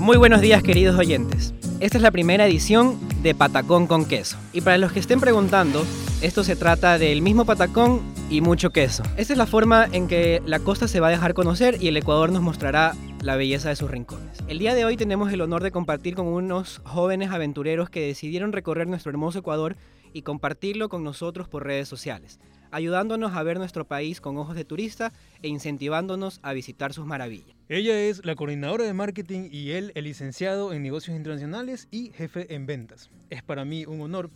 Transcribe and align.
Muy 0.00 0.16
buenos 0.16 0.40
días 0.40 0.62
queridos 0.62 0.98
oyentes. 0.98 1.52
Esta 1.78 1.98
es 1.98 2.02
la 2.02 2.10
primera 2.10 2.46
edición 2.46 2.98
de 3.22 3.34
Patacón 3.34 3.86
con 3.86 4.06
queso. 4.06 4.38
Y 4.54 4.62
para 4.62 4.78
los 4.78 4.92
que 4.92 4.98
estén 4.98 5.20
preguntando, 5.20 5.84
esto 6.22 6.42
se 6.42 6.56
trata 6.56 6.96
del 6.96 7.20
mismo 7.20 7.44
patacón 7.44 8.00
y 8.30 8.40
mucho 8.40 8.70
queso. 8.70 9.02
Esta 9.18 9.34
es 9.34 9.38
la 9.38 9.44
forma 9.44 9.86
en 9.92 10.08
que 10.08 10.40
la 10.46 10.58
costa 10.58 10.88
se 10.88 11.00
va 11.00 11.08
a 11.08 11.10
dejar 11.10 11.34
conocer 11.34 11.76
y 11.82 11.88
el 11.88 11.98
Ecuador 11.98 12.32
nos 12.32 12.40
mostrará 12.40 12.94
la 13.20 13.36
belleza 13.36 13.68
de 13.68 13.76
sus 13.76 13.90
rincones. 13.90 14.38
El 14.48 14.58
día 14.58 14.74
de 14.74 14.86
hoy 14.86 14.96
tenemos 14.96 15.30
el 15.34 15.42
honor 15.42 15.62
de 15.62 15.70
compartir 15.70 16.14
con 16.14 16.28
unos 16.28 16.80
jóvenes 16.84 17.30
aventureros 17.30 17.90
que 17.90 18.06
decidieron 18.06 18.52
recorrer 18.52 18.88
nuestro 18.88 19.10
hermoso 19.10 19.40
Ecuador 19.40 19.76
y 20.14 20.22
compartirlo 20.22 20.88
con 20.88 21.04
nosotros 21.04 21.46
por 21.46 21.66
redes 21.66 21.88
sociales 21.88 22.40
ayudándonos 22.70 23.32
a 23.32 23.42
ver 23.42 23.58
nuestro 23.58 23.86
país 23.86 24.20
con 24.20 24.36
ojos 24.36 24.56
de 24.56 24.64
turista 24.64 25.12
e 25.42 25.48
incentivándonos 25.48 26.40
a 26.42 26.52
visitar 26.52 26.92
sus 26.92 27.06
maravillas. 27.06 27.56
Ella 27.68 28.00
es 28.00 28.24
la 28.24 28.34
coordinadora 28.34 28.84
de 28.84 28.92
marketing 28.92 29.48
y 29.50 29.72
él 29.72 29.92
el 29.94 30.04
licenciado 30.04 30.72
en 30.72 30.82
negocios 30.82 31.16
internacionales 31.16 31.88
y 31.90 32.10
jefe 32.12 32.54
en 32.54 32.66
ventas. 32.66 33.10
Es 33.30 33.42
para 33.42 33.64
mí 33.64 33.84
un 33.86 34.00
honor, 34.00 34.30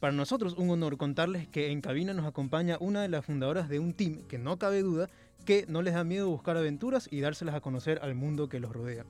para 0.00 0.12
nosotros 0.12 0.54
un 0.58 0.70
honor 0.70 0.96
contarles 0.96 1.48
que 1.48 1.70
en 1.70 1.80
cabina 1.80 2.12
nos 2.12 2.26
acompaña 2.26 2.76
una 2.80 3.02
de 3.02 3.08
las 3.08 3.24
fundadoras 3.24 3.68
de 3.68 3.78
un 3.78 3.94
team 3.94 4.22
que 4.28 4.38
no 4.38 4.58
cabe 4.58 4.82
duda 4.82 5.08
que 5.44 5.66
no 5.68 5.82
les 5.82 5.94
da 5.94 6.04
miedo 6.04 6.28
buscar 6.28 6.56
aventuras 6.56 7.08
y 7.10 7.20
dárselas 7.20 7.54
a 7.54 7.60
conocer 7.60 8.00
al 8.02 8.14
mundo 8.14 8.48
que 8.48 8.60
los 8.60 8.72
rodea. 8.72 9.04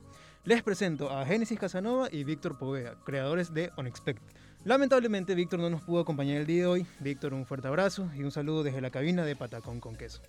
Les 0.45 0.63
presento 0.63 1.11
a 1.11 1.25
Génesis 1.25 1.59
Casanova 1.59 2.09
y 2.11 2.25
Víctor 2.25 2.59
Povea, 2.59 2.97
creadores 3.05 3.55
de 3.55 3.71
Unexpected. 3.79 4.37
Lamentablemente 4.65 5.35
Víctor 5.35 5.61
no 5.61 5.69
nos 5.69 5.83
pudo 5.83 6.01
acompañar 6.01 6.39
el 6.39 6.47
día 6.47 6.63
de 6.63 6.67
hoy. 6.67 6.87
Víctor, 7.01 7.35
un 7.35 7.45
fuerte 7.45 7.69
abrazo 7.69 8.09
y 8.17 8.23
un 8.23 8.31
saludo 8.31 8.63
desde 8.63 8.81
la 8.81 8.89
cabina 8.89 9.23
de 9.23 9.37
Patacón 9.37 9.79
con 9.79 9.95
queso. 9.95 10.23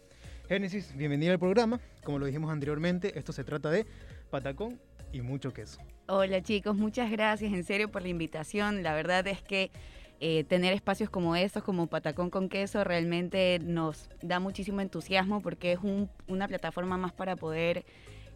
Génesis, 0.49 0.93
bienvenida 0.97 1.31
al 1.31 1.39
programa. 1.39 1.79
Como 2.03 2.19
lo 2.19 2.25
dijimos 2.25 2.51
anteriormente, 2.51 3.17
esto 3.17 3.31
se 3.31 3.45
trata 3.45 3.69
de 3.71 3.85
patacón 4.29 4.77
y 5.13 5.21
mucho 5.21 5.53
queso. 5.53 5.79
Hola 6.07 6.43
chicos, 6.43 6.75
muchas 6.75 7.09
gracias 7.11 7.53
en 7.53 7.63
serio 7.63 7.89
por 7.89 8.01
la 8.01 8.09
invitación. 8.09 8.83
La 8.83 8.93
verdad 8.93 9.25
es 9.25 9.41
que 9.41 9.71
eh, 10.19 10.43
tener 10.43 10.73
espacios 10.73 11.09
como 11.09 11.37
estos, 11.37 11.63
como 11.63 11.87
Patacón 11.87 12.29
con 12.29 12.49
queso, 12.49 12.83
realmente 12.83 13.59
nos 13.63 14.09
da 14.21 14.41
muchísimo 14.41 14.81
entusiasmo 14.81 15.41
porque 15.41 15.71
es 15.71 15.79
una 16.27 16.49
plataforma 16.49 16.97
más 16.97 17.13
para 17.13 17.37
poder 17.37 17.85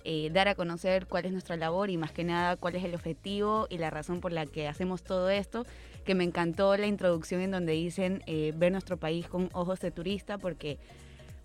eh, 0.06 0.30
dar 0.32 0.48
a 0.48 0.56
conocer 0.56 1.08
cuál 1.08 1.26
es 1.26 1.34
nuestra 1.34 1.58
labor 1.58 1.90
y 1.90 1.98
más 1.98 2.14
que 2.14 2.24
nada 2.24 2.56
cuál 2.56 2.76
es 2.76 2.86
el 2.86 2.96
objetivo 2.96 3.68
y 3.70 3.78
la 3.78 3.90
razón 3.90 4.22
por 4.22 4.32
la 4.32 4.46
que 4.46 4.68
hacemos 4.68 5.04
todo 5.04 5.30
esto, 5.30 5.66
que 6.06 6.16
me 6.16 6.24
encantó 6.24 6.76
la 6.78 6.88
introducción 6.88 7.42
en 7.42 7.52
donde 7.52 7.74
dicen 7.74 8.24
eh, 8.26 8.54
ver 8.56 8.72
nuestro 8.72 8.98
país 8.98 9.28
con 9.28 9.50
ojos 9.54 9.80
de 9.80 9.92
turista, 9.92 10.38
porque, 10.38 10.78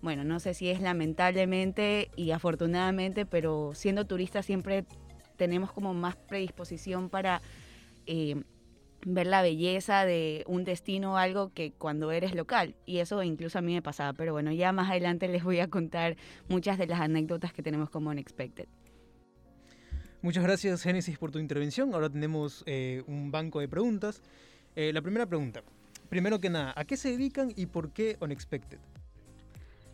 bueno, 0.01 0.23
no 0.23 0.39
sé 0.39 0.53
si 0.53 0.69
es 0.69 0.81
lamentablemente 0.81 2.09
y 2.15 2.31
afortunadamente, 2.31 3.25
pero 3.25 3.71
siendo 3.73 4.05
turista 4.05 4.43
siempre 4.43 4.85
tenemos 5.37 5.71
como 5.71 5.93
más 5.93 6.15
predisposición 6.15 7.09
para... 7.09 7.41
Eh, 8.07 8.43
ver 9.05 9.27
la 9.27 9.41
belleza 9.41 10.03
de 10.03 10.43
un 10.47 10.63
destino 10.63 11.13
o 11.13 11.17
algo 11.17 11.53
que 11.53 11.71
cuando 11.71 12.11
eres 12.11 12.33
local. 12.33 12.75
Y 12.85 12.97
eso 12.97 13.21
incluso 13.23 13.59
a 13.59 13.61
mí 13.61 13.73
me 13.73 13.81
pasaba. 13.81 14.13
Pero 14.13 14.33
bueno, 14.33 14.51
ya 14.51 14.71
más 14.71 14.89
adelante 14.89 15.27
les 15.27 15.43
voy 15.43 15.59
a 15.59 15.69
contar 15.69 16.17
muchas 16.49 16.77
de 16.77 16.87
las 16.87 16.99
anécdotas 16.99 17.53
que 17.53 17.61
tenemos 17.61 17.89
como 17.89 18.09
Unexpected. 18.09 18.67
Muchas 20.25 20.43
gracias, 20.43 20.81
Génesis, 20.81 21.19
por 21.19 21.29
tu 21.29 21.37
intervención. 21.37 21.93
Ahora 21.93 22.09
tenemos 22.09 22.63
eh, 22.65 23.03
un 23.05 23.29
banco 23.29 23.59
de 23.59 23.67
preguntas. 23.67 24.23
Eh, 24.75 24.91
la 24.91 25.03
primera 25.03 25.27
pregunta. 25.27 25.61
Primero 26.09 26.41
que 26.41 26.49
nada, 26.49 26.73
¿a 26.75 26.83
qué 26.83 26.97
se 26.97 27.11
dedican 27.11 27.53
y 27.55 27.67
por 27.67 27.91
qué 27.91 28.17
Unexpected? 28.19 28.79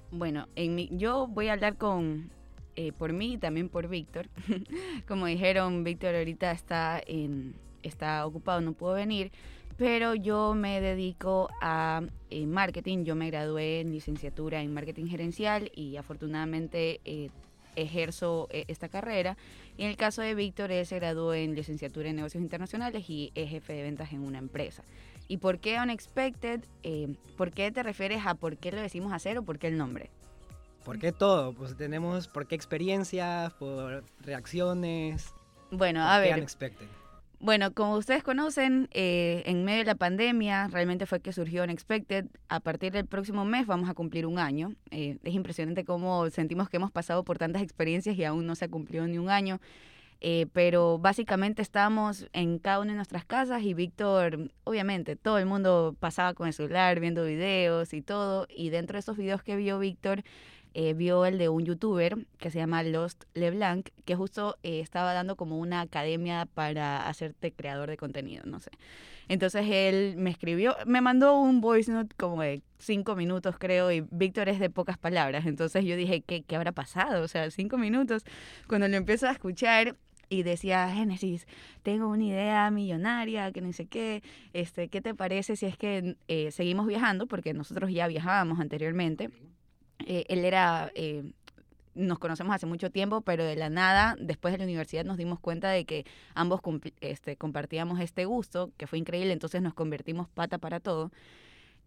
Bueno, 0.10 0.48
en 0.56 0.74
mi, 0.74 0.88
yo 0.94 1.28
voy 1.28 1.50
a 1.50 1.52
hablar 1.52 1.76
con 1.76 2.32
eh, 2.78 2.94
por 2.94 3.12
mí 3.12 3.34
y 3.34 3.38
también 3.40 3.68
por 3.68 3.90
Víctor. 3.90 4.30
Como 5.06 5.26
dijeron, 5.26 5.84
Víctor 5.84 6.16
ahorita 6.16 6.54
está 6.54 7.04
está 7.84 8.26
ocupado, 8.26 8.62
no 8.62 8.72
puedo 8.72 8.94
venir, 8.94 9.34
pero 9.76 10.16
yo 10.16 10.54
me 10.56 10.80
dedico 10.80 11.50
a 11.60 12.04
eh, 12.30 12.46
marketing. 12.46 13.04
Yo 13.04 13.18
me 13.18 13.30
gradué 13.30 13.82
en 13.82 13.92
licenciatura 13.92 14.62
en 14.62 14.74
marketing 14.74 15.08
gerencial 15.08 15.70
y 15.76 15.98
afortunadamente 15.98 17.02
eh, 17.04 17.32
ejerzo 17.76 18.48
esta 18.50 18.88
carrera. 18.88 19.36
Y 19.78 19.84
en 19.84 19.90
el 19.90 19.98
caso 19.98 20.22
de 20.22 20.36
Víctor, 20.36 20.72
él 20.72 20.86
se 20.86 20.98
graduó 20.98 21.34
en 21.34 21.56
licenciatura 21.56 22.10
en 22.10 22.18
negocios 22.18 22.42
internacionales 22.44 23.10
y 23.10 23.32
es 23.36 23.50
jefe 23.50 23.74
de 23.74 23.84
ventas 23.84 24.12
en 24.14 24.22
una 24.22 24.38
empresa. 24.38 24.84
¿Y 25.28 25.38
por 25.38 25.60
qué 25.60 25.80
Unexpected? 25.80 26.62
¿Por 27.38 27.52
qué 27.52 27.72
te 27.72 27.84
refieres 27.84 28.22
a 28.26 28.36
por 28.36 28.58
qué 28.58 28.72
lo 28.72 28.82
decimos 28.82 29.14
hacer 29.14 29.38
o 29.38 29.44
por 29.44 29.60
qué 29.60 29.68
el 29.68 29.78
nombre? 29.78 30.10
¿Por 30.84 31.00
qué 31.00 31.12
todo? 31.12 31.54
Pues 31.54 31.78
tenemos 31.78 32.28
por 32.28 32.48
qué 32.48 32.56
experiencias, 32.56 33.54
por 33.54 34.04
reacciones. 34.20 35.34
Bueno, 35.72 36.02
a 36.04 36.20
ver. 36.20 36.34
Unexpected? 36.34 36.88
Bueno, 37.44 37.74
como 37.74 37.96
ustedes 37.96 38.22
conocen, 38.22 38.88
eh, 38.92 39.42
en 39.48 39.66
medio 39.66 39.80
de 39.80 39.86
la 39.86 39.96
pandemia 39.96 40.68
realmente 40.68 41.08
fue 41.08 41.22
que 41.22 41.34
surgió 41.34 41.64
Unexpected. 41.64 42.28
A 42.50 42.60
partir 42.60 42.92
del 42.92 43.08
próximo 43.08 43.46
mes 43.46 43.66
vamos 43.66 43.90
a 43.90 43.96
cumplir 43.96 44.28
un 44.28 44.38
año. 44.38 44.76
Eh, 44.92 45.18
es 45.24 45.34
impresionante 45.34 45.84
cómo 45.84 46.30
sentimos 46.30 46.70
que 46.70 46.78
hemos 46.78 46.92
pasado 46.92 47.24
por 47.24 47.40
tantas 47.40 47.64
experiencias 47.64 48.16
y 48.16 48.24
aún 48.26 48.46
no 48.46 48.54
se 48.54 48.66
ha 48.66 48.68
cumplido 48.70 49.08
ni 49.08 49.18
un 49.18 49.32
año. 49.32 49.60
Eh, 50.20 50.46
pero 50.54 51.00
básicamente 51.00 51.64
estamos 51.64 52.28
en 52.32 52.60
cada 52.60 52.80
una 52.80 52.92
de 52.92 52.98
nuestras 52.98 53.26
casas 53.26 53.64
y 53.64 53.74
Víctor, 53.74 54.52
obviamente, 54.64 55.16
todo 55.16 55.40
el 55.40 55.48
mundo 55.48 55.96
pasaba 56.00 56.36
con 56.36 56.46
el 56.46 56.54
celular 56.54 57.00
viendo 57.00 57.26
videos 57.26 57.92
y 57.96 58.04
todo. 58.04 58.46
Y 58.56 58.70
dentro 58.70 58.98
de 58.98 59.00
esos 59.00 59.18
videos 59.18 59.42
que 59.42 59.56
vio 59.56 59.80
Víctor, 59.80 60.22
eh, 60.74 60.94
vio 60.94 61.26
el 61.26 61.38
de 61.38 61.50
un 61.50 61.66
youtuber 61.66 62.18
que 62.38 62.52
se 62.52 62.60
llama 62.60 62.84
Lost 62.84 63.24
LeBlanc, 63.34 63.90
que 64.06 64.16
justo 64.16 64.58
eh, 64.64 64.80
estaba 64.80 65.14
dando 65.14 65.36
como 65.36 65.60
una 65.60 65.82
academia 65.82 66.48
para 66.54 67.08
hacerte 67.08 67.52
creador 67.52 67.90
de 67.90 67.98
contenido, 67.98 68.44
no 68.46 68.60
sé. 68.60 68.72
Entonces 69.28 69.66
él 69.70 70.16
me 70.18 70.30
escribió, 70.30 70.76
me 70.86 71.02
mandó 71.02 71.38
un 71.40 71.62
voice 71.62 71.92
note 71.92 72.16
como 72.18 72.42
de 72.42 72.62
cinco 72.80 73.16
minutos 73.16 73.56
creo, 73.58 73.92
y 73.92 74.02
Víctor 74.12 74.50
es 74.50 74.60
de 74.60 74.70
pocas 74.70 74.98
palabras, 74.98 75.46
entonces 75.46 75.86
yo 75.86 75.96
dije, 75.96 76.22
¿qué, 76.22 76.44
qué 76.44 76.56
habrá 76.56 76.72
pasado? 76.72 77.24
O 77.24 77.28
sea, 77.28 77.50
cinco 77.52 77.78
minutos. 77.78 78.24
Cuando 78.68 78.88
lo 78.88 78.98
empiezo 78.98 79.28
a 79.28 79.32
escuchar, 79.32 79.96
y 80.32 80.44
decía, 80.44 80.90
Génesis, 80.90 81.46
tengo 81.84 82.08
una 82.08 82.24
idea 82.24 82.72
millonaria, 82.72 83.52
que 83.52 83.60
no 83.60 83.74
sé 83.74 83.88
qué, 83.88 84.24
este, 84.54 84.88
¿qué 84.88 85.02
te 85.02 85.14
parece 85.14 85.58
si 85.58 85.66
es 85.66 85.78
que 85.78 86.16
eh, 86.30 86.52
seguimos 86.52 86.88
viajando? 86.88 87.28
Porque 87.28 87.54
nosotros 87.54 87.92
ya 87.92 88.08
viajábamos 88.08 88.62
anteriormente. 88.62 89.30
Eh, 90.08 90.26
él 90.30 90.46
era, 90.46 90.92
eh, 90.96 91.24
nos 91.94 92.20
conocemos 92.20 92.56
hace 92.56 92.66
mucho 92.66 92.92
tiempo, 92.92 93.22
pero 93.22 93.44
de 93.44 93.56
la 93.56 93.70
nada, 93.70 94.16
después 94.20 94.54
de 94.54 94.58
la 94.58 94.64
universidad 94.64 95.06
nos 95.06 95.18
dimos 95.18 95.40
cuenta 95.40 95.70
de 95.70 95.86
que 95.86 96.06
ambos 96.34 96.62
este, 97.02 97.36
compartíamos 97.38 98.00
este 98.00 98.26
gusto, 98.26 98.72
que 98.78 98.88
fue 98.88 99.00
increíble, 99.00 99.34
entonces 99.34 99.62
nos 99.62 99.74
convertimos 99.74 100.30
pata 100.30 100.58
para 100.58 100.80
todo. 100.80 101.12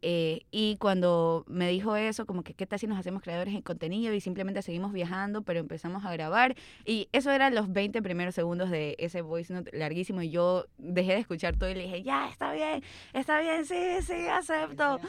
Eh, 0.06 0.44
y 0.50 0.76
cuando 0.76 1.46
me 1.48 1.66
dijo 1.70 1.96
eso, 1.96 2.26
como 2.26 2.42
que 2.42 2.52
qué 2.52 2.66
tal 2.66 2.78
si 2.78 2.86
nos 2.86 2.98
hacemos 2.98 3.22
creadores 3.22 3.54
en 3.54 3.62
contenido 3.62 4.12
y 4.12 4.20
simplemente 4.20 4.60
seguimos 4.60 4.92
viajando, 4.92 5.40
pero 5.40 5.60
empezamos 5.60 6.04
a 6.04 6.12
grabar. 6.12 6.56
Y 6.84 7.08
eso 7.12 7.30
eran 7.30 7.54
los 7.54 7.72
20 7.72 8.02
primeros 8.02 8.34
segundos 8.34 8.68
de 8.68 8.96
ese 8.98 9.22
voice 9.22 9.50
note 9.54 9.74
larguísimo. 9.74 10.20
Y 10.20 10.28
yo 10.28 10.66
dejé 10.76 11.12
de 11.12 11.20
escuchar 11.20 11.56
todo 11.56 11.70
y 11.70 11.74
le 11.74 11.84
dije, 11.84 12.02
ya, 12.02 12.28
está 12.28 12.52
bien, 12.52 12.82
está 13.14 13.40
bien, 13.40 13.64
sí, 13.64 14.02
sí, 14.02 14.26
acepto. 14.30 15.00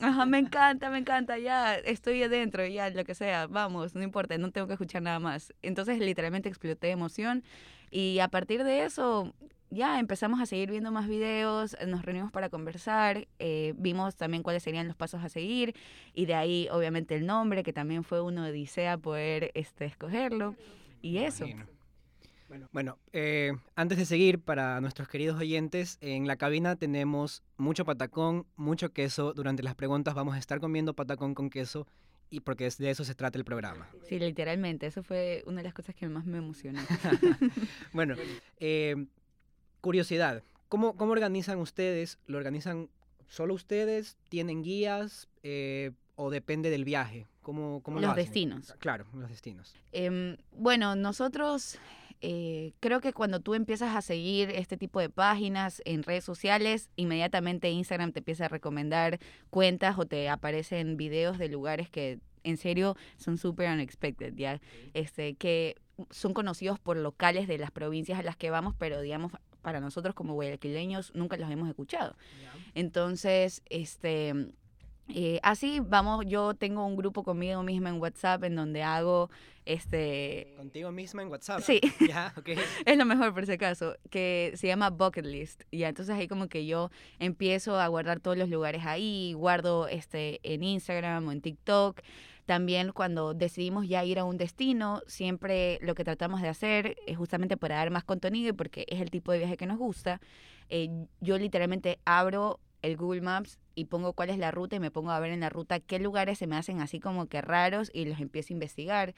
Ajá, 0.00 0.26
me 0.26 0.38
encanta, 0.38 0.90
me 0.90 0.98
encanta, 0.98 1.38
ya, 1.38 1.76
estoy 1.76 2.20
adentro, 2.24 2.66
ya, 2.66 2.90
lo 2.90 3.04
que 3.04 3.14
sea, 3.14 3.46
vamos, 3.46 3.94
no 3.94 4.02
importa, 4.02 4.36
no 4.38 4.50
tengo 4.50 4.66
que 4.66 4.72
escuchar 4.72 5.02
nada 5.02 5.20
más. 5.20 5.54
Entonces 5.62 6.00
literalmente 6.00 6.48
exploté 6.48 6.88
de 6.88 6.94
emoción. 6.94 7.44
Y 7.92 8.18
a 8.18 8.26
partir 8.26 8.64
de 8.64 8.86
eso, 8.86 9.32
ya 9.72 9.98
empezamos 9.98 10.40
a 10.40 10.46
seguir 10.46 10.70
viendo 10.70 10.92
más 10.92 11.08
videos, 11.08 11.76
nos 11.86 12.04
reunimos 12.04 12.30
para 12.30 12.50
conversar, 12.50 13.26
eh, 13.38 13.72
vimos 13.76 14.16
también 14.16 14.42
cuáles 14.42 14.62
serían 14.62 14.86
los 14.86 14.96
pasos 14.96 15.24
a 15.24 15.28
seguir 15.28 15.74
y 16.12 16.26
de 16.26 16.34
ahí 16.34 16.68
obviamente 16.70 17.16
el 17.16 17.26
nombre, 17.26 17.62
que 17.62 17.72
también 17.72 18.04
fue 18.04 18.20
uno 18.20 18.44
de 18.44 18.50
odisea 18.50 18.98
poder 18.98 19.50
este, 19.54 19.86
escogerlo 19.86 20.54
y 21.00 21.18
eso. 21.18 21.46
Bueno, 22.48 22.68
bueno 22.70 22.98
eh, 23.14 23.52
antes 23.74 23.96
de 23.96 24.04
seguir, 24.04 24.38
para 24.40 24.78
nuestros 24.82 25.08
queridos 25.08 25.40
oyentes, 25.40 25.96
en 26.02 26.26
la 26.26 26.36
cabina 26.36 26.76
tenemos 26.76 27.42
mucho 27.56 27.86
patacón, 27.86 28.46
mucho 28.56 28.92
queso. 28.92 29.32
Durante 29.32 29.62
las 29.62 29.74
preguntas 29.74 30.14
vamos 30.14 30.34
a 30.34 30.38
estar 30.38 30.60
comiendo 30.60 30.92
patacón 30.92 31.34
con 31.34 31.48
queso 31.48 31.86
y 32.28 32.40
porque 32.40 32.68
de 32.78 32.90
eso 32.90 33.04
se 33.04 33.14
trata 33.14 33.38
el 33.38 33.44
programa. 33.44 33.88
Sí, 34.06 34.18
literalmente, 34.18 34.86
eso 34.86 35.02
fue 35.02 35.42
una 35.46 35.58
de 35.58 35.64
las 35.64 35.74
cosas 35.74 35.94
que 35.94 36.08
más 36.08 36.26
me 36.26 36.38
emocionó. 36.38 36.80
bueno, 37.92 38.16
eh, 38.60 39.06
curiosidad, 39.82 40.42
¿cómo, 40.70 40.96
¿cómo 40.96 41.12
organizan 41.12 41.58
ustedes? 41.58 42.18
¿Lo 42.26 42.38
organizan 42.38 42.88
solo 43.28 43.52
ustedes? 43.52 44.16
¿Tienen 44.30 44.62
guías? 44.62 45.28
Eh, 45.42 45.90
¿O 46.14 46.30
depende 46.30 46.70
del 46.70 46.84
viaje? 46.84 47.26
¿Cómo, 47.42 47.82
cómo 47.82 48.00
los 48.00 48.14
destinos. 48.14 48.74
Claro, 48.78 49.04
los 49.12 49.28
destinos. 49.28 49.74
Em, 49.90 50.36
bueno, 50.52 50.94
nosotros 50.94 51.78
eh, 52.20 52.72
creo 52.78 53.00
que 53.00 53.12
cuando 53.12 53.40
tú 53.40 53.54
empiezas 53.54 53.96
a 53.96 54.00
seguir 54.00 54.50
este 54.50 54.76
tipo 54.76 55.00
de 55.00 55.10
páginas 55.10 55.82
en 55.84 56.04
redes 56.04 56.24
sociales, 56.24 56.88
inmediatamente 56.94 57.68
Instagram 57.70 58.12
te 58.12 58.20
empieza 58.20 58.44
a 58.44 58.48
recomendar 58.48 59.18
cuentas 59.50 59.98
o 59.98 60.06
te 60.06 60.28
aparecen 60.28 60.96
videos 60.96 61.36
de 61.38 61.48
lugares 61.48 61.90
que 61.90 62.20
en 62.44 62.56
serio 62.56 62.96
son 63.16 63.38
súper 63.38 63.70
unexpected, 63.70 64.34
¿ya? 64.34 64.60
Este, 64.94 65.34
que 65.34 65.76
son 66.10 66.32
conocidos 66.32 66.78
por 66.78 66.96
locales 66.96 67.48
de 67.48 67.58
las 67.58 67.72
provincias 67.72 68.20
a 68.20 68.22
las 68.22 68.36
que 68.36 68.50
vamos, 68.50 68.74
pero 68.78 69.00
digamos, 69.00 69.32
para 69.62 69.80
nosotros 69.80 70.14
como 70.14 70.34
guayaquileños 70.34 71.14
nunca 71.14 71.36
los 71.36 71.50
hemos 71.50 71.68
escuchado. 71.68 72.16
Entonces, 72.74 73.62
este... 73.70 74.52
Eh, 75.08 75.40
así 75.42 75.80
vamos, 75.80 76.24
yo 76.26 76.54
tengo 76.54 76.86
un 76.86 76.96
grupo 76.96 77.24
conmigo 77.24 77.62
misma 77.62 77.90
en 77.90 78.00
WhatsApp 78.00 78.44
en 78.44 78.54
donde 78.54 78.82
hago 78.82 79.30
este... 79.64 80.54
Contigo 80.56 80.90
misma 80.90 81.22
en 81.22 81.28
WhatsApp. 81.28 81.60
Sí. 81.60 81.80
Ya, 82.08 82.32
okay. 82.36 82.56
es 82.86 82.96
lo 82.96 83.04
mejor 83.04 83.34
por 83.34 83.46
si 83.46 83.52
acaso, 83.52 83.96
que 84.10 84.52
se 84.54 84.66
llama 84.66 84.90
Bucket 84.90 85.26
List. 85.26 85.62
Y 85.70 85.82
entonces 85.84 86.14
ahí 86.14 86.28
como 86.28 86.48
que 86.48 86.66
yo 86.66 86.90
empiezo 87.18 87.78
a 87.78 87.86
guardar 87.88 88.20
todos 88.20 88.36
los 88.36 88.48
lugares 88.48 88.84
ahí, 88.86 89.34
guardo 89.34 89.88
este 89.88 90.40
en 90.42 90.62
Instagram 90.62 91.28
o 91.28 91.32
en 91.32 91.40
TikTok. 91.40 92.00
También 92.52 92.92
cuando 92.92 93.32
decidimos 93.32 93.88
ya 93.88 94.04
ir 94.04 94.18
a 94.18 94.24
un 94.24 94.36
destino, 94.36 95.00
siempre 95.06 95.78
lo 95.80 95.94
que 95.94 96.04
tratamos 96.04 96.42
de 96.42 96.48
hacer 96.48 96.96
es 97.06 97.16
justamente 97.16 97.56
para 97.56 97.76
dar 97.76 97.90
más 97.90 98.04
contenido 98.04 98.50
y 98.50 98.52
porque 98.52 98.84
es 98.88 99.00
el 99.00 99.10
tipo 99.10 99.32
de 99.32 99.38
viaje 99.38 99.56
que 99.56 99.64
nos 99.64 99.78
gusta. 99.78 100.20
Eh, 100.68 101.06
yo 101.22 101.38
literalmente 101.38 101.98
abro 102.04 102.60
el 102.82 102.98
Google 102.98 103.22
Maps 103.22 103.58
y 103.74 103.86
pongo 103.86 104.12
cuál 104.12 104.28
es 104.28 104.36
la 104.36 104.50
ruta 104.50 104.76
y 104.76 104.80
me 104.80 104.90
pongo 104.90 105.12
a 105.12 105.18
ver 105.18 105.32
en 105.32 105.40
la 105.40 105.48
ruta 105.48 105.80
qué 105.80 105.98
lugares 105.98 106.36
se 106.36 106.46
me 106.46 106.54
hacen 106.54 106.82
así 106.82 107.00
como 107.00 107.24
que 107.24 107.40
raros 107.40 107.90
y 107.94 108.04
los 108.04 108.20
empiezo 108.20 108.52
a 108.52 108.56
investigar. 108.56 109.14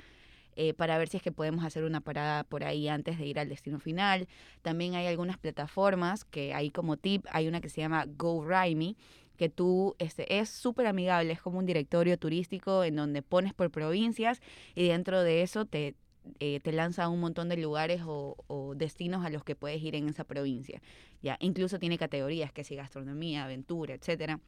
Eh, 0.56 0.72
para 0.72 0.96
ver 0.98 1.08
si 1.08 1.16
es 1.16 1.22
que 1.24 1.32
podemos 1.32 1.64
hacer 1.64 1.82
una 1.82 2.00
parada 2.00 2.44
por 2.44 2.62
ahí 2.62 2.86
antes 2.86 3.18
de 3.18 3.26
ir 3.26 3.40
al 3.40 3.48
destino 3.48 3.80
final. 3.80 4.28
También 4.62 4.94
hay 4.94 5.08
algunas 5.08 5.38
plataformas 5.38 6.24
que 6.24 6.54
hay 6.54 6.70
como 6.70 6.96
tip, 6.96 7.26
hay 7.32 7.48
una 7.48 7.60
que 7.60 7.68
se 7.68 7.80
llama 7.80 8.06
Go 8.16 8.42
Me, 8.42 8.94
que 9.36 9.48
tú 9.48 9.96
este, 9.98 10.38
es 10.38 10.48
súper 10.48 10.86
amigable, 10.86 11.32
es 11.32 11.40
como 11.40 11.58
un 11.58 11.66
directorio 11.66 12.18
turístico 12.18 12.84
en 12.84 12.96
donde 12.96 13.22
pones 13.22 13.54
por 13.54 13.70
provincias 13.70 14.40
y 14.74 14.88
dentro 14.88 15.22
de 15.22 15.42
eso 15.42 15.64
te, 15.64 15.94
eh, 16.40 16.60
te 16.60 16.72
lanza 16.72 17.08
un 17.08 17.20
montón 17.20 17.48
de 17.48 17.56
lugares 17.56 18.02
o, 18.06 18.36
o, 18.46 18.74
destinos 18.74 19.24
a 19.24 19.30
los 19.30 19.44
que 19.44 19.56
puedes 19.56 19.82
ir 19.82 19.94
en 19.94 20.08
esa 20.08 20.24
provincia. 20.24 20.80
Ya, 21.22 21.36
incluso 21.40 21.78
tiene 21.78 21.98
categorías 21.98 22.52
que 22.52 22.64
si 22.64 22.76
gastronomía, 22.76 23.44
aventura, 23.44 23.94
etcétera. 23.94 24.40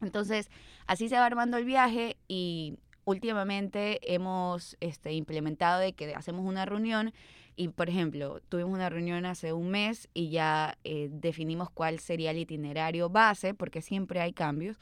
Entonces, 0.00 0.50
así 0.86 1.08
se 1.08 1.16
va 1.16 1.26
armando 1.26 1.56
el 1.56 1.64
viaje 1.64 2.16
y 2.28 2.78
últimamente 3.04 4.14
hemos 4.14 4.76
este, 4.80 5.12
implementado 5.12 5.80
de 5.80 5.92
que 5.92 6.14
hacemos 6.14 6.44
una 6.46 6.64
reunión 6.64 7.12
y, 7.56 7.68
por 7.68 7.88
ejemplo, 7.88 8.40
tuvimos 8.48 8.72
una 8.72 8.88
reunión 8.88 9.26
hace 9.26 9.52
un 9.52 9.70
mes 9.70 10.08
y 10.14 10.30
ya 10.30 10.78
eh, 10.84 11.08
definimos 11.10 11.70
cuál 11.70 11.98
sería 12.00 12.30
el 12.30 12.38
itinerario 12.38 13.08
base, 13.10 13.54
porque 13.54 13.82
siempre 13.82 14.20
hay 14.20 14.32
cambios 14.32 14.78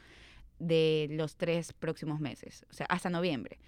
de 0.58 1.08
los 1.10 1.36
tres 1.36 1.72
próximos 1.72 2.20
meses, 2.20 2.64
o 2.70 2.74
sea, 2.74 2.86
hasta 2.86 3.10
noviembre 3.10 3.58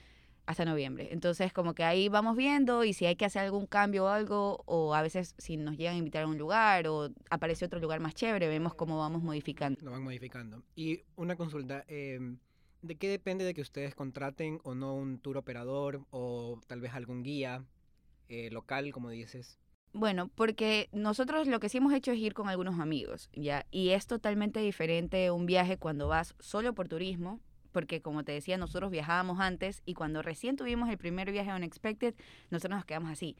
hasta 0.46 0.64
noviembre. 0.64 1.08
Entonces, 1.10 1.52
como 1.52 1.74
que 1.74 1.84
ahí 1.84 2.08
vamos 2.08 2.36
viendo 2.36 2.84
y 2.84 2.92
si 2.92 3.06
hay 3.06 3.16
que 3.16 3.24
hacer 3.24 3.42
algún 3.42 3.66
cambio 3.66 4.04
o 4.04 4.08
algo, 4.08 4.62
o 4.66 4.94
a 4.94 5.02
veces 5.02 5.34
si 5.38 5.56
nos 5.56 5.76
llegan 5.76 5.94
a 5.94 5.98
invitar 5.98 6.24
a 6.24 6.26
un 6.26 6.38
lugar 6.38 6.86
o 6.86 7.10
aparece 7.30 7.64
otro 7.64 7.80
lugar 7.80 8.00
más 8.00 8.14
chévere, 8.14 8.48
vemos 8.48 8.74
cómo 8.74 8.98
vamos 8.98 9.22
modificando. 9.22 9.80
Lo 9.82 9.90
van 9.90 10.02
modificando. 10.02 10.62
Y 10.76 11.02
una 11.16 11.36
consulta, 11.36 11.84
eh, 11.88 12.36
¿de 12.82 12.94
qué 12.96 13.08
depende 13.08 13.44
de 13.44 13.54
que 13.54 13.62
ustedes 13.62 13.94
contraten 13.94 14.60
o 14.64 14.74
no 14.74 14.94
un 14.94 15.18
tour 15.18 15.38
operador 15.38 16.04
o 16.10 16.60
tal 16.66 16.80
vez 16.80 16.92
algún 16.92 17.22
guía 17.22 17.64
eh, 18.28 18.50
local, 18.50 18.92
como 18.92 19.10
dices? 19.10 19.58
Bueno, 19.92 20.28
porque 20.34 20.88
nosotros 20.92 21.46
lo 21.46 21.60
que 21.60 21.68
sí 21.68 21.78
hemos 21.78 21.92
hecho 21.92 22.10
es 22.10 22.18
ir 22.18 22.34
con 22.34 22.48
algunos 22.48 22.80
amigos, 22.80 23.30
¿ya? 23.32 23.64
Y 23.70 23.90
es 23.90 24.06
totalmente 24.08 24.58
diferente 24.58 25.30
un 25.30 25.46
viaje 25.46 25.76
cuando 25.76 26.08
vas 26.08 26.34
solo 26.40 26.74
por 26.74 26.88
turismo, 26.88 27.40
porque 27.70 28.02
como 28.02 28.24
te 28.24 28.32
decía, 28.32 28.56
nosotros 28.56 28.90
viajábamos 28.90 29.38
antes 29.38 29.82
y 29.84 29.94
cuando 29.94 30.20
recién 30.20 30.56
tuvimos 30.56 30.88
el 30.90 30.98
primer 30.98 31.30
viaje 31.30 31.52
Unexpected, 31.52 32.14
nosotros 32.50 32.78
nos 32.78 32.84
quedamos 32.84 33.10
así. 33.10 33.36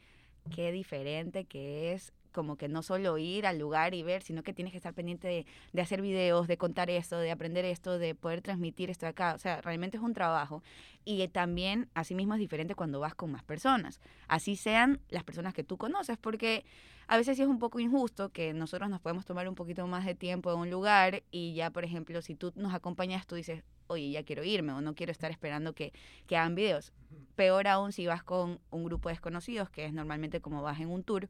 Qué 0.53 0.71
diferente 0.71 1.45
que 1.45 1.91
es 1.91 2.13
como 2.35 2.57
que 2.57 2.67
no 2.67 2.83
solo 2.83 3.17
ir 3.17 3.47
al 3.47 3.57
lugar 3.57 3.93
y 3.93 4.03
ver, 4.03 4.21
sino 4.21 4.43
que 4.43 4.53
tienes 4.53 4.73
que 4.73 4.77
estar 4.77 4.93
pendiente 4.93 5.27
de, 5.27 5.45
de, 5.71 5.81
hacer 5.81 6.01
videos, 6.01 6.47
de 6.47 6.57
contar 6.57 6.89
esto, 6.89 7.17
de 7.17 7.31
aprender 7.31 7.63
esto, 7.63 7.97
de 7.97 8.13
poder 8.13 8.41
transmitir 8.41 8.89
esto 8.89 9.07
acá. 9.07 9.33
O 9.33 9.39
sea, 9.39 9.61
realmente 9.61 9.95
es 9.95 10.03
un 10.03 10.13
trabajo. 10.13 10.61
Y 11.05 11.25
también, 11.29 11.89
asimismo, 11.93 12.33
es 12.33 12.39
diferente 12.39 12.75
cuando 12.75 12.99
vas 12.99 13.15
con 13.15 13.31
más 13.31 13.43
personas. 13.43 14.01
Así 14.27 14.57
sean 14.57 14.99
las 15.09 15.23
personas 15.23 15.53
que 15.53 15.63
tú 15.63 15.77
conoces, 15.77 16.17
porque 16.17 16.65
a 17.07 17.17
veces 17.17 17.37
sí 17.37 17.43
es 17.43 17.47
un 17.47 17.59
poco 17.59 17.79
injusto 17.79 18.29
que 18.29 18.53
nosotros 18.53 18.89
nos 18.89 18.99
podemos 18.99 19.25
tomar 19.25 19.47
un 19.47 19.55
poquito 19.55 19.85
más 19.87 20.05
de 20.05 20.15
tiempo 20.15 20.51
en 20.51 20.59
un 20.59 20.69
lugar 20.69 21.23
y 21.31 21.53
ya, 21.53 21.69
por 21.69 21.85
ejemplo, 21.85 22.21
si 22.21 22.35
tú 22.35 22.51
nos 22.55 22.73
acompañas, 22.73 23.27
tú 23.27 23.35
dices, 23.35 23.63
oye, 23.87 24.09
ya 24.09 24.23
quiero 24.23 24.43
irme 24.43 24.73
o 24.73 24.81
no 24.81 24.95
quiero 24.95 25.11
estar 25.11 25.31
esperando 25.31 25.73
que, 25.73 25.93
que 26.27 26.35
hagan 26.35 26.55
videos. 26.55 26.91
Peor 27.35 27.67
aún 27.67 27.91
si 27.91 28.07
vas 28.07 28.23
con 28.23 28.59
un 28.71 28.83
grupo 28.83 29.09
de 29.09 29.13
desconocidos, 29.13 29.69
que 29.69 29.85
es 29.85 29.93
normalmente 29.93 30.41
como 30.41 30.63
vas 30.63 30.79
en 30.79 30.89
un 30.89 31.03
tour 31.03 31.29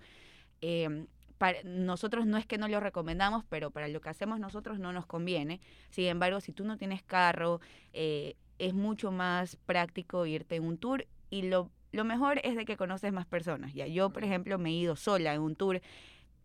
eh, 0.68 1.06
para, 1.38 1.62
nosotros 1.64 2.26
no 2.26 2.38
es 2.38 2.48
que 2.48 2.58
no 2.58 2.68
lo 2.68 2.80
recomendamos, 2.80 3.44
pero 3.50 3.70
para 3.70 3.88
lo 3.88 4.02
que 4.02 4.10
hacemos 4.10 4.40
nosotros 4.40 4.80
no 4.80 4.94
nos 4.94 5.06
conviene. 5.06 5.62
Sin 5.92 6.06
embargo, 6.06 6.42
si 6.42 6.54
tú 6.54 6.64
no 6.64 6.78
tienes 6.78 7.04
carro, 7.04 7.62
eh, 7.94 8.36
es 8.58 8.74
mucho 8.74 9.12
más 9.12 9.58
práctico 9.68 10.26
irte 10.26 10.56
en 10.56 10.64
un 10.64 10.80
tour 10.80 11.06
y 11.30 11.44
lo, 11.44 11.70
lo 11.92 12.04
mejor 12.04 12.40
es 12.44 12.56
de 12.56 12.66
que 12.66 12.78
conoces 12.78 13.14
más 13.14 13.28
personas. 13.28 13.76
Ya 13.76 13.86
yo, 13.86 14.10
por 14.10 14.24
ejemplo, 14.24 14.58
me 14.58 14.70
he 14.70 14.74
ido 14.74 14.96
sola 14.96 15.36
en 15.36 15.42
un 15.42 15.56
tour. 15.56 15.82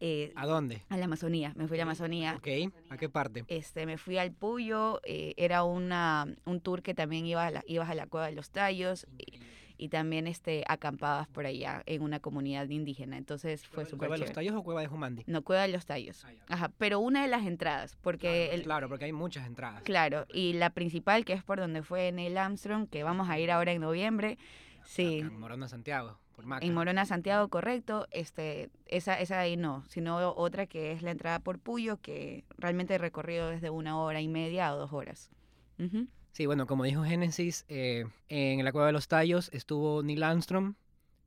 Eh, 0.00 0.32
¿A 0.34 0.46
dónde? 0.46 0.82
A 0.90 0.99
la 0.99 1.06
Amazonía, 1.06 1.52
me 1.56 1.66
fui 1.66 1.76
a 1.76 1.78
la 1.78 1.82
Amazonía. 1.84 2.34
Ok, 2.37 2.73
¿a 2.90 2.96
qué 2.99 3.08
parte? 3.08 3.44
Este, 3.49 3.87
me 3.87 3.96
fui 3.96 4.19
al 4.19 4.32
Puyo, 4.32 5.00
eh, 5.05 5.34
era 5.37 5.62
una, 5.62 6.26
un 6.44 6.61
tour 6.61 6.82
que 6.82 6.94
también 6.94 7.26
iba 7.26 7.46
a 7.46 7.50
la, 7.50 7.62
ibas 7.66 7.88
a 7.88 7.94
la 7.94 8.06
Cueva 8.06 8.26
de 8.26 8.32
los 8.32 8.50
Tallos. 8.50 9.06
Y, 9.19 9.40
y 9.81 9.88
también 9.88 10.27
este, 10.27 10.62
acampadas 10.69 11.27
por 11.29 11.47
allá 11.47 11.82
en 11.87 12.03
una 12.03 12.21
comunidad 12.21 12.69
indígena. 12.69 13.17
Entonces 13.17 13.67
fue 13.67 13.87
súper 13.87 14.09
¿Cueva 14.09 14.17
de 14.17 14.27
los 14.27 14.32
Tallos 14.32 14.55
o 14.55 14.62
Cueva 14.62 14.82
de 14.82 14.88
Jumandi? 14.88 15.25
No, 15.27 15.41
Cueva 15.41 15.62
de 15.62 15.69
los 15.69 15.87
Tallos. 15.87 16.23
Ah, 16.27 16.32
Ajá, 16.49 16.71
pero 16.77 17.00
una 17.00 17.23
de 17.23 17.29
las 17.29 17.47
entradas, 17.47 17.97
porque... 18.03 18.49
Claro, 18.49 18.53
el, 18.53 18.62
claro, 18.62 18.88
porque 18.91 19.06
hay 19.06 19.12
muchas 19.12 19.47
entradas. 19.47 19.82
Claro, 19.82 20.27
y 20.35 20.53
la 20.53 20.69
principal, 20.69 21.25
que 21.25 21.32
es 21.32 21.43
por 21.43 21.59
donde 21.59 21.82
fue 21.82 22.12
Neil 22.12 22.37
Armstrong, 22.37 22.88
que 22.88 23.03
vamos 23.05 23.31
a 23.31 23.38
ir 23.38 23.50
ahora 23.50 23.73
en 23.73 23.81
noviembre. 23.81 24.37
Sí. 24.85 25.21
En 25.21 25.41
Morona, 25.41 25.67
Santiago. 25.67 26.19
Por 26.37 26.44
Maca. 26.44 26.67
En 26.67 26.75
Morona, 26.75 27.06
Santiago, 27.06 27.49
correcto. 27.49 28.06
Este, 28.11 28.69
esa, 28.85 29.19
esa 29.19 29.41
ahí 29.41 29.56
no, 29.56 29.85
sino 29.88 30.35
otra 30.35 30.67
que 30.67 30.93
es 30.93 31.00
la 31.00 31.11
entrada 31.11 31.38
por 31.38 31.59
Puyo, 31.59 31.97
que 32.03 32.44
realmente 32.59 32.97
he 32.97 32.99
recorrido 32.99 33.49
desde 33.49 33.71
una 33.71 33.99
hora 33.99 34.21
y 34.21 34.29
media 34.29 34.75
o 34.75 34.76
dos 34.76 34.93
horas. 34.93 35.31
Uh 35.79 35.85
-huh. 35.85 36.09
Sí, 36.40 36.46
bueno, 36.46 36.66
como 36.66 36.84
dijo 36.84 37.04
Génesis, 37.04 37.66
eh, 37.69 38.06
en 38.31 38.64
la 38.64 38.72
Cueva 38.72 38.87
de 38.87 38.94
los 38.94 39.08
Tallos 39.08 39.50
estuvo 39.52 40.02
Neil 40.02 40.22
Armstrong, 40.22 40.72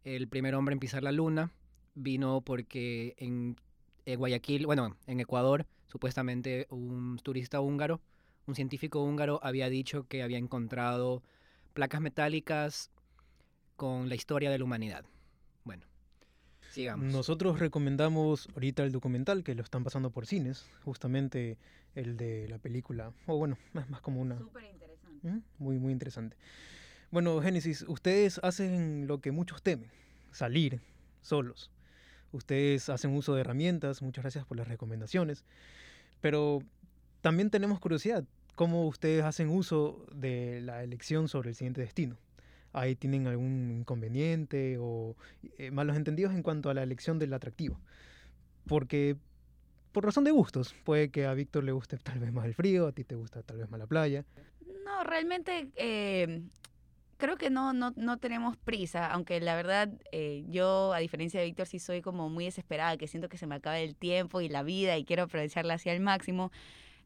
el 0.03 0.27
primer 0.27 0.55
hombre 0.55 0.73
en 0.73 0.79
pisar 0.79 1.03
la 1.03 1.11
luna. 1.11 1.51
Vino 1.93 2.41
porque 2.41 3.13
en, 3.19 3.55
en 4.07 4.17
Guayaquil, 4.17 4.65
bueno, 4.65 4.97
en 5.05 5.19
Ecuador, 5.19 5.67
supuestamente 5.85 6.65
un 6.71 7.19
turista 7.21 7.61
húngaro, 7.61 8.01
un 8.47 8.55
científico 8.55 9.03
húngaro, 9.03 9.39
había 9.43 9.69
dicho 9.69 10.07
que 10.07 10.23
había 10.23 10.39
encontrado 10.39 11.21
placas 11.75 12.01
metálicas 12.01 12.89
con 13.75 14.09
la 14.09 14.15
historia 14.15 14.49
de 14.49 14.57
la 14.57 14.63
humanidad. 14.63 15.05
Bueno, 15.63 15.85
sigamos. 16.71 17.13
Nosotros 17.13 17.59
recomendamos 17.59 18.49
ahorita 18.55 18.81
el 18.81 18.91
documental 18.91 19.43
que 19.43 19.53
lo 19.53 19.61
están 19.61 19.83
pasando 19.83 20.09
por 20.09 20.25
cines, 20.25 20.65
justamente 20.83 21.59
el 21.93 22.17
de 22.17 22.47
la 22.47 22.57
película, 22.57 23.13
o 23.27 23.37
bueno, 23.37 23.59
es 23.75 23.87
más 23.91 24.01
como 24.01 24.19
una... 24.19 24.39
Súper 24.39 24.63
interesante. 24.63 24.92
Muy, 25.57 25.79
muy 25.79 25.91
interesante. 25.91 26.37
Bueno, 27.11 27.41
Génesis, 27.41 27.85
ustedes 27.87 28.39
hacen 28.43 29.07
lo 29.07 29.21
que 29.21 29.31
muchos 29.31 29.61
temen, 29.61 29.89
salir 30.31 30.81
solos. 31.21 31.71
Ustedes 32.31 32.89
hacen 32.89 33.15
uso 33.15 33.35
de 33.35 33.41
herramientas, 33.41 34.01
muchas 34.01 34.23
gracias 34.23 34.45
por 34.45 34.57
las 34.57 34.67
recomendaciones, 34.67 35.43
pero 36.21 36.63
también 37.21 37.49
tenemos 37.49 37.79
curiosidad, 37.79 38.23
¿cómo 38.55 38.87
ustedes 38.87 39.23
hacen 39.23 39.49
uso 39.49 40.05
de 40.15 40.61
la 40.61 40.83
elección 40.83 41.27
sobre 41.27 41.49
el 41.49 41.55
siguiente 41.55 41.81
destino? 41.81 42.17
ahí 42.73 42.95
tienen 42.95 43.27
algún 43.27 43.71
inconveniente 43.71 44.77
o 44.79 45.15
eh, 45.57 45.71
malos 45.71 45.95
entendidos 45.95 46.33
en 46.33 46.43
cuanto 46.43 46.69
a 46.69 46.73
la 46.73 46.83
elección 46.83 47.19
del 47.19 47.33
atractivo. 47.33 47.79
Porque 48.67 49.15
por 49.93 50.03
razón 50.03 50.25
de 50.25 50.31
gustos, 50.31 50.75
puede 50.83 51.09
que 51.09 51.25
a 51.25 51.33
Víctor 51.33 51.63
le 51.63 51.71
guste 51.71 51.97
tal 51.97 52.19
vez 52.19 52.33
más 52.33 52.45
el 52.45 52.53
frío, 52.53 52.87
a 52.87 52.91
ti 52.91 53.03
te 53.03 53.15
gusta 53.15 53.43
tal 53.43 53.57
vez 53.57 53.69
más 53.69 53.79
la 53.79 53.87
playa. 53.87 54.25
No, 54.83 55.03
realmente 55.03 55.69
eh, 55.75 56.41
creo 57.17 57.37
que 57.37 57.49
no, 57.49 57.71
no, 57.71 57.93
no 57.95 58.17
tenemos 58.17 58.57
prisa, 58.57 59.09
aunque 59.09 59.39
la 59.39 59.55
verdad 59.55 59.89
eh, 60.11 60.43
yo, 60.49 60.91
a 60.93 60.99
diferencia 60.99 61.39
de 61.39 61.45
Víctor, 61.45 61.67
sí 61.67 61.79
soy 61.79 62.01
como 62.01 62.27
muy 62.27 62.45
desesperada, 62.45 62.97
que 62.97 63.07
siento 63.07 63.29
que 63.29 63.37
se 63.37 63.47
me 63.47 63.55
acaba 63.55 63.79
el 63.79 63.95
tiempo 63.95 64.41
y 64.41 64.49
la 64.49 64.63
vida 64.63 64.97
y 64.97 65.05
quiero 65.05 65.23
aprovecharla 65.23 65.75
hacia 65.75 65.93
el 65.93 66.01
máximo. 66.01 66.51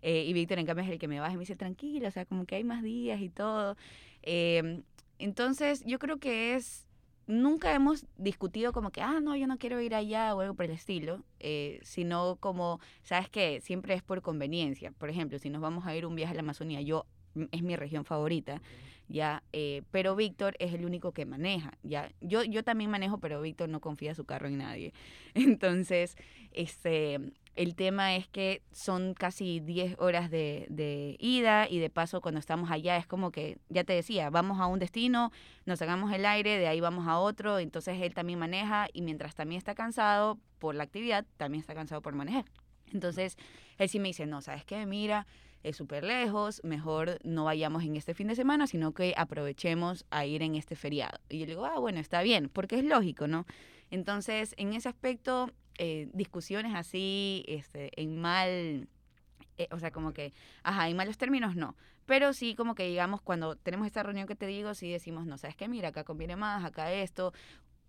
Eh, 0.01 0.23
y 0.25 0.33
Víctor, 0.33 0.59
en 0.59 0.65
cambio, 0.65 0.85
es 0.85 0.91
el 0.91 0.99
que 0.99 1.07
me 1.07 1.19
baja 1.19 1.33
y 1.33 1.35
me 1.35 1.41
dice, 1.41 1.55
tranquilo, 1.55 2.07
o 2.07 2.11
sea, 2.11 2.25
como 2.25 2.45
que 2.45 2.55
hay 2.55 2.63
más 2.63 2.81
días 2.81 3.19
y 3.21 3.29
todo. 3.29 3.75
Eh, 4.23 4.81
entonces, 5.19 5.83
yo 5.85 5.99
creo 5.99 6.17
que 6.17 6.55
es. 6.55 6.86
Nunca 7.27 7.73
hemos 7.75 8.05
discutido 8.17 8.71
como 8.71 8.91
que, 8.91 9.01
ah, 9.01 9.19
no, 9.21 9.35
yo 9.35 9.47
no 9.47 9.57
quiero 9.57 9.81
ir 9.81 9.93
allá 9.93 10.33
o 10.33 10.39
algo 10.39 10.53
por 10.53 10.65
el 10.65 10.71
estilo, 10.71 11.23
eh, 11.39 11.79
sino 11.83 12.37
como, 12.37 12.79
¿sabes 13.03 13.29
qué? 13.29 13.59
Siempre 13.61 13.93
es 13.93 14.01
por 14.01 14.21
conveniencia. 14.21 14.91
Por 14.91 15.09
ejemplo, 15.09 15.37
si 15.37 15.49
nos 15.49 15.61
vamos 15.61 15.85
a 15.85 15.95
ir 15.95 16.05
un 16.05 16.15
viaje 16.15 16.31
a 16.31 16.35
la 16.35 16.41
Amazonía, 16.41 16.81
yo 16.81 17.05
es 17.51 17.61
mi 17.63 17.75
región 17.75 18.05
favorita, 18.05 18.61
¿ya? 19.07 19.43
Eh, 19.53 19.83
pero 19.91 20.15
Víctor 20.15 20.55
es 20.59 20.73
el 20.73 20.85
único 20.85 21.11
que 21.11 21.25
maneja, 21.25 21.77
¿ya? 21.83 22.09
Yo, 22.21 22.43
yo 22.43 22.63
también 22.63 22.89
manejo, 22.89 23.19
pero 23.19 23.41
Víctor 23.41 23.69
no 23.69 23.81
confía 23.81 24.15
su 24.15 24.25
carro 24.25 24.47
en 24.47 24.57
nadie. 24.59 24.93
Entonces, 25.33 26.15
este, 26.51 27.19
el 27.57 27.75
tema 27.75 28.15
es 28.15 28.27
que 28.27 28.61
son 28.71 29.15
casi 29.15 29.59
10 29.59 29.95
horas 29.97 30.29
de, 30.29 31.17
ida 31.19 31.67
y 31.67 31.79
de 31.79 31.89
paso 31.89 32.21
cuando 32.21 32.39
estamos 32.39 32.69
allá 32.71 32.97
es 32.97 33.07
como 33.07 33.31
que, 33.31 33.57
ya 33.69 33.83
te 33.83 33.93
decía, 33.93 34.29
vamos 34.29 34.59
a 34.59 34.67
un 34.67 34.77
destino, 34.79 35.31
nos 35.65 35.81
hagamos 35.81 36.13
el 36.13 36.25
aire, 36.25 36.59
de 36.59 36.67
ahí 36.67 36.79
vamos 36.79 37.07
a 37.07 37.17
otro, 37.17 37.57
entonces 37.57 37.99
él 37.99 38.13
también 38.13 38.37
maneja 38.37 38.87
y 38.93 39.01
mientras 39.01 39.33
también 39.33 39.57
está 39.57 39.73
cansado 39.73 40.39
por 40.59 40.75
la 40.75 40.83
actividad, 40.83 41.25
también 41.37 41.59
está 41.59 41.73
cansado 41.73 42.01
por 42.01 42.13
manejar. 42.13 42.45
Entonces, 42.93 43.35
él 43.79 43.89
sí 43.89 43.99
me 43.99 44.09
dice, 44.09 44.27
no, 44.27 44.41
¿sabes 44.41 44.63
qué? 44.63 44.85
Mira, 44.85 45.25
es 45.63 45.75
súper 45.75 46.03
lejos, 46.03 46.61
mejor 46.63 47.17
no 47.23 47.45
vayamos 47.45 47.83
en 47.83 47.95
este 47.95 48.13
fin 48.13 48.27
de 48.27 48.35
semana, 48.35 48.67
sino 48.67 48.93
que 48.93 49.13
aprovechemos 49.17 50.05
a 50.11 50.25
ir 50.25 50.43
en 50.43 50.55
este 50.55 50.75
feriado. 50.75 51.19
Y 51.27 51.39
yo 51.39 51.45
le 51.45 51.53
digo, 51.53 51.65
ah, 51.65 51.79
bueno, 51.79 51.99
está 51.99 52.21
bien, 52.21 52.49
porque 52.49 52.77
es 52.77 52.85
lógico, 52.85 53.27
¿no? 53.27 53.45
Entonces, 53.89 54.53
en 54.57 54.73
ese 54.73 54.89
aspecto, 54.89 55.51
eh, 55.77 56.09
discusiones 56.13 56.73
así, 56.75 57.43
este, 57.47 57.91
en 58.01 58.19
mal, 58.19 58.87
eh, 59.57 59.67
o 59.71 59.79
sea, 59.79 59.91
como 59.91 60.11
que, 60.11 60.33
ajá, 60.63 60.89
en 60.89 60.97
malos 60.97 61.17
términos 61.17 61.55
no. 61.55 61.75
Pero 62.05 62.33
sí, 62.33 62.55
como 62.55 62.73
que 62.73 62.87
digamos, 62.87 63.21
cuando 63.21 63.55
tenemos 63.55 63.85
esta 63.85 64.01
reunión 64.01 64.27
que 64.27 64.35
te 64.35 64.47
digo, 64.47 64.73
sí 64.73 64.91
decimos, 64.91 65.25
no, 65.27 65.37
sabes 65.37 65.55
qué, 65.55 65.67
mira, 65.67 65.89
acá 65.89 66.03
conviene 66.03 66.35
más, 66.35 66.63
acá 66.65 66.91
esto. 66.91 67.33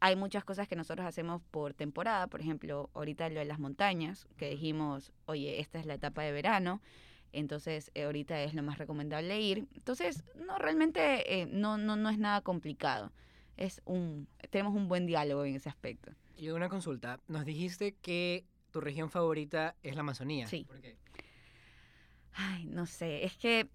Hay 0.01 0.17
muchas 0.17 0.45
cosas 0.45 0.69
que 0.69 0.77
nosotros 0.77 1.07
hacemos 1.07 1.43
por 1.51 1.73
temporada, 1.75 2.27
por 2.27 2.41
ejemplo, 2.41 2.91
ahorita 2.95 3.29
lo 3.31 3.41
de 3.41 3.47
las 3.47 3.59
montañas, 3.59 4.29
que 4.37 4.51
dijimos, 4.51 5.13
oye, 5.27 5.61
esta 5.61 5.79
es 5.79 5.87
la 5.87 5.95
etapa 5.95 6.23
de 6.23 6.33
verano, 6.33 6.81
entonces 7.33 7.91
eh, 7.95 8.05
ahorita 8.05 8.43
es 8.43 8.55
lo 8.55 8.63
más 8.63 8.79
recomendable 8.79 9.41
ir. 9.41 9.67
Entonces, 9.75 10.25
no, 10.47 10.59
realmente 10.59 11.49
no, 11.51 11.79
no, 11.79 11.97
no 11.97 12.11
es 12.11 12.19
nada 12.19 12.43
complicado. 12.43 13.13
Es 13.57 13.81
un, 13.87 14.29
tenemos 14.51 14.75
un 14.75 14.89
buen 14.89 15.07
diálogo 15.07 15.45
en 15.45 15.57
ese 15.57 15.69
aspecto. 15.69 16.13
Y 16.39 16.51
una 16.51 16.69
consulta. 16.69 17.21
Nos 17.27 17.45
dijiste 17.45 17.97
que 18.01 18.47
tu 18.71 18.81
región 18.81 19.11
favorita 19.11 19.75
es 19.83 19.97
la 19.97 20.01
Amazonía. 20.01 20.47
Sí. 20.47 20.65
¿Por 20.65 20.81
qué? 20.81 20.97
Ay, 22.33 22.67
no 22.67 22.87
sé. 22.87 23.25
Es 23.25 23.37
que, 23.37 23.69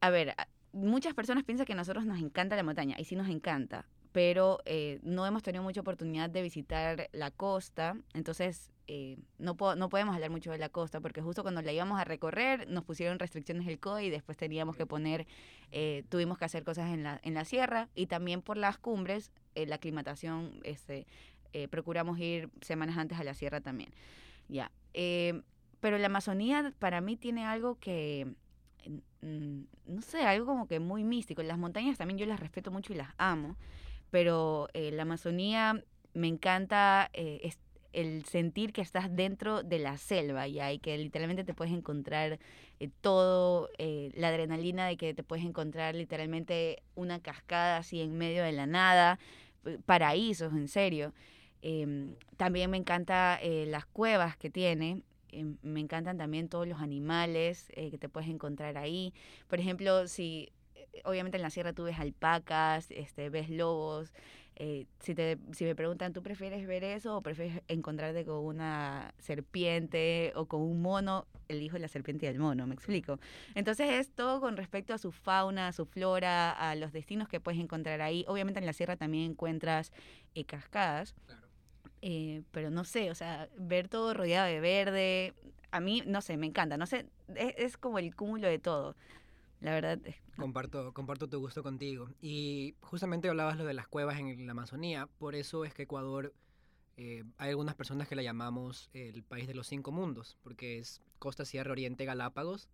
a 0.00 0.10
ver, 0.10 0.34
muchas 0.72 1.14
personas 1.14 1.42
piensan 1.42 1.66
que 1.66 1.72
a 1.72 1.76
nosotros 1.76 2.04
nos 2.04 2.20
encanta 2.20 2.54
la 2.54 2.62
montaña, 2.62 2.96
y 2.98 3.04
sí 3.04 3.16
nos 3.16 3.28
encanta, 3.28 3.86
pero 4.12 4.60
eh, 4.66 5.00
no 5.02 5.26
hemos 5.26 5.42
tenido 5.42 5.64
mucha 5.64 5.80
oportunidad 5.80 6.30
de 6.30 6.42
visitar 6.42 7.08
la 7.12 7.30
costa, 7.30 7.96
entonces 8.14 8.70
eh, 8.86 9.18
no, 9.38 9.56
no 9.76 9.88
podemos 9.88 10.14
hablar 10.14 10.30
mucho 10.30 10.52
de 10.52 10.58
la 10.58 10.68
costa, 10.68 11.00
porque 11.00 11.22
justo 11.22 11.42
cuando 11.42 11.60
la 11.62 11.72
íbamos 11.72 11.98
a 11.98 12.04
recorrer 12.04 12.68
nos 12.68 12.84
pusieron 12.84 13.18
restricciones 13.18 13.66
del 13.66 13.80
COE 13.80 14.04
y 14.04 14.10
después 14.10 14.38
teníamos 14.38 14.76
que 14.76 14.86
poner, 14.86 15.26
eh, 15.72 16.04
tuvimos 16.08 16.38
que 16.38 16.44
hacer 16.44 16.62
cosas 16.62 16.92
en 16.92 17.02
la, 17.02 17.20
en 17.24 17.34
la 17.34 17.44
sierra 17.44 17.88
y 17.94 18.06
también 18.06 18.42
por 18.42 18.56
las 18.56 18.78
cumbres, 18.78 19.32
la 19.54 19.76
aclimatación 19.76 20.60
este, 20.62 21.06
eh, 21.52 21.68
procuramos 21.68 22.18
ir 22.18 22.50
semanas 22.60 22.96
antes 22.96 23.18
a 23.18 23.24
la 23.24 23.34
sierra 23.34 23.60
también. 23.60 23.90
Ya. 24.48 24.70
Eh, 24.94 25.42
pero 25.80 25.98
la 25.98 26.06
Amazonía 26.06 26.72
para 26.78 27.00
mí 27.00 27.16
tiene 27.16 27.44
algo 27.44 27.78
que, 27.78 28.34
mm, 29.20 29.60
no 29.86 30.02
sé, 30.02 30.22
algo 30.22 30.46
como 30.46 30.66
que 30.66 30.80
muy 30.80 31.04
místico. 31.04 31.42
Las 31.42 31.58
montañas 31.58 31.98
también 31.98 32.18
yo 32.18 32.26
las 32.26 32.40
respeto 32.40 32.70
mucho 32.70 32.92
y 32.92 32.96
las 32.96 33.10
amo, 33.18 33.56
pero 34.10 34.68
eh, 34.74 34.90
la 34.92 35.02
Amazonía 35.02 35.82
me 36.14 36.28
encanta 36.28 37.10
el 37.92 38.24
sentir 38.24 38.72
que 38.72 38.80
estás 38.80 39.14
dentro 39.14 39.62
de 39.62 39.78
la 39.78 39.98
selva 39.98 40.48
ya 40.48 40.72
y 40.72 40.78
que 40.78 40.96
literalmente 40.96 41.44
te 41.44 41.52
puedes 41.52 41.74
encontrar 41.74 42.38
todo, 43.02 43.68
la 43.78 44.28
adrenalina 44.28 44.86
de 44.86 44.96
que 44.96 45.12
te 45.12 45.22
puedes 45.22 45.44
encontrar 45.44 45.94
literalmente 45.94 46.82
una 46.94 47.20
cascada 47.20 47.78
así 47.78 48.00
en 48.00 48.16
medio 48.16 48.44
de 48.44 48.52
la 48.52 48.66
nada, 48.66 49.18
paraísos, 49.84 50.52
en 50.52 50.68
serio. 50.68 51.12
Em, 51.68 52.14
también 52.36 52.70
me 52.70 52.76
encantan 52.76 53.40
eh, 53.42 53.66
las 53.66 53.86
cuevas 53.86 54.36
que 54.36 54.50
tiene. 54.50 55.02
Em, 55.32 55.56
me 55.62 55.80
encantan 55.80 56.16
también 56.16 56.48
todos 56.48 56.68
los 56.68 56.80
animales 56.80 57.72
eh, 57.74 57.90
que 57.90 57.98
te 57.98 58.08
puedes 58.08 58.30
encontrar 58.30 58.78
ahí. 58.78 59.12
Por 59.48 59.58
ejemplo, 59.58 60.06
si 60.06 60.52
eh, 60.76 61.02
obviamente 61.04 61.38
en 61.38 61.42
la 61.42 61.50
sierra 61.50 61.72
tú 61.72 61.82
ves 61.82 61.98
alpacas, 61.98 62.92
este, 62.92 63.30
ves 63.30 63.50
lobos. 63.50 64.12
si, 65.00 65.14
te, 65.16 65.38
si 65.52 65.64
me 65.64 65.74
preguntan, 65.74 66.12
¿tú 66.12 66.22
prefieres 66.22 66.64
ver 66.68 66.84
eso 66.84 67.16
o 67.16 67.20
prefieres 67.22 67.60
encontrarte 67.66 68.24
con 68.24 68.44
una 68.44 69.12
serpiente 69.18 70.32
o 70.36 70.46
con 70.46 70.62
un 70.62 70.80
mono? 70.80 71.26
Elijo 71.48 71.78
la 71.78 71.88
serpiente 71.88 72.26
y 72.26 72.28
el 72.28 72.38
mono, 72.38 72.68
me 72.68 72.74
explico. 72.74 73.18
Entonces 73.56 73.90
es 73.90 74.10
todo 74.12 74.40
con 74.40 74.56
respecto 74.56 74.94
a 74.94 74.98
su 74.98 75.10
fauna, 75.10 75.66
a 75.66 75.72
su 75.72 75.84
flora, 75.84 76.52
a 76.52 76.76
los 76.76 76.92
destinos 76.92 77.28
que 77.28 77.40
puedes 77.40 77.60
encontrar 77.60 78.02
ahí. 78.02 78.24
Obviamente 78.28 78.60
en 78.60 78.66
la 78.66 78.72
sierra 78.72 78.96
también 78.96 79.32
encuentras 79.32 79.92
cascadas. 80.46 81.14
Claro 81.26 81.45
eh, 82.08 82.44
pero 82.52 82.70
no 82.70 82.84
sé, 82.84 83.10
o 83.10 83.16
sea, 83.16 83.48
ver 83.58 83.88
todo 83.88 84.14
rodeado 84.14 84.46
de 84.46 84.60
verde, 84.60 85.34
a 85.72 85.80
mí, 85.80 86.04
no 86.06 86.20
sé, 86.20 86.36
me 86.36 86.46
encanta, 86.46 86.76
no 86.76 86.86
sé, 86.86 87.10
es, 87.34 87.76
como 87.76 87.98
el 87.98 88.14
cúmulo 88.14 88.46
de 88.46 88.60
todo. 88.60 88.94
La 89.60 89.72
verdad. 89.72 89.98
Comparto, 90.36 90.94
comparto 90.94 91.28
tu 91.28 91.40
gusto 91.40 91.64
contigo. 91.64 92.08
Y 92.20 92.76
justamente 92.80 93.28
hablabas 93.28 93.56
lo 93.56 93.64
de 93.64 93.74
las 93.74 93.88
cuevas 93.88 94.20
en 94.20 94.46
la 94.46 94.52
Amazonía, 94.52 95.08
por 95.18 95.34
eso 95.34 95.64
es 95.64 95.74
que 95.74 95.82
Ecuador, 95.82 96.32
eh, 96.96 97.24
hay 97.38 97.50
algunas 97.50 97.74
personas 97.74 98.06
que 98.06 98.14
la 98.14 98.22
llamamos 98.22 98.88
el 98.92 99.24
país 99.24 99.48
de 99.48 99.54
los 99.54 99.66
cinco 99.66 99.90
mundos, 99.90 100.38
porque 100.44 100.78
es 100.78 101.02
costa, 101.18 101.44
sierra, 101.44 101.72
oriente, 101.72 102.04
Galápagos 102.04 102.68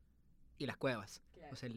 y 0.59 0.67
las 0.67 0.77
cuevas. 0.77 1.23
O 1.51 1.57
sea, 1.57 1.71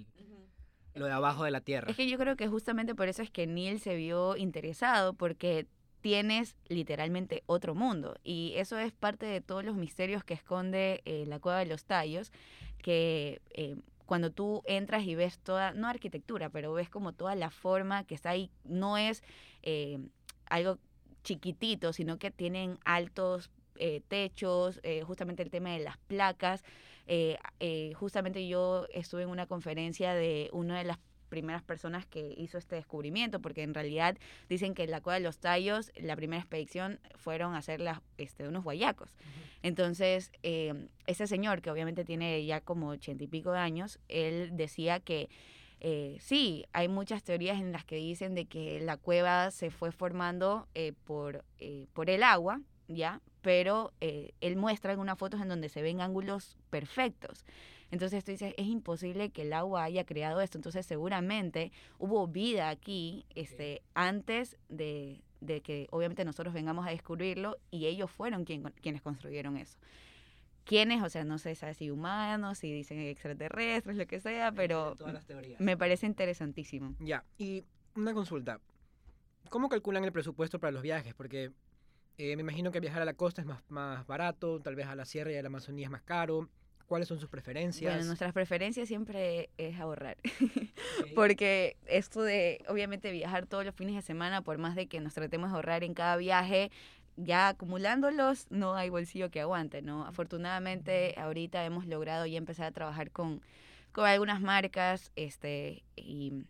lo 0.94 1.06
de 1.06 1.12
abajo 1.14 1.46
de 1.46 1.52
la 1.52 1.62
tierra. 1.62 1.90
Es 1.90 1.96
que 1.96 2.10
yo 2.10 2.18
creo 2.18 2.36
que 2.36 2.50
justamente 2.50 2.96
por 2.96 3.08
eso 3.08 3.22
es 3.22 3.32
que 3.32 3.48
Neil 3.48 3.80
se 3.80 3.96
vio 3.96 4.36
interesado, 4.36 5.14
porque 5.14 5.68
tienes 6.06 6.56
literalmente 6.68 7.42
otro 7.48 7.74
mundo. 7.74 8.16
Y 8.24 8.54
eso 8.58 8.78
es 8.78 8.94
parte 8.94 9.26
de 9.26 9.42
todos 9.42 9.66
los 9.66 9.76
misterios 9.76 10.24
que 10.24 10.36
esconde 10.36 11.02
eh, 11.06 11.26
la 11.26 11.40
cueva 11.40 11.58
de 11.58 11.66
los 11.66 11.86
tallos, 11.86 12.32
que 12.78 13.42
eh, 13.50 13.76
cuando 14.06 14.30
tú 14.30 14.62
entras 14.68 15.04
y 15.06 15.16
ves 15.16 15.40
toda, 15.40 15.74
no 15.74 15.88
arquitectura, 15.88 16.52
pero 16.52 16.74
ves 16.74 16.92
como 16.92 17.14
toda 17.14 17.34
la 17.34 17.50
forma 17.50 18.04
que 18.04 18.14
está 18.14 18.30
ahí, 18.30 18.52
no 18.64 19.00
es 19.00 19.24
eh, 19.64 19.98
algo 20.46 20.78
chiquitito, 21.24 21.92
sino 21.92 22.20
que 22.20 22.30
tienen 22.30 22.78
altos 22.86 23.50
techos, 24.08 24.80
justamente 25.06 25.42
el 25.44 25.50
tema 25.50 25.72
de 25.72 25.80
las 25.80 25.98
placas. 25.98 26.64
justamente 27.96 28.48
yo 28.48 28.86
estuve 28.94 29.24
en 29.24 29.30
una 29.30 29.48
conferencia 29.48 30.14
de 30.14 30.50
una 30.54 30.78
de 30.78 30.86
las 30.86 31.00
primeras 31.36 31.64
personas 31.64 32.06
que 32.06 32.34
hizo 32.38 32.58
este 32.58 32.76
descubrimiento, 32.76 33.40
porque 33.40 33.64
en 33.64 33.74
realidad 33.74 34.18
dicen 34.48 34.74
que 34.74 34.84
en 34.86 34.92
la 34.92 35.02
cueva 35.02 35.20
de 35.20 35.26
los 35.26 35.38
tallos, 35.38 35.92
la 35.96 36.16
primera 36.16 36.42
expedición 36.42 37.00
fueron 37.16 37.54
a 37.54 37.58
hacer 37.58 37.80
las, 37.82 38.00
este, 38.18 38.48
unos 38.48 38.64
guayacos. 38.64 39.10
Entonces, 39.62 40.32
eh, 40.44 40.88
ese 41.08 41.26
señor, 41.28 41.62
que 41.62 41.72
obviamente 41.72 42.06
tiene 42.06 42.46
ya 42.46 42.62
como 42.62 42.90
ochenta 42.90 43.24
y 43.24 43.28
pico 43.28 43.52
de 43.52 43.60
años, 43.60 44.00
él 44.08 44.52
decía 44.54 45.00
que 45.00 45.28
eh, 45.82 46.18
sí, 46.20 46.66
hay 46.72 46.88
muchas 46.88 47.24
teorías 47.24 47.60
en 47.60 47.72
las 47.72 47.84
que 47.84 47.98
dicen 47.98 48.34
de 48.34 48.46
que 48.46 48.80
la 48.80 48.98
cueva 48.98 49.52
se 49.52 49.70
fue 49.70 49.92
formando 49.92 50.68
eh, 50.74 50.94
por, 51.04 51.44
eh, 51.60 51.88
por 51.94 52.10
el 52.10 52.24
agua, 52.24 52.62
¿ya? 52.88 53.22
Pero 53.42 53.92
él 54.00 54.56
muestra 54.56 54.92
algunas 54.92 55.20
fotos 55.20 55.42
en 55.42 55.50
donde 55.50 55.70
se 55.70 55.82
ven 55.84 56.02
ángulos 56.02 56.58
perfectos. 56.70 57.46
Entonces 57.92 58.24
tú 58.24 58.32
dices, 58.32 58.54
es 58.58 58.68
imposible 58.68 59.30
que 59.30 59.44
el 59.44 59.54
agua 59.54 59.84
haya 59.84 60.06
creado 60.06 60.42
esto. 60.42 60.58
Entonces 60.58 60.86
seguramente 60.86 61.72
hubo 62.00 62.28
vida 62.28 62.70
aquí 62.70 63.26
este, 63.36 63.82
antes 63.94 64.58
de, 64.70 65.22
que 65.64 65.88
obviamente 65.92 66.26
nosotros 66.26 66.54
vengamos 66.54 66.88
a 66.88 66.90
descubrirlo 66.90 67.58
y 67.72 67.86
ellos 67.86 68.10
fueron 68.12 68.46
quienes 68.46 69.02
construyeron 69.02 69.58
eso. 69.58 69.78
¿Quiénes? 70.66 71.04
O 71.04 71.10
sea, 71.10 71.24
no 71.24 71.38
sé 71.38 71.56
si 71.56 71.92
humanos, 71.92 72.58
si 72.58 72.74
dicen 72.74 73.00
extraterrestres, 73.00 73.98
lo 73.98 74.08
que 74.08 74.20
sea, 74.20 74.52
pero 74.52 74.96
me 75.60 75.78
parece 75.78 76.08
interesantísimo. 76.08 76.96
Ya, 77.00 77.24
y 77.38 77.64
una 77.96 78.14
consulta. 78.14 78.60
¿Cómo 79.50 79.70
calculan 79.70 80.04
el 80.04 80.12
presupuesto 80.12 80.60
para 80.60 80.72
los 80.72 80.82
viajes? 80.82 81.14
Porque 81.14 81.52
eh, 82.18 82.36
me 82.36 82.42
imagino 82.42 82.72
que 82.72 82.80
viajar 82.80 83.04
a 83.04 83.06
la 83.06 83.14
costa 83.14 83.42
es 83.42 83.48
más, 83.48 83.62
más 83.70 84.08
barato, 84.08 84.60
tal 84.60 84.76
vez 84.76 84.88
a 84.88 84.96
la 84.96 85.06
sierra 85.06 85.32
y 85.32 85.36
a 85.36 85.44
la 85.44 85.48
Amazonía 85.48 85.86
es 85.86 85.92
más 85.92 86.02
caro. 86.02 86.50
¿Cuáles 86.88 87.08
son 87.08 87.20
sus 87.20 87.30
preferencias? 87.30 87.94
Bueno, 87.94 88.06
nuestras 88.06 88.32
preferencias 88.32 88.88
siempre 88.88 89.50
es 89.58 89.80
ahorrar. 89.80 90.18
Porque 91.16 91.78
esto 91.88 92.22
de, 92.22 92.64
obviamente, 92.68 93.12
viajar 93.12 93.48
todos 93.48 93.66
los 93.66 93.74
fines 93.74 93.96
de 93.96 94.02
semana, 94.04 94.42
por 94.42 94.58
más 94.60 94.76
de 94.76 94.88
que 94.88 95.00
nos 95.00 95.14
tratemos 95.14 95.50
de 95.50 95.56
ahorrar 95.56 95.84
en 95.84 95.96
cada 95.96 96.16
viaje, 96.18 96.72
ya 97.18 97.48
acumulándolos, 97.48 98.48
no 98.52 98.76
hay 98.76 98.90
bolsillo 98.90 99.32
que 99.32 99.42
aguante, 99.42 99.82
¿no? 99.82 100.06
Afortunadamente, 100.06 101.16
ahorita 101.18 101.66
hemos 101.66 101.88
logrado 101.88 102.26
ya 102.26 102.38
empezar 102.38 102.68
a 102.68 102.72
trabajar 102.72 103.10
con, 103.10 103.42
con 103.92 104.06
algunas 104.06 104.42
marcas, 104.42 105.12
este, 105.16 105.84
y 105.96 106.44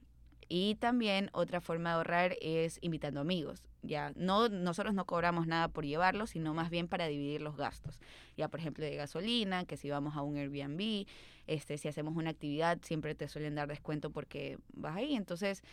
Y 0.47 0.75
también 0.75 1.29
otra 1.33 1.59
forma 1.59 1.89
de 1.89 1.95
ahorrar 1.95 2.35
es 2.41 2.77
invitando 2.81 3.19
amigos. 3.19 3.67
Ya 3.81 4.13
no 4.15 4.49
nosotros 4.49 4.93
no 4.93 5.05
cobramos 5.05 5.47
nada 5.47 5.67
por 5.67 5.85
llevarlos, 5.85 6.31
sino 6.31 6.53
más 6.53 6.69
bien 6.69 6.87
para 6.87 7.07
dividir 7.07 7.41
los 7.41 7.57
gastos. 7.57 7.99
Ya 8.37 8.47
por 8.47 8.59
ejemplo 8.59 8.85
de 8.85 8.95
gasolina, 8.95 9.65
que 9.65 9.77
si 9.77 9.89
vamos 9.89 10.15
a 10.15 10.21
un 10.21 10.37
Airbnb, 10.37 11.07
este 11.47 11.77
si 11.77 11.87
hacemos 11.87 12.15
una 12.15 12.31
actividad 12.31 12.79
siempre 12.83 13.15
te 13.15 13.27
suelen 13.27 13.55
dar 13.55 13.67
descuento 13.67 14.11
porque 14.11 14.57
vas 14.73 14.95
ahí. 14.95 15.15
Entonces 15.15 15.63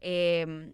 eh, 0.00 0.72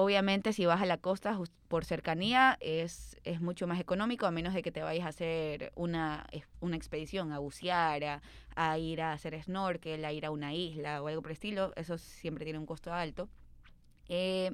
Obviamente, 0.00 0.52
si 0.52 0.64
vas 0.64 0.80
a 0.80 0.86
la 0.86 0.98
costa 0.98 1.36
por 1.66 1.84
cercanía 1.84 2.56
es, 2.60 3.16
es 3.24 3.40
mucho 3.40 3.66
más 3.66 3.80
económico, 3.80 4.26
a 4.26 4.30
menos 4.30 4.54
de 4.54 4.62
que 4.62 4.70
te 4.70 4.80
vayas 4.80 5.04
a 5.04 5.08
hacer 5.08 5.72
una, 5.74 6.24
una 6.60 6.76
expedición, 6.76 7.32
a 7.32 7.40
bucear, 7.40 8.22
a, 8.54 8.78
ir 8.78 9.02
a 9.02 9.12
hacer 9.12 9.42
snorkel, 9.42 10.04
a 10.04 10.12
ir 10.12 10.24
a 10.24 10.30
una 10.30 10.54
isla 10.54 11.02
o 11.02 11.08
algo 11.08 11.20
por 11.20 11.32
estilo. 11.32 11.72
Eso 11.74 11.98
siempre 11.98 12.44
tiene 12.44 12.60
un 12.60 12.66
costo 12.66 12.92
alto. 12.92 13.28
Eh, 14.08 14.52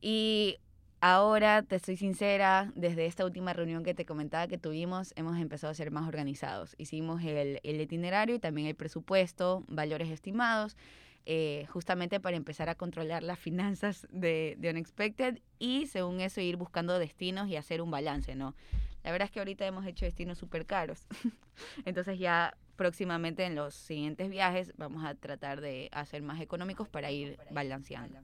y 0.00 0.58
ahora, 1.00 1.64
te 1.64 1.74
estoy 1.74 1.96
sincera, 1.96 2.70
desde 2.76 3.06
esta 3.06 3.24
última 3.24 3.52
reunión 3.52 3.82
que 3.82 3.94
te 3.94 4.06
comentaba 4.06 4.46
que 4.46 4.58
tuvimos, 4.58 5.12
hemos 5.16 5.36
empezado 5.40 5.72
a 5.72 5.74
ser 5.74 5.90
más 5.90 6.06
organizados. 6.06 6.76
Hicimos 6.78 7.20
el, 7.24 7.58
el 7.64 7.80
itinerario 7.80 8.36
y 8.36 8.38
también 8.38 8.68
el 8.68 8.76
presupuesto, 8.76 9.64
valores 9.66 10.08
estimados. 10.08 10.76
Eh, 11.28 11.66
justamente 11.72 12.20
para 12.20 12.36
empezar 12.36 12.68
a 12.68 12.76
controlar 12.76 13.24
las 13.24 13.40
finanzas 13.40 14.06
de, 14.12 14.56
Unexpected 14.60 15.40
y 15.58 15.86
según 15.86 16.20
eso 16.20 16.40
ir 16.40 16.56
buscando 16.56 17.00
destinos 17.00 17.48
y 17.48 17.56
hacer 17.56 17.82
un 17.82 17.90
balance, 17.90 18.36
¿no? 18.36 18.54
La 19.02 19.10
verdad 19.10 19.26
es 19.26 19.32
que 19.32 19.40
ahorita 19.40 19.66
hemos 19.66 19.84
hecho 19.86 20.04
destinos 20.04 20.38
súper 20.38 20.66
caros, 20.66 21.04
entonces 21.84 22.20
ya 22.20 22.56
próximamente 22.76 23.44
en 23.44 23.56
los 23.56 23.74
siguientes 23.74 24.30
viajes 24.30 24.72
vamos 24.76 25.04
a 25.04 25.16
tratar 25.16 25.60
de 25.60 25.88
hacer 25.90 26.22
más 26.22 26.40
económicos 26.40 26.88
para 26.88 27.10
ir 27.10 27.36
balanceando. 27.50 28.20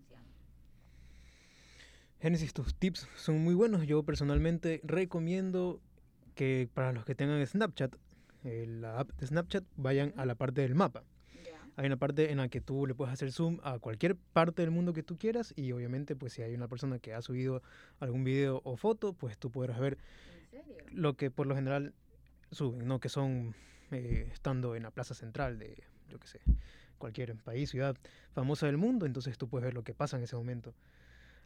Génesis, 2.20 2.54
tus 2.54 2.72
tips 2.72 3.08
son 3.16 3.42
muy 3.42 3.54
buenos. 3.54 3.84
Yo 3.84 4.04
personalmente 4.04 4.80
recomiendo 4.84 5.80
que 6.36 6.68
para 6.72 6.92
los 6.92 7.04
que 7.04 7.16
tengan 7.16 7.44
Snapchat, 7.44 7.96
eh, 8.44 8.66
la 8.68 9.00
app 9.00 9.10
de 9.14 9.26
Snapchat, 9.26 9.64
vayan 9.74 10.14
a 10.16 10.24
la 10.24 10.36
parte 10.36 10.60
del 10.60 10.76
mapa 10.76 11.02
hay 11.76 11.86
una 11.86 11.96
parte 11.96 12.30
en 12.30 12.38
la 12.38 12.48
que 12.48 12.60
tú 12.60 12.86
le 12.86 12.94
puedes 12.94 13.12
hacer 13.12 13.32
zoom 13.32 13.58
a 13.62 13.78
cualquier 13.78 14.16
parte 14.16 14.62
del 14.62 14.70
mundo 14.70 14.92
que 14.92 15.02
tú 15.02 15.16
quieras 15.16 15.54
y 15.56 15.72
obviamente 15.72 16.16
pues 16.16 16.34
si 16.34 16.42
hay 16.42 16.54
una 16.54 16.68
persona 16.68 16.98
que 16.98 17.14
ha 17.14 17.22
subido 17.22 17.62
algún 18.00 18.24
video 18.24 18.60
o 18.64 18.76
foto, 18.76 19.12
pues 19.14 19.38
tú 19.38 19.50
podrás 19.50 19.80
ver 19.80 19.98
lo 20.92 21.14
que 21.14 21.30
por 21.30 21.46
lo 21.46 21.54
general 21.54 21.94
suben, 22.50 22.86
¿no? 22.86 23.00
Que 23.00 23.08
son 23.08 23.54
eh, 23.90 24.28
estando 24.32 24.76
en 24.76 24.82
la 24.82 24.90
plaza 24.90 25.14
central 25.14 25.58
de, 25.58 25.82
yo 26.08 26.18
qué 26.18 26.28
sé, 26.28 26.40
cualquier 26.98 27.34
país, 27.36 27.70
ciudad 27.70 27.96
famosa 28.34 28.66
del 28.66 28.76
mundo, 28.76 29.06
entonces 29.06 29.38
tú 29.38 29.48
puedes 29.48 29.64
ver 29.64 29.74
lo 29.74 29.82
que 29.82 29.94
pasa 29.94 30.16
en 30.16 30.24
ese 30.24 30.36
momento 30.36 30.74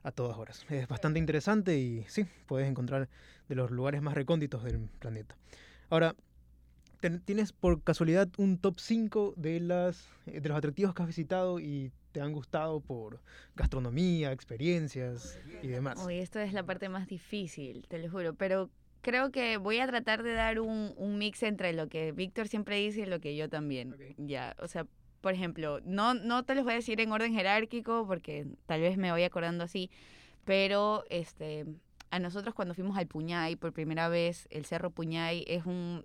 a 0.03 0.11
todas 0.13 0.37
horas. 0.37 0.67
Es 0.69 0.87
bastante 0.89 1.19
interesante 1.19 1.79
y 1.79 2.05
sí, 2.09 2.27
puedes 2.47 2.69
encontrar 2.69 3.09
de 3.49 3.55
los 3.55 3.71
lugares 3.71 4.03
más 4.03 4.15
recónditos 4.15 4.65
del 4.65 4.89
planeta. 4.99 5.37
Ahora, 5.89 6.15
¿Tienes 7.25 7.53
por 7.53 7.83
casualidad 7.83 8.29
un 8.39 8.59
top 8.59 8.79
5 8.79 9.35
de, 9.37 9.61
las, 9.61 10.09
eh, 10.27 10.41
de 10.41 10.49
los 10.49 10.59
atractivos 10.59 10.95
que 10.95 11.03
has 11.03 11.09
visitado 11.09 11.61
y 11.61 11.93
te 12.13 12.21
han 12.21 12.33
gustado 12.33 12.81
por 12.81 13.21
gastronomía, 13.55 14.33
experiencias 14.33 15.39
y 15.63 15.69
demás? 15.69 16.03
Uy, 16.05 16.19
esto 16.19 16.41
es 16.41 16.53
la 16.53 16.65
parte 16.65 16.89
más 16.89 17.07
difícil, 17.07 17.87
te 17.89 17.99
lo 17.99 18.11
juro, 18.11 18.35
pero 18.35 18.71
creo 19.03 19.31
que 19.31 19.57
voy 19.57 19.79
a 19.79 19.87
tratar 19.87 20.23
de 20.23 20.33
dar 20.33 20.59
un, 20.59 20.93
un 20.97 21.19
mix 21.19 21.43
entre 21.43 21.73
lo 21.73 21.89
que 21.89 22.13
Víctor 22.13 22.49
siempre 22.49 22.77
dice 22.77 23.03
y 23.03 23.07
lo 23.07 23.21
que 23.21 23.37
yo 23.37 23.49
también. 23.49 23.95
Ya, 24.17 24.57
o 24.59 24.67
sea, 24.67 24.87
por 25.21 25.35
ejemplo, 25.35 25.81
no, 25.85 26.15
no 26.15 26.45
te 26.45 26.55
los 26.55 26.65
voy 26.65 26.73
a 26.73 26.77
decir 26.77 27.01
en 27.01 27.13
orden 27.13 27.33
jerárquico 27.33 28.07
porque 28.07 28.47
tal 28.67 28.81
vez 28.81 28.97
me 28.97 29.13
voy 29.13 29.23
acordando 29.23 29.65
así, 29.65 29.91
pero 30.45 31.05
este 31.11 31.67
a 32.11 32.19
nosotros 32.19 32.55
cuando 32.55 32.75
fuimos 32.75 32.97
al 32.97 33.07
Puñay 33.07 33.57
por 33.57 33.73
primera 33.73 34.09
vez, 34.09 34.47
el 34.51 34.65
Cerro 34.65 34.91
Puñay 34.91 35.45
es 35.49 35.67
un 35.67 36.05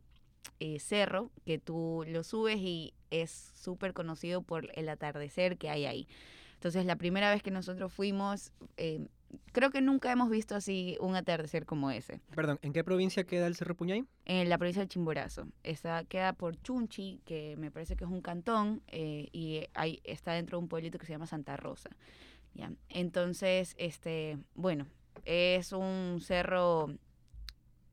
eh, 0.59 0.79
cerro 0.79 1.31
que 1.45 1.57
tú 1.57 2.03
lo 2.07 2.23
subes 2.23 2.57
y 2.57 2.93
es 3.09 3.51
súper 3.55 3.93
conocido 3.93 4.41
por 4.41 4.69
el 4.75 4.89
atardecer 4.89 5.57
que 5.57 5.69
hay 5.69 5.85
ahí. 5.85 6.07
Entonces, 6.61 6.85
la 6.85 6.95
primera 6.95 7.31
vez 7.31 7.41
que 7.41 7.49
nosotros 7.49 7.91
fuimos, 7.91 8.51
eh, 8.77 9.07
creo 9.51 9.71
que 9.71 9.81
nunca 9.81 10.11
hemos 10.11 10.29
visto 10.29 10.55
así 10.55 10.95
un 10.99 11.15
atardecer 11.15 11.65
como 11.65 11.89
ese. 11.89 12.21
Perdón, 12.35 12.59
¿en 12.61 12.71
qué 12.71 12.83
provincia 12.83 13.23
queda 13.23 13.47
el 13.47 13.55
Cerro 13.55 13.75
Puñay? 13.75 14.05
En 14.25 14.49
la 14.49 14.59
provincia 14.59 14.81
del 14.81 14.89
Chimborazo. 14.89 15.47
Esa 15.63 16.03
queda 16.03 16.33
por 16.33 16.61
Chunchi, 16.61 17.19
que 17.25 17.55
me 17.57 17.71
parece 17.71 17.95
que 17.95 18.03
es 18.03 18.11
un 18.11 18.21
cantón, 18.21 18.83
eh, 18.87 19.29
y 19.31 19.65
ahí 19.73 20.01
está 20.03 20.33
dentro 20.33 20.59
de 20.59 20.63
un 20.63 20.69
pueblito 20.69 20.99
que 20.99 21.07
se 21.07 21.13
llama 21.13 21.25
Santa 21.25 21.57
Rosa. 21.57 21.89
¿ya? 22.53 22.71
Entonces, 22.89 23.73
este, 23.77 24.37
bueno, 24.53 24.85
es 25.25 25.71
un 25.71 26.19
cerro 26.21 26.95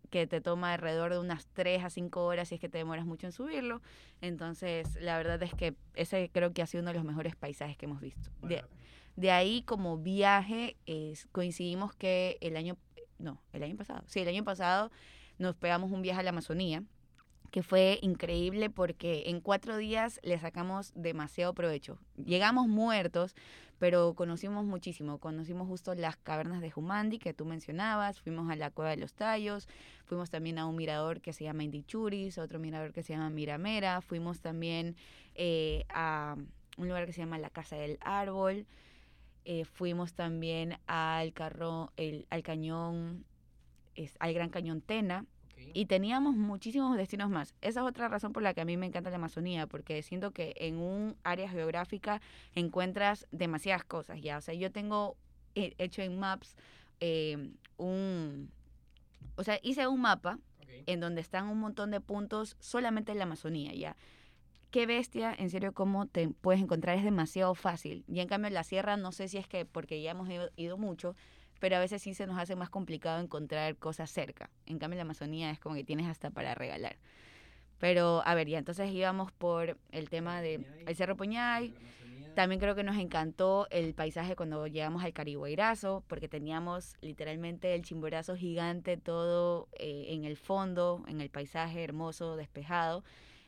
que 0.09 0.27
te 0.27 0.41
toma 0.41 0.75
alrededor 0.75 1.13
de 1.13 1.19
unas 1.19 1.47
3 1.55 1.85
a 1.85 1.91
5 1.91 2.25
horas 2.25 2.49
si 2.49 2.57
es 2.57 2.61
que 2.61 2.69
te 2.69 2.79
demoras 2.79 3.07
mucho 3.07 3.27
en 3.27 3.33
subirlo. 3.33 3.81
Entonces, 4.21 4.97
la 5.01 5.17
verdad 5.17 5.43
es 5.43 5.55
que 5.55 5.75
ese 5.95 6.31
creo 6.33 6.53
que 6.53 6.63
ha 6.63 6.67
sido 6.67 6.83
uno 6.83 6.91
de 6.91 6.99
los 6.99 7.05
mejores 7.05 7.37
paisajes 7.37 7.77
que 7.77 7.87
hemos 7.87 8.01
visto. 8.01 8.31
De, 9.17 9.31
ahí, 9.33 9.63
como 9.63 9.99
viaje, 9.99 10.77
coincidimos 11.33 11.95
que 11.95 12.39
el 12.41 12.57
año, 12.57 12.77
no, 13.19 13.41
el 13.53 13.63
año 13.63 13.77
pasado, 13.77 14.03
sí, 14.07 14.21
el 14.21 14.29
año 14.29 14.45
pasado 14.45 14.91
nos 15.39 15.57
pegamos 15.57 15.91
un 15.91 16.03
viaje 16.03 16.21
a 16.21 16.23
la 16.23 16.31
Amazonía 16.31 16.83
que 17.51 17.63
fue 17.63 17.99
increíble 18.03 18.71
porque 18.71 19.25
en 19.27 19.41
cuatro 19.41 19.77
días 19.77 20.21
le 20.23 20.39
sacamos 20.39 20.93
demasiado 20.95 21.55
provecho. 21.55 21.99
Llegamos 22.17 22.69
muertos, 22.69 23.35
pero 23.79 24.15
conocimos 24.15 24.65
muchísimo. 24.65 25.19
Conocimos 25.19 25.67
justo 25.67 25.95
las 25.95 26.17
cavernas 26.17 26.61
de 26.61 26.71
Jumandi 26.71 27.19
que 27.19 27.33
tú 27.33 27.45
mencionabas, 27.45 28.21
fuimos 28.21 28.51
a 28.51 28.57
la 28.57 28.71
Cueva 28.71 28.91
de 28.91 28.97
los 28.99 29.15
Tallos, 29.15 29.69
fuimos 30.05 30.31
también 30.31 30.59
a 30.59 30.67
un 30.67 30.77
mirador 30.77 31.21
que 31.21 31.33
se 31.33 31.45
llama 31.45 31.65
Indichuris, 31.65 32.39
otro 32.39 32.59
mirador 32.59 32.93
que 32.93 33.03
se 33.03 33.15
llama 33.15 33.31
Miramera, 33.31 34.01
fuimos 34.01 34.41
también 34.41 34.97
eh, 35.35 35.85
a 35.89 36.37
un 36.77 36.89
lugar 36.89 37.07
que 37.07 37.13
se 37.13 37.21
llama 37.21 37.39
la 37.39 37.51
Casa 37.51 37.77
del 37.77 37.99
Árbol, 38.01 38.67
eh, 39.45 39.65
fuimos 39.65 40.13
también 40.13 40.79
al, 40.87 41.33
carro, 41.33 41.93
el, 41.97 42.27
al 42.31 42.43
cañón, 42.43 43.25
es, 43.95 44.15
al 44.19 44.35
Gran 44.35 44.51
Cañón 44.51 44.81
Tena, 44.81 45.25
y 45.75 45.87
teníamos 45.87 46.35
muchísimos 46.35 46.97
destinos 46.97 47.31
más. 47.31 47.55
Esa 47.61 47.81
es 47.81 47.87
otra 47.87 48.09
razón 48.09 48.33
por 48.33 48.43
la 48.43 48.55
que 48.55 48.61
a 48.61 48.65
mí 48.65 48.77
me 48.77 48.87
encanta 48.87 49.11
la 49.11 49.17
Amazonía, 49.17 49.67
porque 49.67 50.03
siento 50.03 50.31
que 50.33 50.55
en 50.57 50.79
un 50.79 51.17
área 51.25 51.49
geográfica 51.49 52.21
encuentras 52.55 53.27
demasiadas 53.31 53.85
cosas 53.85 54.21
ya. 54.21 54.39
O 54.39 54.41
sea, 54.41 54.55
yo 54.55 54.71
tengo 54.73 55.17
hecho 55.55 56.03
en 56.03 56.19
Maps 56.19 56.57
eh, 57.01 57.53
un... 57.77 58.51
O 59.37 59.45
sea, 59.45 59.59
hice 59.63 59.87
un 59.87 60.01
mapa 60.01 60.39
en 60.87 61.01
donde 61.01 61.21
están 61.21 61.49
un 61.49 61.61
montón 61.61 61.91
de 61.91 62.01
puntos 62.01 62.57
solamente 62.61 63.13
en 63.13 63.19
la 63.19 63.25
Amazonía 63.25 63.73
ya. 63.75 63.97
Qué 64.71 64.85
bestia, 64.85 65.35
en 65.37 65.49
serio, 65.49 65.73
cómo 65.73 66.07
te 66.07 66.29
puedes 66.29 66.61
encontrar 66.61 66.99
es 66.99 67.05
demasiado 67.05 67.55
fácil. 67.55 68.05
Y 68.07 68.21
en 68.21 68.29
cambio 68.29 68.49
en 68.49 68.55
la 68.55 68.65
sierra 68.65 68.97
no 68.97 69.13
sé 69.13 69.29
si 69.29 69.39
es 69.39 69.47
que 69.47 69.65
porque 69.65 70.03
ya 70.03 70.11
hemos 70.11 70.29
ido 70.57 70.77
mucho, 70.77 71.15
pero 71.59 71.77
a 71.77 71.81
veces 71.81 72.03
sí 72.03 72.15
se 72.15 72.27
nos 72.27 72.39
hace 72.39 72.57
más 72.57 72.71
complicado 72.71 73.21
encontrar 73.21 73.77
cosas 73.77 74.11
cerca. 74.11 74.51
En 74.67 74.79
cambio, 74.79 74.95
en 74.95 74.99
la 74.99 75.03
Amazonía 75.03 75.51
es 75.51 75.59
como 75.59 75.75
que 75.75 75.85
tienes 75.85 76.07
hasta 76.07 76.31
para 76.31 76.55
regalar. 76.55 76.97
Pero, 77.79 78.23
a 78.25 78.35
ver, 78.35 78.49
ya 78.49 78.59
entonces 78.59 78.91
íbamos 78.91 79.33
por 79.33 79.79
el 79.93 80.09
tema 80.09 80.41
del 80.41 80.67
el 80.87 80.97
Cerro 80.97 81.17
Puñay. 81.17 81.75
También 82.35 82.61
creo 82.61 82.77
que 82.77 82.85
nos 82.85 82.97
encantó 82.97 83.67
el 83.71 83.95
paisaje 83.95 84.37
cuando 84.37 84.69
llegamos 84.69 85.03
al 85.03 85.13
Carihuayrazo, 85.13 86.05
porque 86.07 86.29
teníamos 86.29 86.97
literalmente 87.01 87.75
el 87.75 87.83
chimborazo 87.83 88.37
gigante 88.37 88.97
todo 88.97 89.69
eh, 89.73 90.07
en 90.11 90.25
el 90.25 90.37
fondo, 90.37 91.03
en 91.09 91.21
el 91.21 91.31
paisaje 91.31 91.83
hermoso, 91.83 92.37
despejado. 92.37 93.03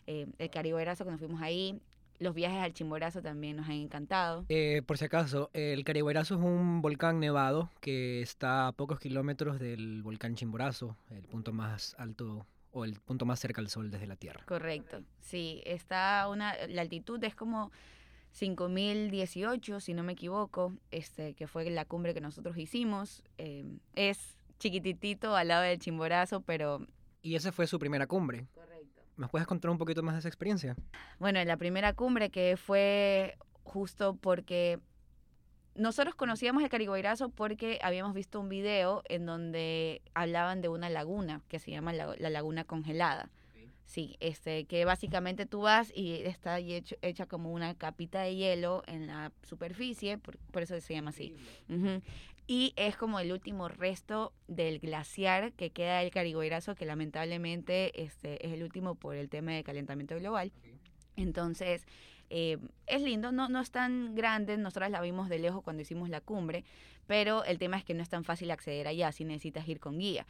Eh, 0.09 0.27
el 0.39 0.51
Carihuayrazo 0.51 1.05
cuando 1.05 1.19
fuimos 1.21 1.41
ahí, 1.41 1.81
los 2.21 2.35
viajes 2.35 2.63
al 2.63 2.73
Chimborazo 2.73 3.23
también 3.23 3.57
nos 3.57 3.67
han 3.67 3.73
encantado. 3.73 4.45
Eh, 4.49 4.83
por 4.87 4.99
si 4.99 5.07
acaso, 5.07 5.51
el 5.53 5.83
Carihuayrazo 5.85 6.37
es 6.37 6.41
un 6.41 6.83
volcán 6.83 7.19
nevado 7.19 7.71
que 7.81 8.23
está 8.23 8.69
a 8.69 8.73
pocos 8.73 9.01
kilómetros 9.01 9.59
del 9.59 10.03
volcán 10.03 10.37
Chimborazo, 10.37 10.97
el 11.11 11.25
punto 11.25 11.53
más 11.53 11.97
alto 11.99 12.47
o 12.73 12.85
el 12.85 13.01
punto 13.01 13.25
más 13.25 13.41
cerca 13.41 13.61
al 13.61 13.69
sol 13.69 13.91
desde 13.91 14.07
la 14.07 14.17
Tierra. 14.17 14.45
Correcto, 14.47 15.03
sí, 15.21 15.63
está 15.65 16.29
una, 16.31 16.55
la 16.69 16.83
altitud 16.83 17.23
es 17.25 17.35
como 17.35 17.73
5018, 18.33 19.81
si 19.81 19.95
no 19.95 20.03
me 20.03 20.13
equivoco, 20.13 20.75
este, 20.91 21.35
que 21.35 21.47
fue 21.47 21.69
la 21.71 21.85
cumbre 21.85 22.15
que 22.15 22.21
nosotros 22.21 22.57
hicimos. 22.57 23.25
Eh, 23.39 23.65
es 23.95 24.37
chiquititito 24.59 25.35
al 25.35 25.49
lado 25.49 25.63
del 25.63 25.79
Chimborazo, 25.79 26.43
pero... 26.43 26.87
Y 27.23 27.35
esa 27.35 27.51
fue 27.51 27.67
su 27.67 27.79
primera 27.79 28.07
cumbre. 28.07 28.47
¿Me 29.21 29.29
puedes 29.29 29.47
contar 29.47 29.71
un 29.71 29.77
poquito 29.77 30.03
más 30.03 30.15
de 30.15 30.21
esa 30.21 30.29
experiencia? 30.29 30.75
Bueno, 31.19 31.41
en 31.41 31.47
la 31.47 31.59
primera 31.59 31.93
cumbre 31.93 32.31
que 32.31 32.57
fue 32.57 33.37
justo 33.65 34.17
porque 34.17 34.81
nosotros 35.75 36.15
conocíamos 36.15 36.63
el 36.63 36.71
Carigoirazo 36.71 37.29
porque 37.29 37.79
habíamos 37.83 38.15
visto 38.15 38.41
un 38.41 38.49
video 38.49 39.03
en 39.11 39.27
donde 39.27 40.01
hablaban 40.15 40.63
de 40.63 40.71
una 40.71 40.89
laguna 40.89 41.43
que 41.49 41.59
se 41.59 41.71
llama 41.71 41.93
la, 41.93 42.17
Laguna 42.17 42.65
Congelada. 42.65 43.29
Sí, 43.85 44.17
este, 44.21 44.65
que 44.65 44.87
básicamente 44.87 45.45
tú 45.45 45.63
vas 45.63 45.93
y 45.95 46.23
está 46.23 46.59
hecho, 46.61 46.97
hecha 47.03 47.27
como 47.27 47.53
una 47.53 47.75
capita 47.75 48.23
de 48.23 48.37
hielo 48.37 48.85
en 48.87 49.09
la 49.09 49.33
superficie, 49.43 50.17
por, 50.17 50.63
eso 50.63 50.81
se 50.81 50.95
llama 50.95 51.11
así. 51.11 51.35
Y 52.53 52.73
es 52.75 52.97
como 52.97 53.21
el 53.21 53.31
último 53.31 53.69
resto 53.69 54.33
del 54.49 54.81
glaciar 54.81 55.53
que 55.53 55.71
queda 55.71 56.01
del 56.01 56.11
Carigoirazo, 56.11 56.75
que 56.75 56.85
lamentablemente 56.85 58.03
este, 58.03 58.45
es 58.45 58.53
el 58.53 58.65
último 58.65 58.97
por 58.97 59.15
el 59.15 59.29
tema 59.29 59.53
de 59.53 59.63
calentamiento 59.63 60.17
global. 60.17 60.51
Entonces, 61.15 61.87
eh, 62.29 62.59
es 62.89 63.03
lindo, 63.03 63.31
no, 63.31 63.49
no 63.49 63.61
es 63.61 63.71
tan 63.71 64.17
grande, 64.17 64.57
nosotros 64.57 64.91
la 64.91 65.01
vimos 65.01 65.29
de 65.29 65.39
lejos 65.39 65.63
cuando 65.63 65.83
hicimos 65.83 66.09
la 66.09 66.21
cumbre, 66.21 66.65
pero 67.07 67.45
el 67.45 67.61
tema 67.61 67.77
es 67.77 67.85
que 67.85 67.95
no 67.95 68.03
es 68.03 68.09
tan 68.09 68.25
fácil 68.25 68.51
acceder 68.51 68.89
allá, 68.89 69.13
si 69.13 69.25
necesitas 69.25 69.69
ir 69.69 69.79
con 69.79 70.01
guía. 70.01 70.27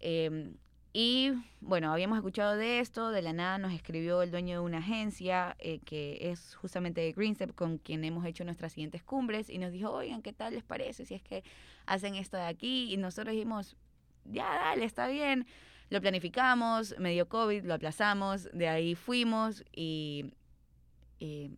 Em, 0.00 0.52
y 0.92 1.32
bueno, 1.60 1.92
habíamos 1.92 2.16
escuchado 2.16 2.56
de 2.56 2.80
esto, 2.80 3.10
de 3.10 3.20
la 3.20 3.32
nada 3.32 3.58
nos 3.58 3.72
escribió 3.72 4.22
el 4.22 4.30
dueño 4.30 4.54
de 4.54 4.64
una 4.64 4.78
agencia 4.78 5.54
eh, 5.58 5.80
que 5.84 6.30
es 6.30 6.54
justamente 6.54 7.12
Greenstep 7.12 7.54
con 7.54 7.78
quien 7.78 8.04
hemos 8.04 8.24
hecho 8.24 8.44
nuestras 8.44 8.72
siguientes 8.72 9.02
cumbres 9.02 9.50
y 9.50 9.58
nos 9.58 9.72
dijo, 9.72 9.90
oigan, 9.90 10.22
¿qué 10.22 10.32
tal 10.32 10.54
les 10.54 10.64
parece 10.64 11.04
si 11.04 11.14
es 11.14 11.22
que 11.22 11.44
hacen 11.86 12.14
esto 12.14 12.36
de 12.36 12.44
aquí? 12.44 12.92
Y 12.92 12.96
nosotros 12.96 13.34
dijimos, 13.34 13.76
ya, 14.24 14.44
dale, 14.44 14.84
está 14.84 15.08
bien. 15.08 15.46
Lo 15.90 16.00
planificamos, 16.00 16.94
medio 16.98 17.28
COVID, 17.28 17.64
lo 17.64 17.74
aplazamos, 17.74 18.48
de 18.52 18.68
ahí 18.68 18.94
fuimos 18.94 19.64
y 19.72 20.32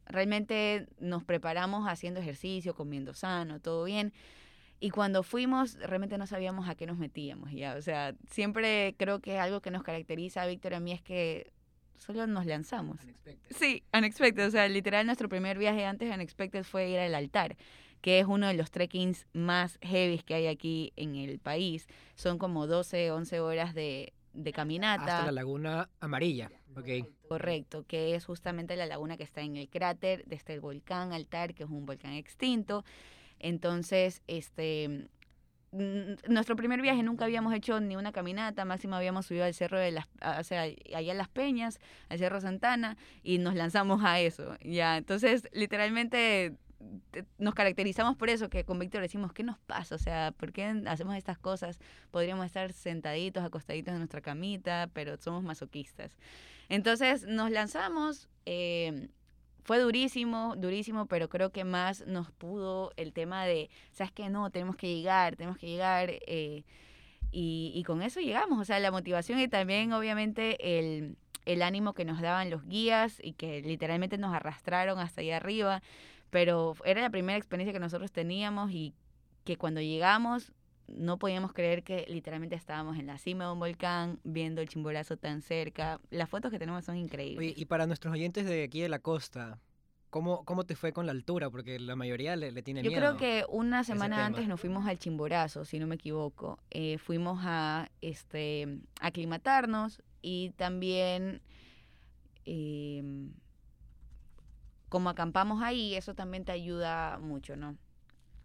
realmente 0.06 0.88
nos 0.98 1.24
preparamos 1.24 1.86
haciendo 1.86 2.20
ejercicio, 2.20 2.74
comiendo 2.74 3.12
sano, 3.14 3.60
todo 3.60 3.84
bien. 3.84 4.12
Y 4.82 4.90
cuando 4.90 5.22
fuimos, 5.22 5.74
realmente 5.74 6.16
no 6.16 6.26
sabíamos 6.26 6.68
a 6.68 6.74
qué 6.74 6.86
nos 6.86 6.96
metíamos 6.96 7.52
ya. 7.52 7.74
O 7.76 7.82
sea, 7.82 8.14
siempre 8.30 8.94
creo 8.98 9.20
que 9.20 9.38
algo 9.38 9.60
que 9.60 9.70
nos 9.70 9.82
caracteriza 9.82 10.42
a 10.42 10.46
Víctor 10.46 10.72
y 10.72 10.74
a 10.76 10.80
mí 10.80 10.92
es 10.92 11.02
que 11.02 11.52
solo 11.98 12.26
nos 12.26 12.46
lanzamos. 12.46 12.96
Unexpected. 13.04 13.56
Sí, 13.56 13.82
unexpected. 13.96 14.46
O 14.46 14.50
sea, 14.50 14.66
literal, 14.68 15.04
nuestro 15.04 15.28
primer 15.28 15.58
viaje 15.58 15.84
antes 15.84 16.08
de 16.08 16.14
Unexpected 16.14 16.64
fue 16.64 16.88
ir 16.88 16.98
al 16.98 17.14
altar, 17.14 17.58
que 18.00 18.20
es 18.20 18.26
uno 18.26 18.46
de 18.46 18.54
los 18.54 18.70
trekkings 18.70 19.26
más 19.34 19.78
heavy 19.82 20.18
que 20.20 20.34
hay 20.34 20.46
aquí 20.46 20.94
en 20.96 21.14
el 21.14 21.38
país. 21.40 21.86
Son 22.14 22.38
como 22.38 22.66
12, 22.66 23.10
11 23.10 23.40
horas 23.40 23.74
de, 23.74 24.14
de 24.32 24.52
caminata. 24.52 25.18
Hasta 25.18 25.26
la 25.26 25.32
laguna 25.32 25.90
amarilla. 26.00 26.50
Okay. 26.74 27.04
Correcto, 27.28 27.84
que 27.86 28.14
es 28.14 28.24
justamente 28.24 28.76
la 28.76 28.86
laguna 28.86 29.16
que 29.16 29.24
está 29.24 29.42
en 29.42 29.56
el 29.56 29.68
cráter 29.68 30.24
de 30.24 30.36
este 30.36 30.58
volcán 30.58 31.12
Altar, 31.12 31.52
que 31.52 31.64
es 31.64 31.68
un 31.68 31.84
volcán 31.84 32.12
extinto. 32.12 32.84
Entonces, 33.40 34.22
este 34.26 35.08
nuestro 35.72 36.56
primer 36.56 36.82
viaje 36.82 37.02
nunca 37.04 37.24
habíamos 37.24 37.54
hecho 37.54 37.80
ni 37.80 37.94
una 37.94 38.10
caminata, 38.10 38.64
máximo 38.64 38.96
habíamos 38.96 39.26
subido 39.26 39.44
al 39.44 39.54
cerro 39.54 39.78
de 39.78 39.92
las, 39.92 40.06
o 40.38 40.42
sea, 40.42 40.62
allá 40.62 41.12
en 41.12 41.18
Las 41.18 41.28
Peñas, 41.28 41.78
al 42.08 42.18
Cerro 42.18 42.40
Santana, 42.40 42.96
y 43.22 43.38
nos 43.38 43.54
lanzamos 43.54 44.02
a 44.02 44.18
eso, 44.18 44.56
ya, 44.62 44.96
entonces 44.96 45.48
literalmente 45.52 46.56
nos 47.38 47.54
caracterizamos 47.54 48.16
por 48.16 48.30
eso, 48.30 48.48
que 48.48 48.64
con 48.64 48.78
Víctor 48.78 49.02
decimos, 49.02 49.32
¿qué 49.32 49.42
nos 49.42 49.58
pasa? 49.58 49.94
O 49.94 49.98
sea, 49.98 50.32
¿por 50.36 50.52
qué 50.52 50.82
hacemos 50.86 51.14
estas 51.14 51.38
cosas? 51.38 51.78
Podríamos 52.10 52.46
estar 52.46 52.72
sentaditos, 52.72 53.44
acostaditos 53.44 53.92
en 53.92 53.98
nuestra 53.98 54.22
camita, 54.22 54.88
pero 54.92 55.18
somos 55.18 55.42
masoquistas. 55.42 56.16
Entonces 56.68 57.26
nos 57.26 57.50
lanzamos, 57.50 58.28
eh, 58.46 59.10
fue 59.70 59.78
durísimo, 59.78 60.56
durísimo, 60.56 61.06
pero 61.06 61.28
creo 61.28 61.50
que 61.50 61.62
más 61.62 62.04
nos 62.04 62.32
pudo 62.32 62.90
el 62.96 63.12
tema 63.12 63.44
de, 63.44 63.70
¿sabes 63.92 64.10
qué? 64.10 64.28
No, 64.28 64.50
tenemos 64.50 64.74
que 64.74 64.92
llegar, 64.92 65.36
tenemos 65.36 65.58
que 65.58 65.68
llegar. 65.68 66.10
Eh, 66.10 66.64
y, 67.30 67.70
y, 67.72 67.84
con 67.84 68.02
eso 68.02 68.18
llegamos, 68.18 68.58
o 68.58 68.64
sea, 68.64 68.80
la 68.80 68.90
motivación 68.90 69.38
y 69.38 69.46
también 69.46 69.92
obviamente 69.92 70.80
el, 70.80 71.16
el 71.44 71.62
ánimo 71.62 71.92
que 71.94 72.04
nos 72.04 72.20
daban 72.20 72.50
los 72.50 72.66
guías 72.66 73.20
y 73.22 73.34
que 73.34 73.62
literalmente 73.62 74.18
nos 74.18 74.34
arrastraron 74.34 74.98
hasta 74.98 75.20
allá 75.20 75.36
arriba 75.36 75.82
pero 76.30 76.74
era 76.84 77.00
la 77.00 77.10
primera 77.10 77.38
experiencia 77.38 77.72
que 77.72 77.78
nosotros 77.78 78.10
teníamos 78.10 78.72
y 78.72 78.92
que 79.44 79.56
cuando 79.56 79.80
llegamos 79.80 80.52
no 80.90 81.18
podíamos 81.18 81.52
creer 81.52 81.82
que 81.82 82.04
literalmente 82.08 82.56
estábamos 82.56 82.98
en 82.98 83.06
la 83.06 83.18
cima 83.18 83.46
de 83.46 83.52
un 83.52 83.58
volcán, 83.58 84.20
viendo 84.24 84.60
el 84.60 84.68
chimborazo 84.68 85.16
tan 85.16 85.42
cerca. 85.42 86.00
Las 86.10 86.28
fotos 86.28 86.50
que 86.50 86.58
tenemos 86.58 86.84
son 86.84 86.96
increíbles. 86.96 87.56
y 87.56 87.64
para 87.66 87.86
nuestros 87.86 88.12
oyentes 88.12 88.46
de 88.46 88.64
aquí 88.64 88.80
de 88.80 88.88
la 88.88 88.98
costa, 88.98 89.58
¿Cómo, 90.10 90.44
¿Cómo 90.44 90.64
te 90.64 90.74
fue 90.74 90.92
con 90.92 91.06
la 91.06 91.12
altura? 91.12 91.50
Porque 91.50 91.78
la 91.78 91.94
mayoría 91.94 92.34
le, 92.34 92.50
le 92.50 92.62
tiene 92.62 92.82
Yo 92.82 92.90
miedo. 92.90 93.00
Yo 93.00 93.16
creo 93.16 93.16
que 93.16 93.46
una 93.48 93.84
semana 93.84 94.26
antes 94.26 94.48
nos 94.48 94.60
fuimos 94.60 94.84
al 94.86 94.98
Chimborazo, 94.98 95.64
si 95.64 95.78
no 95.78 95.86
me 95.86 95.94
equivoco. 95.94 96.58
Eh, 96.70 96.98
fuimos 96.98 97.38
a 97.44 97.88
este 98.00 98.80
aclimatarnos 99.00 100.02
y 100.20 100.50
también 100.56 101.40
eh, 102.44 103.30
como 104.88 105.08
acampamos 105.08 105.62
ahí, 105.62 105.94
eso 105.94 106.14
también 106.14 106.44
te 106.44 106.50
ayuda 106.50 107.18
mucho, 107.20 107.54
¿no? 107.54 107.78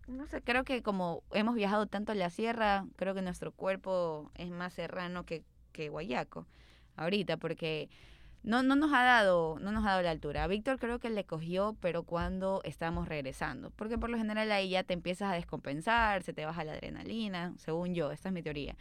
No 0.08 0.28
sé, 0.28 0.42
creo 0.42 0.64
que 0.64 0.84
como 0.84 1.24
hemos 1.32 1.56
viajado 1.56 1.88
tanto 1.88 2.12
en 2.12 2.20
la 2.20 2.30
sierra, 2.30 2.86
creo 2.96 3.16
que 3.16 3.22
nuestro 3.22 3.52
cuerpo 3.52 4.32
es 4.36 4.52
más 4.52 4.74
serrano 4.74 5.26
que, 5.26 5.44
que 5.72 5.90
guayaco 5.90 6.46
ahorita, 6.96 7.38
porque 7.38 7.90
no, 8.44 8.62
no 8.62 8.76
nos 8.76 8.94
ha 8.94 9.04
dado, 9.04 9.58
no 9.60 9.72
nos 9.72 9.84
ha 9.86 9.90
dado 9.90 10.04
la 10.04 10.12
altura. 10.12 10.44
A 10.44 10.48
Víctor 10.48 10.78
creo 10.78 11.00
que 11.00 11.10
le 11.10 11.24
cogió, 11.26 11.76
pero 11.82 12.04
cuando 12.04 12.62
estamos 12.64 13.08
regresando. 13.08 13.72
Porque 13.72 13.98
por 13.98 14.12
lo 14.12 14.18
general 14.18 14.52
ahí 14.52 14.70
ya 14.70 14.84
te 14.84 14.94
empiezas 14.94 15.32
a 15.32 15.36
descompensar, 15.36 16.22
se 16.22 16.34
te 16.34 16.46
baja 16.46 16.64
la 16.64 16.74
adrenalina, 16.74 17.54
según 17.58 17.96
yo, 17.96 18.12
esta 18.12 18.30
es 18.30 18.34
mi 18.34 18.44
teoría. 18.44 18.76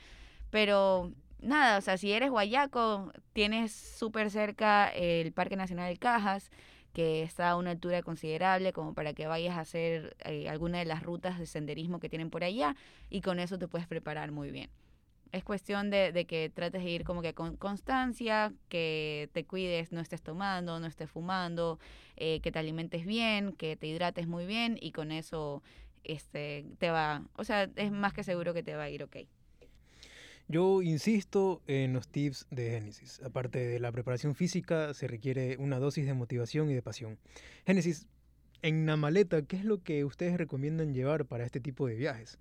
Pero 0.50 1.12
nada, 1.40 1.78
o 1.78 1.80
sea, 1.80 1.96
si 1.96 2.12
eres 2.12 2.30
guayaco, 2.30 3.12
tienes 3.32 3.72
súper 3.72 4.30
cerca 4.30 4.88
el 4.88 5.32
Parque 5.32 5.56
Nacional 5.56 5.90
de 5.90 5.98
Cajas, 5.98 6.50
que 6.94 7.22
está 7.22 7.50
a 7.50 7.56
una 7.56 7.72
altura 7.72 8.02
considerable 8.02 8.72
como 8.72 8.94
para 8.94 9.12
que 9.12 9.26
vayas 9.26 9.58
a 9.58 9.60
hacer 9.60 10.16
eh, 10.24 10.48
alguna 10.48 10.78
de 10.78 10.86
las 10.86 11.02
rutas 11.02 11.38
de 11.38 11.44
senderismo 11.44 12.00
que 12.00 12.08
tienen 12.08 12.30
por 12.30 12.44
allá 12.44 12.76
y 13.10 13.20
con 13.20 13.38
eso 13.40 13.58
te 13.58 13.68
puedes 13.68 13.86
preparar 13.86 14.30
muy 14.30 14.50
bien. 14.50 14.70
Es 15.32 15.42
cuestión 15.42 15.90
de, 15.90 16.26
que 16.28 16.48
trates 16.54 16.84
de 16.84 16.90
ir 16.90 17.02
como 17.02 17.20
que 17.20 17.34
con 17.34 17.56
constancia, 17.56 18.54
que 18.68 19.28
te 19.32 19.44
cuides, 19.44 19.90
no 19.90 20.00
estés 20.00 20.22
tomando, 20.22 20.78
no 20.78 20.86
estés 20.86 21.10
fumando, 21.10 21.80
eh, 22.16 22.40
que 22.40 22.52
te 22.52 22.60
alimentes 22.60 23.04
bien, 23.04 23.52
que 23.52 23.74
te 23.76 23.88
hidrates 23.88 24.28
muy 24.28 24.46
bien 24.46 24.78
y 24.80 24.92
con 24.92 25.10
eso 25.10 25.64
este, 26.04 26.64
te 26.78 26.90
va, 26.90 27.24
o 27.34 27.42
sea, 27.42 27.68
es 27.74 27.90
más 27.90 28.12
que 28.12 28.22
seguro 28.22 28.54
que 28.54 28.62
te 28.62 28.76
va 28.76 28.84
a 28.84 28.90
ir 28.90 29.02
ok. 29.02 29.16
Yo 30.48 30.82
insisto 30.82 31.62
en 31.66 31.94
los 31.94 32.08
tips 32.08 32.46
de 32.50 32.70
Génesis. 32.70 33.20
Aparte 33.22 33.66
de 33.66 33.80
la 33.80 33.90
preparación 33.92 34.34
física, 34.34 34.92
se 34.92 35.06
requiere 35.06 35.56
una 35.58 35.78
dosis 35.78 36.06
de 36.06 36.14
motivación 36.14 36.70
y 36.70 36.74
de 36.74 36.82
pasión. 36.82 37.18
Génesis, 37.66 38.06
en 38.62 38.86
la 38.86 38.96
maleta, 38.96 39.42
¿qué 39.42 39.56
es 39.56 39.64
lo 39.64 39.82
que 39.82 40.04
ustedes 40.04 40.36
recomiendan 40.36 40.92
llevar 40.92 41.24
para 41.24 41.44
este 41.44 41.60
tipo 41.60 41.86
de 41.86 41.94
viajes? 41.94 42.38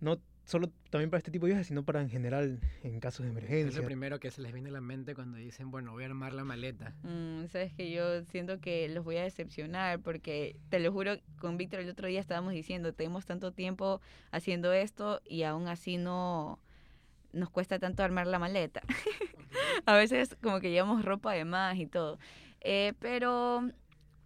No 0.00 0.18
solo 0.44 0.70
también 0.90 1.10
para 1.10 1.18
este 1.18 1.30
tipo 1.30 1.46
de 1.46 1.52
viajes, 1.52 1.68
sino 1.68 1.84
para 1.84 2.02
en 2.02 2.10
general 2.10 2.60
en 2.82 3.00
casos 3.00 3.24
de 3.24 3.30
emergencia. 3.30 3.68
Es 3.68 3.76
lo 3.76 3.84
primero 3.84 4.20
que 4.20 4.30
se 4.30 4.42
les 4.42 4.52
viene 4.52 4.68
a 4.68 4.72
la 4.72 4.80
mente 4.80 5.14
cuando 5.14 5.38
dicen, 5.38 5.70
bueno, 5.70 5.92
voy 5.92 6.02
a 6.02 6.06
armar 6.06 6.34
la 6.34 6.44
maleta. 6.44 6.94
Mm, 7.02 7.46
Sabes 7.46 7.72
que 7.72 7.90
yo 7.90 8.22
siento 8.24 8.60
que 8.60 8.88
los 8.88 9.04
voy 9.04 9.16
a 9.16 9.22
decepcionar 9.22 10.00
porque 10.00 10.56
te 10.68 10.78
lo 10.80 10.92
juro, 10.92 11.16
con 11.38 11.56
Víctor 11.56 11.80
el 11.80 11.88
otro 11.88 12.08
día 12.08 12.20
estábamos 12.20 12.52
diciendo, 12.52 12.92
tenemos 12.92 13.24
tanto 13.24 13.52
tiempo 13.52 14.00
haciendo 14.30 14.72
esto 14.72 15.20
y 15.24 15.44
aún 15.44 15.68
así 15.68 15.96
no 15.96 16.58
nos 17.34 17.50
cuesta 17.50 17.78
tanto 17.78 18.02
armar 18.02 18.26
la 18.26 18.38
maleta. 18.38 18.82
a 19.86 19.94
veces 19.94 20.36
como 20.42 20.60
que 20.60 20.70
llevamos 20.70 21.04
ropa 21.04 21.32
de 21.32 21.44
más 21.44 21.76
y 21.76 21.86
todo. 21.86 22.18
Eh, 22.60 22.94
pero 23.00 23.68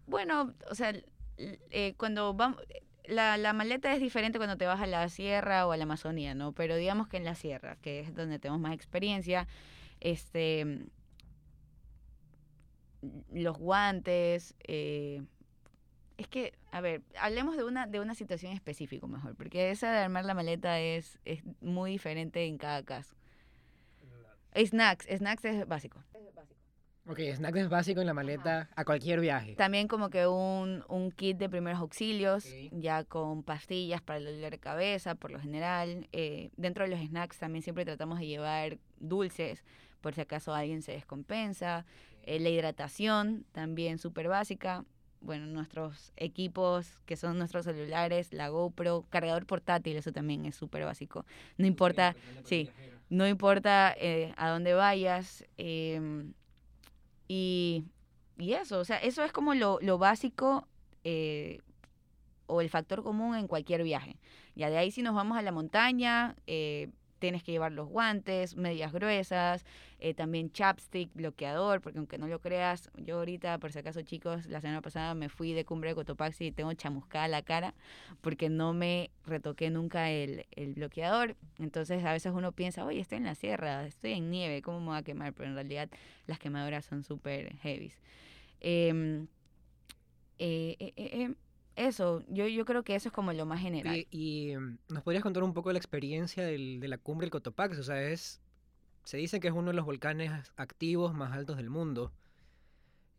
bueno, 0.06 0.54
o 0.70 0.74
sea, 0.74 0.94
eh, 1.36 1.94
cuando 1.96 2.34
vamos... 2.34 2.60
La, 3.04 3.38
la, 3.38 3.54
maleta 3.54 3.94
es 3.94 4.00
diferente 4.00 4.38
cuando 4.38 4.58
te 4.58 4.66
vas 4.66 4.82
a 4.82 4.86
la 4.86 5.08
sierra 5.08 5.66
o 5.66 5.72
a 5.72 5.78
la 5.78 5.84
Amazonía, 5.84 6.34
¿no? 6.34 6.52
Pero 6.52 6.76
digamos 6.76 7.08
que 7.08 7.16
en 7.16 7.24
la 7.24 7.34
sierra, 7.34 7.76
que 7.80 8.00
es 8.00 8.14
donde 8.14 8.38
tenemos 8.38 8.60
más 8.60 8.74
experiencia, 8.74 9.48
este, 10.00 10.84
los 13.32 13.56
guantes, 13.56 14.54
eh, 14.66 15.22
es 16.18 16.26
que, 16.26 16.52
a 16.72 16.80
ver, 16.80 17.02
hablemos 17.18 17.56
de 17.56 17.64
una, 17.64 17.86
de 17.86 18.00
una 18.00 18.14
situación 18.14 18.52
específica 18.52 19.06
mejor, 19.06 19.36
porque 19.36 19.70
esa 19.70 19.90
de 19.92 19.98
armar 19.98 20.24
la 20.24 20.34
maleta 20.34 20.80
es, 20.80 21.18
es 21.24 21.42
muy 21.60 21.92
diferente 21.92 22.44
en 22.44 22.58
cada 22.58 22.82
caso. 22.82 23.16
Snacks, 24.54 25.06
snacks 25.06 25.44
es 25.44 25.66
básico. 25.66 26.02
Ok, 27.06 27.20
snacks 27.36 27.58
es 27.60 27.68
básico 27.68 28.00
en 28.00 28.08
la 28.08 28.14
maleta 28.14 28.68
a 28.74 28.84
cualquier 28.84 29.20
viaje. 29.20 29.54
También 29.54 29.86
como 29.86 30.10
que 30.10 30.26
un, 30.26 30.84
un 30.88 31.12
kit 31.12 31.38
de 31.38 31.48
primeros 31.48 31.80
auxilios, 31.80 32.46
ya 32.72 33.04
con 33.04 33.44
pastillas 33.44 34.02
para 34.02 34.18
el 34.18 34.24
dolor 34.24 34.50
de 34.50 34.58
cabeza, 34.58 35.14
por 35.14 35.30
lo 35.30 35.40
general. 35.40 36.08
Eh, 36.10 36.50
dentro 36.56 36.84
de 36.84 36.90
los 36.90 37.00
snacks 37.00 37.38
también 37.38 37.62
siempre 37.62 37.84
tratamos 37.84 38.18
de 38.18 38.26
llevar 38.26 38.78
dulces, 38.98 39.64
por 40.00 40.14
si 40.14 40.20
acaso 40.20 40.52
alguien 40.52 40.82
se 40.82 40.92
descompensa. 40.92 41.86
Eh, 42.24 42.40
la 42.40 42.48
hidratación, 42.48 43.46
también 43.52 43.98
súper 43.98 44.28
básica 44.28 44.84
bueno, 45.20 45.46
nuestros 45.46 46.12
equipos, 46.16 47.00
que 47.06 47.16
son 47.16 47.38
nuestros 47.38 47.64
celulares, 47.64 48.32
la 48.32 48.48
GoPro, 48.48 49.04
cargador 49.10 49.46
portátil, 49.46 49.96
eso 49.96 50.12
también 50.12 50.44
es 50.46 50.56
súper 50.56 50.84
básico. 50.84 51.24
No 51.56 51.66
importa, 51.66 52.14
sí, 52.44 52.70
no 53.10 53.26
importa 53.26 53.94
eh, 53.98 54.32
a 54.36 54.50
dónde 54.50 54.74
vayas, 54.74 55.44
em, 55.56 56.32
Y, 57.28 57.84
y 58.38 58.52
eso, 58.54 58.78
o 58.80 58.84
sea, 58.84 58.96
eso 58.98 59.22
es 59.24 59.32
como 59.32 59.54
lo, 59.54 59.78
lo 59.82 59.98
básico 59.98 60.66
eh, 61.04 61.60
o 62.46 62.60
el 62.60 62.70
factor 62.70 63.02
común 63.02 63.36
en 63.36 63.46
cualquier 63.48 63.82
viaje. 63.82 64.16
Ya 64.54 64.70
de 64.70 64.78
ahí 64.78 64.90
si 64.90 65.02
nos 65.02 65.14
vamos 65.14 65.36
a 65.38 65.42
la 65.42 65.52
montaña, 65.52 66.36
eh, 66.46 66.90
tienes 67.18 67.42
que 67.42 67.52
llevar 67.52 67.72
los 67.72 67.88
guantes, 67.88 68.56
medias 68.56 68.92
gruesas, 68.92 69.64
eh, 69.98 70.14
también 70.14 70.50
chapstick, 70.50 71.12
bloqueador, 71.14 71.80
porque 71.80 71.98
aunque 71.98 72.18
no 72.18 72.28
lo 72.28 72.40
creas, 72.40 72.90
yo 72.96 73.18
ahorita, 73.18 73.58
por 73.58 73.72
si 73.72 73.80
acaso 73.80 74.02
chicos, 74.02 74.46
la 74.46 74.60
semana 74.60 74.80
pasada 74.80 75.14
me 75.14 75.28
fui 75.28 75.52
de 75.52 75.64
cumbre 75.64 75.90
de 75.90 75.96
Cotopaxi 75.96 76.46
y 76.46 76.52
tengo 76.52 76.72
chamuscada 76.74 77.28
la 77.28 77.42
cara 77.42 77.74
porque 78.20 78.48
no 78.48 78.72
me 78.72 79.10
retoqué 79.26 79.70
nunca 79.70 80.10
el, 80.10 80.46
el 80.52 80.74
bloqueador. 80.74 81.36
Entonces 81.58 82.04
a 82.04 82.12
veces 82.12 82.32
uno 82.34 82.52
piensa, 82.52 82.84
oye, 82.84 83.00
estoy 83.00 83.18
en 83.18 83.24
la 83.24 83.34
sierra, 83.34 83.86
estoy 83.86 84.12
en 84.12 84.30
nieve, 84.30 84.62
¿cómo 84.62 84.80
me 84.80 84.86
voy 84.86 84.98
a 84.98 85.02
quemar? 85.02 85.32
Pero 85.32 85.48
en 85.48 85.54
realidad 85.54 85.88
las 86.26 86.38
quemaduras 86.38 86.84
son 86.84 87.02
súper 87.02 87.56
heavy. 87.58 87.92
Em, 88.60 89.26
eh, 90.38 90.76
eh, 90.78 90.92
eh, 90.96 91.34
eso, 91.78 92.22
yo, 92.28 92.46
yo 92.46 92.64
creo 92.64 92.82
que 92.82 92.94
eso 92.94 93.08
es 93.08 93.12
como 93.12 93.32
lo 93.32 93.46
más 93.46 93.60
general. 93.60 94.06
Y, 94.10 94.54
mm, 94.56 94.78
nos 94.88 95.02
podrías 95.02 95.22
contar 95.22 95.42
un 95.42 95.54
poco 95.54 95.68
de 95.70 95.74
la 95.74 95.78
experiencia 95.78 96.44
del, 96.44 96.80
de 96.80 96.88
la 96.88 96.98
cumbre 96.98 97.26
del 97.26 97.30
Cotopaxi, 97.30 97.80
o 97.80 97.84
sea, 97.84 98.02
es, 98.02 98.40
se 99.04 99.16
dice 99.16 99.40
que 99.40 99.48
es 99.48 99.54
uno 99.54 99.68
de 99.68 99.74
los 99.74 99.84
volcanes 99.84 100.32
activos 100.56 101.14
más 101.14 101.32
altos 101.32 101.56
del 101.56 101.70
mundo. 101.70 102.12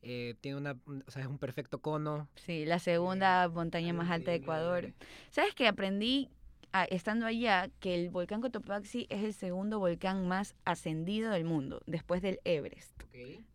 tiene 0.01 0.55
una, 0.55 0.77
o 1.07 1.11
sea, 1.11 1.23
es 1.23 1.27
un 1.27 1.39
perfecto 1.39 1.79
cono. 1.79 2.27
Sí, 2.35 2.65
la 2.65 2.79
segunda 2.79 3.49
montaña 3.49 3.93
más 3.93 4.09
alta 4.09 4.31
de 4.31 4.37
Ecuador. 4.37 4.93
¿Sabes 5.31 5.55
qué? 5.55 5.67
Aprendí 5.67 6.29
estando 6.89 7.25
allá 7.25 7.69
que 7.79 7.95
el 7.95 8.09
volcán 8.09 8.41
Cotopaxi 8.41 9.07
es 9.09 9.23
el 9.23 9.33
segundo 9.33 9.79
volcán 9.79 10.27
más 10.27 10.55
ascendido 10.65 11.31
del 11.31 11.43
mundo, 11.43 11.81
después 11.85 12.21
del 12.21 12.39
Everest. 12.43 12.91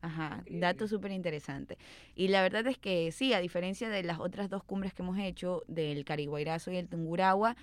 Ajá, 0.00 0.44
dato 0.50 0.86
súper 0.88 1.12
interesante. 1.12 1.78
Y 2.14 2.28
la 2.28 2.42
verdad 2.42 2.66
es 2.66 2.76
que 2.76 3.10
sí, 3.12 3.32
a 3.32 3.40
diferencia 3.40 3.88
de 3.88 4.02
las 4.02 4.18
otras 4.18 4.50
dos 4.50 4.62
cumbres 4.62 4.92
que 4.92 5.02
hemos 5.02 5.18
hecho, 5.18 5.62
del 5.68 6.04
Cariguairazo 6.04 6.70
y 6.70 6.76
el 6.76 6.88
Tungurahua, 6.88 7.56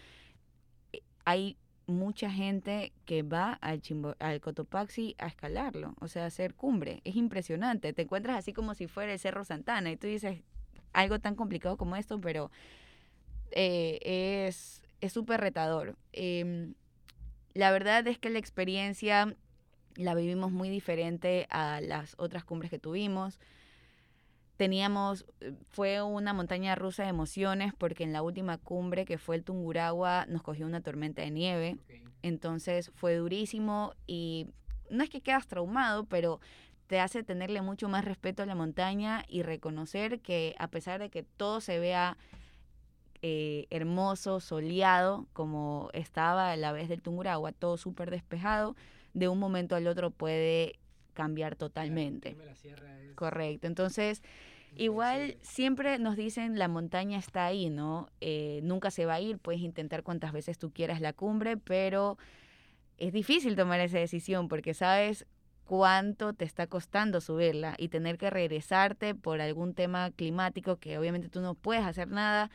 eh, 0.94 1.02
hay 1.26 1.58
mucha 1.86 2.32
gente 2.32 2.94
que 3.06 3.22
va 3.22 3.54
al, 3.54 3.82
al 4.20 4.42
Cotopaxi 4.42 5.16
a 5.20 5.28
escalarlo, 5.28 5.96
o 6.00 6.08
sea, 6.08 6.24
a 6.24 6.28
hacer 6.28 6.56
cumbre. 6.56 7.02
Es 7.04 7.16
impresionante. 7.16 7.94
Te 7.94 8.04
encuentras 8.04 8.38
así 8.38 8.54
como 8.54 8.74
si 8.74 8.88
fuera 8.88 9.14
el 9.14 9.20
Cerro 9.20 9.44
Santana 9.44 9.92
y 9.92 9.98
tú 9.98 10.08
dices 10.08 10.42
algo 10.94 11.20
tan 11.20 11.36
complicado 11.36 11.78
como 11.78 11.96
esto, 11.96 12.20
pero 12.20 12.52
eh, 13.52 14.48
es 14.48 14.82
es 15.02 15.14
súper 15.14 15.42
retador. 15.42 15.98
Em, 16.14 16.76
la 17.54 17.72
verdad 17.72 18.08
es 18.08 18.18
que 18.18 18.30
la 18.30 18.40
experiencia 18.40 19.36
la 19.96 20.16
vivimos 20.16 20.52
muy 20.52 20.70
diferente 20.70 21.48
a 21.50 21.82
las 21.82 22.16
otras 22.18 22.46
cumbres 22.46 22.72
que 22.72 22.80
tuvimos. 22.80 23.40
Teníamos, 24.58 25.26
eh, 25.42 25.54
fue 25.70 26.02
una 26.02 26.34
montaña 26.34 26.76
rusa 26.76 27.04
de 27.04 27.10
emociones 27.10 27.74
porque 27.78 28.04
en 28.04 28.14
la 28.14 28.22
última 28.22 28.58
cumbre 28.58 29.06
que 29.06 29.18
fue 29.18 29.36
el 29.36 29.44
Tunguragua 29.44 30.26
nos 30.28 30.44
cogió 30.44 30.66
una 30.66 30.82
tormenta 30.82 31.24
de 31.24 31.32
nieve. 31.32 31.78
Entonces 32.22 32.92
fue 32.96 33.16
durísimo 33.16 33.94
y 34.06 34.48
no 34.90 35.04
es 35.04 35.10
que 35.10 35.22
quedas 35.22 35.48
traumado, 35.48 36.06
pero 36.06 36.40
te 36.88 37.00
hace 37.00 37.24
tenerle 37.24 37.62
mucho 37.62 37.90
más 37.90 38.06
respeto 38.06 38.44
a 38.44 38.46
la 38.46 38.54
montaña 38.54 39.24
y 39.28 39.44
reconocer 39.44 40.20
que 40.20 40.56
a 40.60 40.68
pesar 40.68 41.00
de 41.00 41.10
que 41.10 41.24
todo 41.24 41.62
se 41.62 41.80
vea 41.80 42.18
eh, 43.22 43.68
hermoso, 43.70 44.40
soleado, 44.40 45.28
como 45.34 45.90
estaba 45.94 46.52
a 46.52 46.56
la 46.58 46.72
vez 46.72 46.90
del 46.90 47.02
Tungurahua, 47.02 47.52
todo 47.52 47.78
súper 47.78 48.10
despejado, 48.10 48.76
de 49.14 49.28
un 49.28 49.40
momento 49.40 49.76
al 49.76 49.88
otro 49.88 50.12
puede 50.12 50.80
cambiar 51.14 51.56
totalmente. 51.56 52.36
Correcto. 53.16 53.68
Entonces, 53.68 54.24
igual 54.76 55.38
siempre 55.42 56.00
nos 56.00 56.16
dicen 56.16 56.58
la 56.58 56.68
montaña 56.68 57.20
está 57.20 57.46
ahí, 57.46 57.70
¿no? 57.70 58.10
Eh, 58.22 58.62
nunca 58.64 58.90
se 58.90 59.06
va 59.06 59.16
a 59.16 59.22
ir, 59.22 59.38
puedes 59.38 59.62
intentar 59.62 60.04
cuantas 60.04 60.32
veces 60.32 60.58
tú 60.58 60.72
quieras 60.72 61.02
la 61.02 61.14
cumbre, 61.14 61.58
pero 61.58 62.18
es 62.98 63.14
difícil 63.14 63.56
tomar 63.56 63.80
esa 63.82 64.00
decisión 64.00 64.48
porque 64.48 64.74
sabes 64.74 65.26
cuánto 65.66 66.34
te 66.34 66.46
está 66.46 66.68
costando 66.68 67.22
subirla 67.22 67.76
y 67.78 67.90
tener 67.90 68.18
que 68.18 68.30
regresarte 68.30 69.16
por 69.16 69.42
algún 69.42 69.74
tema 69.74 70.12
climático 70.12 70.78
que 70.78 70.98
obviamente 70.98 71.30
tú 71.30 71.40
no 71.40 71.54
puedes 71.54 71.86
hacer 71.86 72.10
nada 72.10 72.52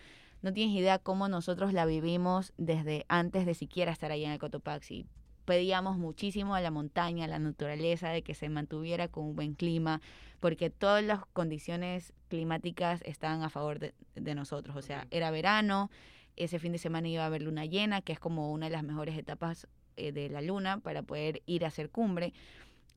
no 0.46 0.52
tienes 0.52 0.76
idea 0.76 1.00
cómo 1.00 1.28
nosotros 1.28 1.72
la 1.72 1.86
vivimos 1.86 2.52
desde 2.56 3.04
antes 3.08 3.46
de 3.46 3.54
siquiera 3.54 3.90
estar 3.90 4.12
ahí 4.12 4.24
en 4.24 4.30
el 4.30 4.38
Cotopaxi. 4.38 5.04
Pedíamos 5.44 5.98
muchísimo 5.98 6.54
a 6.54 6.60
la 6.60 6.70
montaña, 6.70 7.24
a 7.24 7.28
la 7.28 7.40
naturaleza, 7.40 8.10
de 8.10 8.22
que 8.22 8.32
se 8.32 8.48
mantuviera 8.48 9.08
con 9.08 9.24
un 9.24 9.34
buen 9.34 9.54
clima, 9.54 10.00
porque 10.38 10.70
todas 10.70 11.02
las 11.02 11.26
condiciones 11.32 12.12
climáticas 12.28 13.02
estaban 13.04 13.42
a 13.42 13.50
favor 13.50 13.80
de, 13.80 14.34
nosotros. 14.36 14.76
O 14.76 14.82
sea, 14.82 15.08
era 15.10 15.32
verano, 15.32 15.90
ese 16.36 16.60
fin 16.60 16.70
de 16.70 16.78
semana 16.78 17.08
iba 17.08 17.24
a 17.24 17.26
haber 17.26 17.42
luna 17.42 17.64
llena, 17.64 18.00
que 18.00 18.12
es 18.12 18.20
como 18.20 18.52
una 18.52 18.66
de 18.66 18.72
las 18.72 18.84
mejores 18.84 19.18
etapas 19.18 19.66
eh, 19.96 20.12
de 20.12 20.28
la 20.28 20.42
luna 20.42 20.78
para 20.78 21.02
poder 21.02 21.42
ir 21.46 21.64
a 21.64 21.68
hacer 21.68 21.90
cumbre. 21.90 22.32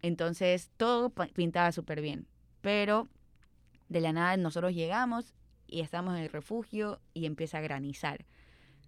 Entonces, 0.04 0.70
todo 0.78 1.10
pintaba 1.34 1.72
súper 1.72 2.02
bien. 2.02 2.28
Pero 2.62 3.08
de 3.88 4.02
la 4.02 4.14
nada 4.14 4.38
nosotros 4.38 4.76
llegamos 4.76 5.34
y 5.72 5.82
estamos 5.82 6.16
en 6.16 6.24
el 6.24 6.30
refugio 6.30 7.00
y 7.14 7.26
empieza 7.26 7.60
a 7.60 7.62
granizar. 7.62 8.26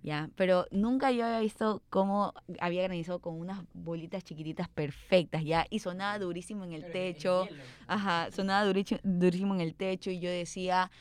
¿ya? 0.04 0.30
Pero 0.36 0.66
nunca 0.72 1.12
yo 1.12 1.26
había 1.26 1.40
visto 1.40 1.82
cómo 1.90 2.34
había 2.60 2.84
granizado 2.84 3.20
con 3.20 3.40
unas 3.40 3.64
bolitas 3.74 4.24
chiquititas 4.24 4.68
perfectas, 4.68 5.44
¿ya? 5.44 5.66
Y 5.70 5.80
sonaba 5.80 6.18
durísimo 6.20 6.64
en 6.64 6.74
el 6.74 6.92
techo. 6.92 7.48
Ajá, 7.88 8.32
sonaba 8.32 8.66
durísimo 8.66 9.56
en 9.56 9.62
el 9.62 9.76
techo 9.76 10.10
y 10.10 10.20
yo 10.20 10.30
decía, 10.30 10.92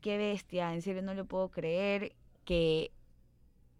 qué 0.00 0.18
bestia, 0.18 0.74
en 0.74 0.82
serio 0.82 1.02
no 1.02 1.14
lo 1.14 1.24
puedo 1.24 1.50
creer 1.50 2.14
que 2.44 2.92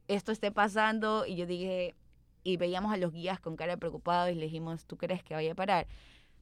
esto 0.09 0.33
esté 0.33 0.51
pasando. 0.51 1.25
Y 1.27 1.37
yo 1.37 1.47
dije, 1.47 1.95
y 2.43 2.57
veíamos 2.57 2.93
a 2.93 2.97
los 2.97 3.13
guías 3.13 3.41
con 3.41 3.57
cara 3.57 3.77
preocupados 3.77 4.33
y 4.33 4.35
le 4.35 4.47
dijimos, 4.47 4.87
¿tú 4.87 4.97
crees 4.97 5.23
que 5.23 5.35
vaya 5.35 5.53
a 5.53 5.55
parar? 5.55 5.87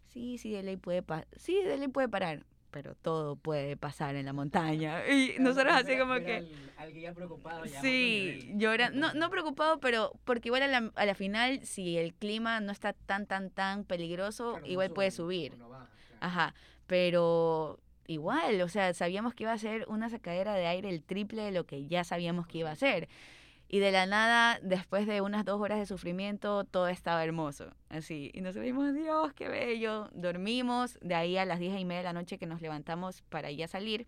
Sí, 0.09 0.38
sí, 0.38 0.53
de 0.53 0.62
ley 0.62 0.77
puede, 0.77 1.03
parar 1.03 1.27
sí, 1.37 1.62
de 1.62 1.77
ley 1.79 1.88
puede 1.88 2.09
parar 2.09 2.44
pero 2.73 2.97
todo 2.97 3.37
puede 3.37 3.77
pasar 3.77 4.17
en 4.17 4.27
la 4.27 4.33
montaña. 4.33 5.03
Y 5.13 5.35
nosotros 5.39 5.73
así 5.75 5.97
como 5.97 6.15
que... 6.15 6.51
Al, 6.77 7.15
preocupado 7.15 7.65
ya. 7.65 7.81
Sí, 7.81 8.51
llora, 8.57 8.91
no, 8.91 9.13
no 9.13 9.31
preocupado, 9.31 9.79
pero 9.79 10.13
porque 10.25 10.49
igual 10.49 10.63
a 10.63 10.67
la, 10.67 10.91
a 10.97 11.07
la, 11.07 11.15
final, 11.15 11.65
si 11.65 11.99
el 11.99 12.15
clima 12.15 12.61
no 12.61 12.73
está 12.73 12.95
tan, 12.95 13.27
tan, 13.27 13.51
tan 13.51 13.85
peligroso, 13.85 14.59
igual 14.65 14.91
puede 14.91 15.11
subir. 15.11 15.57
Ajá, 16.21 16.55
pero 16.87 17.79
igual, 18.07 18.61
o 18.63 18.69
sea, 18.69 18.95
sabíamos 18.95 19.35
que 19.35 19.45
iba 19.45 19.53
a 19.53 19.59
ser 19.59 19.85
una 19.89 20.09
sacadera 20.09 20.55
de 20.55 20.67
aire 20.67 20.89
el 20.89 21.03
triple 21.03 21.43
de 21.43 21.53
lo 21.53 21.65
que 21.65 21.87
ya 21.87 22.05
sabíamos 22.05 22.47
que 22.47 22.59
iba 22.59 22.71
a 22.71 22.77
ser. 22.77 23.09
Y 23.73 23.79
de 23.79 23.91
la 23.91 24.05
nada, 24.05 24.59
después 24.63 25.07
de 25.07 25.23
unas 25.23 25.47
dos 25.47 25.59
horas 25.59 25.79
de 25.79 25.87
sufrimiento, 25.87 26.65
todo 26.65 26.89
estaba 26.89 27.25
hermoso. 27.25 27.71
Así. 27.89 28.31
Y 28.35 28.43
nos 28.43 28.55
dijimos, 28.55 28.93
Dios, 28.93 29.33
qué 29.33 29.49
bello. 29.49 30.11
Dormimos. 30.13 30.99
De 31.01 31.15
ahí 31.15 31.39
a 31.39 31.47
las 31.47 31.59
diez 31.59 31.81
y 31.81 31.87
media 31.87 32.01
de 32.01 32.05
la 32.05 32.13
noche 32.13 32.37
que 32.37 32.45
nos 32.45 32.61
levantamos 32.61 33.23
para 33.31 33.51
ir 33.51 33.65
a 33.65 33.69
salir, 33.69 34.07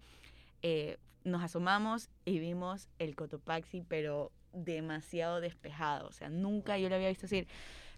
eh, 0.60 0.98
nos 1.24 1.42
asomamos 1.42 2.10
y 2.26 2.40
vimos 2.40 2.90
el 2.98 3.16
Cotopaxi, 3.16 3.80
pero 3.88 4.32
demasiado 4.52 5.40
despejado. 5.40 6.08
O 6.08 6.12
sea, 6.12 6.28
nunca 6.28 6.76
yo 6.76 6.90
lo 6.90 6.96
había 6.96 7.08
visto 7.08 7.24
así. 7.24 7.46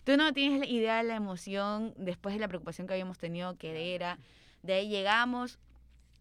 Tú 0.04 0.16
no 0.16 0.32
tienes 0.32 0.70
idea 0.70 0.98
de 0.98 1.02
la 1.02 1.16
emoción 1.16 1.94
después 1.96 2.32
de 2.36 2.40
la 2.40 2.46
preocupación 2.46 2.86
que 2.86 2.94
habíamos 2.94 3.18
tenido, 3.18 3.56
que 3.56 3.92
era. 3.92 4.20
De 4.62 4.74
ahí 4.74 4.88
llegamos, 4.88 5.58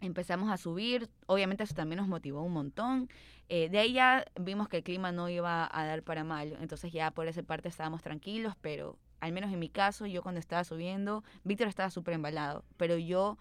empezamos 0.01 0.51
a 0.51 0.57
subir. 0.57 1.09
Obviamente 1.25 1.63
eso 1.63 1.73
también 1.73 1.97
nos 1.97 2.07
motivó 2.07 2.41
un 2.41 2.53
montón. 2.53 3.09
Eh, 3.49 3.69
de 3.69 3.79
ahí 3.79 3.93
ya 3.93 4.25
vimos 4.39 4.67
que 4.67 4.77
el 4.77 4.83
clima 4.83 5.11
no 5.11 5.29
iba 5.29 5.69
a 5.71 5.85
dar 5.85 6.01
para 6.01 6.23
mal, 6.23 6.57
entonces 6.61 6.91
ya 6.91 7.11
por 7.11 7.27
esa 7.27 7.43
parte 7.43 7.69
estábamos 7.69 8.01
tranquilos, 8.01 8.55
pero 8.59 8.97
al 9.19 9.31
menos 9.31 9.51
en 9.53 9.59
mi 9.59 9.69
caso, 9.69 10.05
yo 10.07 10.23
cuando 10.23 10.39
estaba 10.39 10.63
subiendo, 10.63 11.23
Víctor 11.43 11.67
estaba 11.67 11.89
súper 11.89 12.15
embalado, 12.15 12.63
pero 12.77 12.97
yo, 12.97 13.37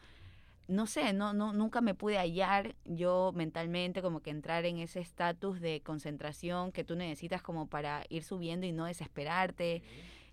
no 0.68 0.86
sé, 0.86 1.12
no, 1.12 1.32
no, 1.32 1.52
nunca 1.52 1.80
me 1.80 1.94
pude 1.94 2.18
hallar 2.18 2.74
yo 2.84 3.32
mentalmente 3.34 4.02
como 4.02 4.20
que 4.20 4.30
entrar 4.30 4.64
en 4.66 4.78
ese 4.78 5.00
estatus 5.00 5.60
de 5.60 5.80
concentración 5.82 6.70
que 6.72 6.84
tú 6.84 6.96
necesitas 6.96 7.42
como 7.42 7.66
para 7.66 8.04
ir 8.08 8.24
subiendo 8.24 8.66
y 8.66 8.72
no 8.72 8.84
desesperarte. 8.84 9.82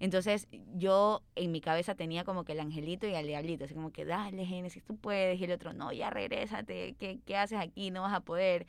Entonces 0.02 0.48
yo 0.74 1.22
en 1.36 1.52
mi 1.52 1.62
cabeza 1.62 1.94
tenía 1.94 2.24
como 2.24 2.44
que 2.44 2.54
el 2.54 2.60
angelito 2.60 3.08
y 3.08 3.14
el 3.14 3.28
diablito, 3.28 3.66
así 3.66 3.76
como 3.76 3.92
que 3.92 4.04
dale 4.04 4.48
Génesis, 4.48 4.84
tú 4.84 4.98
puedes, 4.98 5.40
y 5.40 5.44
el 5.44 5.52
otro, 5.52 5.74
no, 5.74 5.94
ya 5.94 6.10
regrésate, 6.10 6.96
¿qué, 6.98 7.20
qué 7.24 7.38
haces 7.38 7.60
aquí? 7.60 7.92
No 7.92 8.02
vas 8.02 8.16
a 8.16 8.22
poder. 8.22 8.66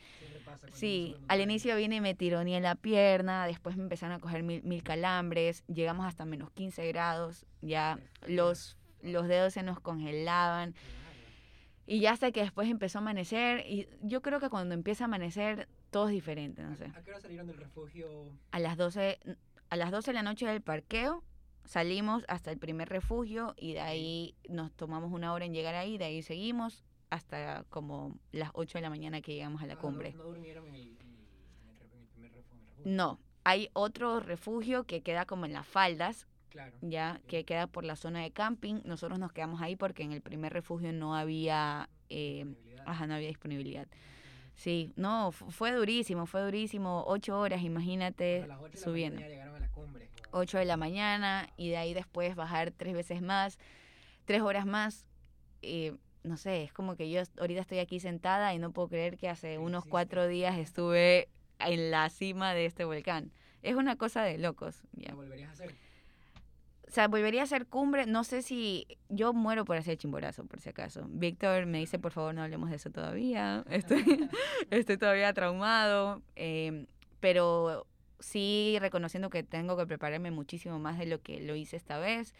Sí, 0.74 1.16
al 1.28 1.40
inicio 1.40 1.74
vine 1.74 1.96
y 1.96 2.00
me 2.02 2.14
tironeé 2.14 2.58
en 2.58 2.64
la 2.64 2.74
pierna, 2.74 3.46
después 3.46 3.78
me 3.78 3.84
empezaron 3.84 4.14
a 4.14 4.20
coger 4.20 4.42
mil, 4.42 4.62
mil 4.62 4.82
calambres, 4.82 5.64
llegamos 5.68 6.04
hasta 6.04 6.26
menos 6.26 6.50
15 6.50 6.86
grados, 6.88 7.46
ya 7.62 7.98
los, 8.26 8.76
los 9.00 9.26
dedos 9.26 9.54
se 9.54 9.62
nos 9.62 9.80
congelaban. 9.80 10.74
Y 11.86 12.00
ya 12.00 12.12
hasta 12.12 12.30
que 12.30 12.40
después 12.40 12.68
empezó 12.68 12.98
a 12.98 13.00
amanecer, 13.00 13.64
y 13.66 13.88
yo 14.02 14.20
creo 14.20 14.38
que 14.38 14.50
cuando 14.50 14.74
empieza 14.74 15.04
a 15.04 15.06
amanecer 15.06 15.66
todo 15.90 16.08
es 16.08 16.12
diferente, 16.12 16.62
no 16.62 16.76
sé. 16.76 16.92
¿A 16.94 17.02
qué 17.02 17.10
hora 17.10 17.20
salieron 17.20 17.46
del 17.46 17.56
refugio? 17.56 18.06
A 18.50 18.58
las 18.58 18.76
12, 18.76 19.18
a 19.72 19.76
las 19.76 19.90
12 19.90 20.10
de 20.10 20.12
la 20.12 20.22
noche 20.22 20.46
del 20.46 20.60
parqueo 20.60 21.24
salimos 21.64 22.26
hasta 22.28 22.50
el 22.50 22.58
primer 22.58 22.90
refugio 22.90 23.54
y 23.56 23.72
de 23.72 23.80
ahí 23.80 24.34
nos 24.46 24.70
tomamos 24.72 25.10
una 25.10 25.32
hora 25.32 25.46
en 25.46 25.54
llegar 25.54 25.74
ahí, 25.74 25.96
de 25.96 26.04
ahí 26.04 26.20
seguimos 26.20 26.84
hasta 27.08 27.64
como 27.70 28.18
las 28.32 28.50
8 28.52 28.76
de 28.76 28.82
la 28.82 28.90
mañana 28.90 29.22
que 29.22 29.32
llegamos 29.32 29.62
a 29.62 29.66
la 29.66 29.72
ah, 29.72 29.78
cumbre. 29.78 30.12
No, 30.12 30.24
durmieron 30.24 30.66
en 30.66 30.74
el, 30.74 30.88
primer 30.90 32.34
refugio? 32.34 32.82
No, 32.84 33.18
hay 33.44 33.70
otro 33.72 34.20
refugio 34.20 34.84
que 34.84 35.00
queda 35.00 35.24
como 35.24 35.46
en 35.46 35.54
las 35.54 35.66
faldas, 35.66 36.26
ya 36.82 37.22
que 37.26 37.46
queda 37.46 37.66
por 37.66 37.84
la 37.84 37.96
zona 37.96 38.20
de 38.20 38.30
camping. 38.30 38.82
Nosotros 38.84 39.18
nos 39.18 39.32
quedamos 39.32 39.62
ahí 39.62 39.74
porque 39.74 40.02
en 40.02 40.12
el 40.12 40.20
primer 40.20 40.52
refugio 40.52 40.92
no 40.92 41.16
había, 41.16 41.88
eh, 42.10 42.44
ajá, 42.84 43.06
no 43.06 43.14
había 43.14 43.28
disponibilidad. 43.28 43.88
Sí, 44.54 44.92
no, 44.96 45.32
fue 45.32 45.72
durísimo, 45.72 46.26
fue 46.26 46.42
durísimo. 46.42 47.04
Ocho 47.06 47.38
horas, 47.38 47.62
imagínate, 47.62 48.46
subiendo. 48.74 49.22
Ocho 50.30 50.58
de 50.58 50.64
la 50.64 50.76
mañana 50.76 51.48
y 51.56 51.68
de 51.68 51.76
ahí 51.76 51.94
después 51.94 52.34
bajar 52.34 52.70
tres 52.70 52.94
veces 52.94 53.22
más, 53.22 53.58
tres 54.24 54.42
horas 54.42 54.66
más. 54.66 55.06
Eh, 55.60 55.94
no 56.24 56.36
sé, 56.36 56.62
es 56.62 56.72
como 56.72 56.96
que 56.96 57.10
yo 57.10 57.22
ahorita 57.38 57.60
estoy 57.60 57.78
aquí 57.78 58.00
sentada 58.00 58.54
y 58.54 58.58
no 58.58 58.72
puedo 58.72 58.88
creer 58.88 59.16
que 59.16 59.28
hace 59.28 59.58
unos 59.58 59.84
cuatro 59.84 60.26
días 60.26 60.56
estuve 60.56 61.28
en 61.58 61.90
la 61.90 62.08
cima 62.10 62.54
de 62.54 62.66
este 62.66 62.84
volcán. 62.84 63.32
Es 63.62 63.76
una 63.76 63.96
cosa 63.96 64.22
de 64.22 64.38
locos. 64.38 64.82
¿Lo 64.96 65.16
volverías 65.16 65.50
a 65.50 65.52
hacer? 65.52 65.74
O 66.92 66.94
sea, 66.94 67.08
volvería 67.08 67.40
a 67.40 67.44
hacer 67.44 67.66
cumbre. 67.66 68.06
No 68.06 68.22
sé 68.22 68.42
si 68.42 68.86
yo 69.08 69.32
muero 69.32 69.64
por 69.64 69.78
hacer 69.78 69.96
chimborazo, 69.96 70.44
por 70.44 70.60
si 70.60 70.68
acaso. 70.68 71.06
Víctor 71.08 71.64
me 71.66 71.78
dice, 71.78 71.98
por 71.98 72.12
favor, 72.12 72.34
no 72.34 72.42
hablemos 72.42 72.68
de 72.68 72.76
eso 72.76 72.90
todavía. 72.90 73.64
Estoy, 73.70 74.28
estoy 74.70 74.98
todavía 74.98 75.32
traumado. 75.32 76.22
Em, 76.36 76.86
pero 77.20 77.86
sí 78.22 78.76
reconociendo 78.80 79.30
que 79.30 79.42
tengo 79.42 79.76
que 79.76 79.86
prepararme 79.86 80.30
muchísimo 80.30 80.78
más 80.78 80.98
de 80.98 81.06
lo 81.06 81.20
que 81.20 81.40
lo 81.40 81.54
hice 81.54 81.76
esta 81.76 81.98
vez. 81.98 82.34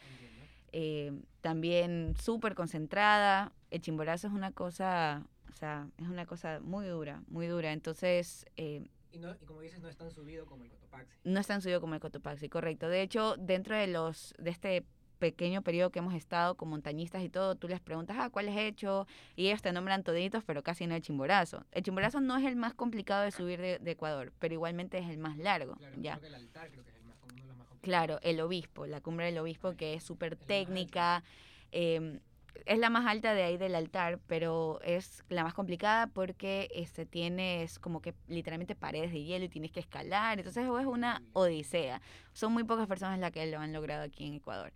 Em, 0.73 1.23
también 1.43 2.15
súper 2.19 2.55
concentrada. 2.55 3.53
El 3.71 3.83
chimborazo 3.83 4.29
es 4.29 4.33
una 4.33 4.53
cosa, 4.53 5.23
o 5.53 5.57
sea, 5.57 5.89
es 5.99 6.09
una 6.09 6.25
cosa 6.25 6.61
muy 6.61 6.87
dura, 6.87 7.23
muy 7.29 7.47
dura. 7.47 7.73
Entonces, 7.73 8.47
eh, 8.57 8.87
y, 9.13 9.19
no, 9.19 9.35
y 9.35 9.45
como 9.45 9.61
dices, 9.61 9.81
no 9.81 9.89
es 9.89 9.97
tan 9.97 10.11
subido 10.11 10.47
como 10.47 10.65
el 10.65 10.71
Cotopaxi. 10.71 11.19
No 11.25 11.39
es 11.39 11.47
tan 11.47 11.61
subido 11.61 11.83
como 11.83 11.95
el 11.95 12.01
Cotopaxi, 12.01 12.49
correcto. 12.49 12.89
De 12.89 13.03
hecho, 13.03 13.37
dentro 13.37 13.77
de 13.77 13.87
los 13.87 14.35
de 14.39 14.51
este 14.51 14.87
pequeño 15.23 15.63
periodo 15.63 15.91
que 15.91 16.01
hemos 16.01 16.15
estado 16.15 16.57
con 16.57 16.69
montañistas 16.69 17.23
y 17.23 17.29
todo, 17.29 17.55
tú 17.55 17.69
les 17.69 17.79
preguntas, 17.79 18.17
ah, 18.19 18.29
¿cuál 18.29 18.49
has 18.49 18.57
hecho? 18.57 19.07
Y 19.37 19.47
ellos 19.47 19.63
te 19.63 19.73
nombran 19.73 20.03
toditos, 20.03 20.43
pero 20.43 20.65
casi 20.65 20.89
no 20.89 20.97
el 20.97 21.01
chimborazo. 21.01 21.65
El 21.71 21.85
chimborazo 21.85 22.21
no 22.21 22.37
es 22.37 22.45
el 22.45 22.57
más 22.57 22.75
complicado 22.75 23.23
de 23.23 23.31
subir 23.31 23.61
de, 23.61 23.79
Ecuador, 23.93 24.33
pero 24.41 24.53
igualmente 24.53 24.99
es 24.99 25.09
el 25.09 25.19
más 25.19 25.39
largo. 25.39 25.77
Claro, 25.77 25.95
ya. 26.01 26.19
el 26.25 26.35
altar 26.35 26.73
creo 26.73 26.83
que 26.83 26.91
es 26.91 26.97
el 26.97 27.05
más, 27.05 27.17
uno 27.23 27.41
de 27.41 27.47
los 27.47 27.57
más 27.57 27.69
complicados. 27.69 27.83
Claro, 27.83 28.19
el 28.25 28.41
obispo, 28.41 28.85
la 28.87 29.01
cumbre 29.01 29.27
del 29.27 29.39
obispo, 29.39 29.77
que 29.77 29.95
es 29.95 30.03
súper 30.03 30.35
técnica. 30.35 31.23
Eh, 31.71 32.19
es 32.67 32.79
la 32.79 32.91
más 32.91 33.07
alta 33.07 33.35
de 33.35 33.43
ahí 33.43 33.57
del 33.57 33.75
altar, 33.75 34.19
pero 34.27 34.81
es 34.83 35.25
la 35.29 35.45
más 35.45 35.55
complicada 35.55 36.07
porque 36.09 36.69
este, 36.75 37.07
tienes 37.07 37.79
como 37.79 38.01
que 38.01 38.15
literalmente 38.29 38.75
paredes 38.75 39.13
de 39.13 39.23
hielo 39.23 39.45
y 39.45 39.49
tienes 39.49 39.71
que 39.71 39.81
escalar. 39.81 40.39
Entonces 40.39 40.65
es 40.65 40.87
una 40.87 41.23
odisea. 41.33 42.01
Son 42.33 42.53
muy 42.53 42.65
pocas 42.65 42.87
personas 42.87 43.19
las 43.19 43.33
que 43.33 43.47
lo 43.47 43.59
han 43.59 43.73
logrado 43.73 44.03
aquí 44.03 44.27
en 44.27 44.35
Ecuador. 44.35 44.73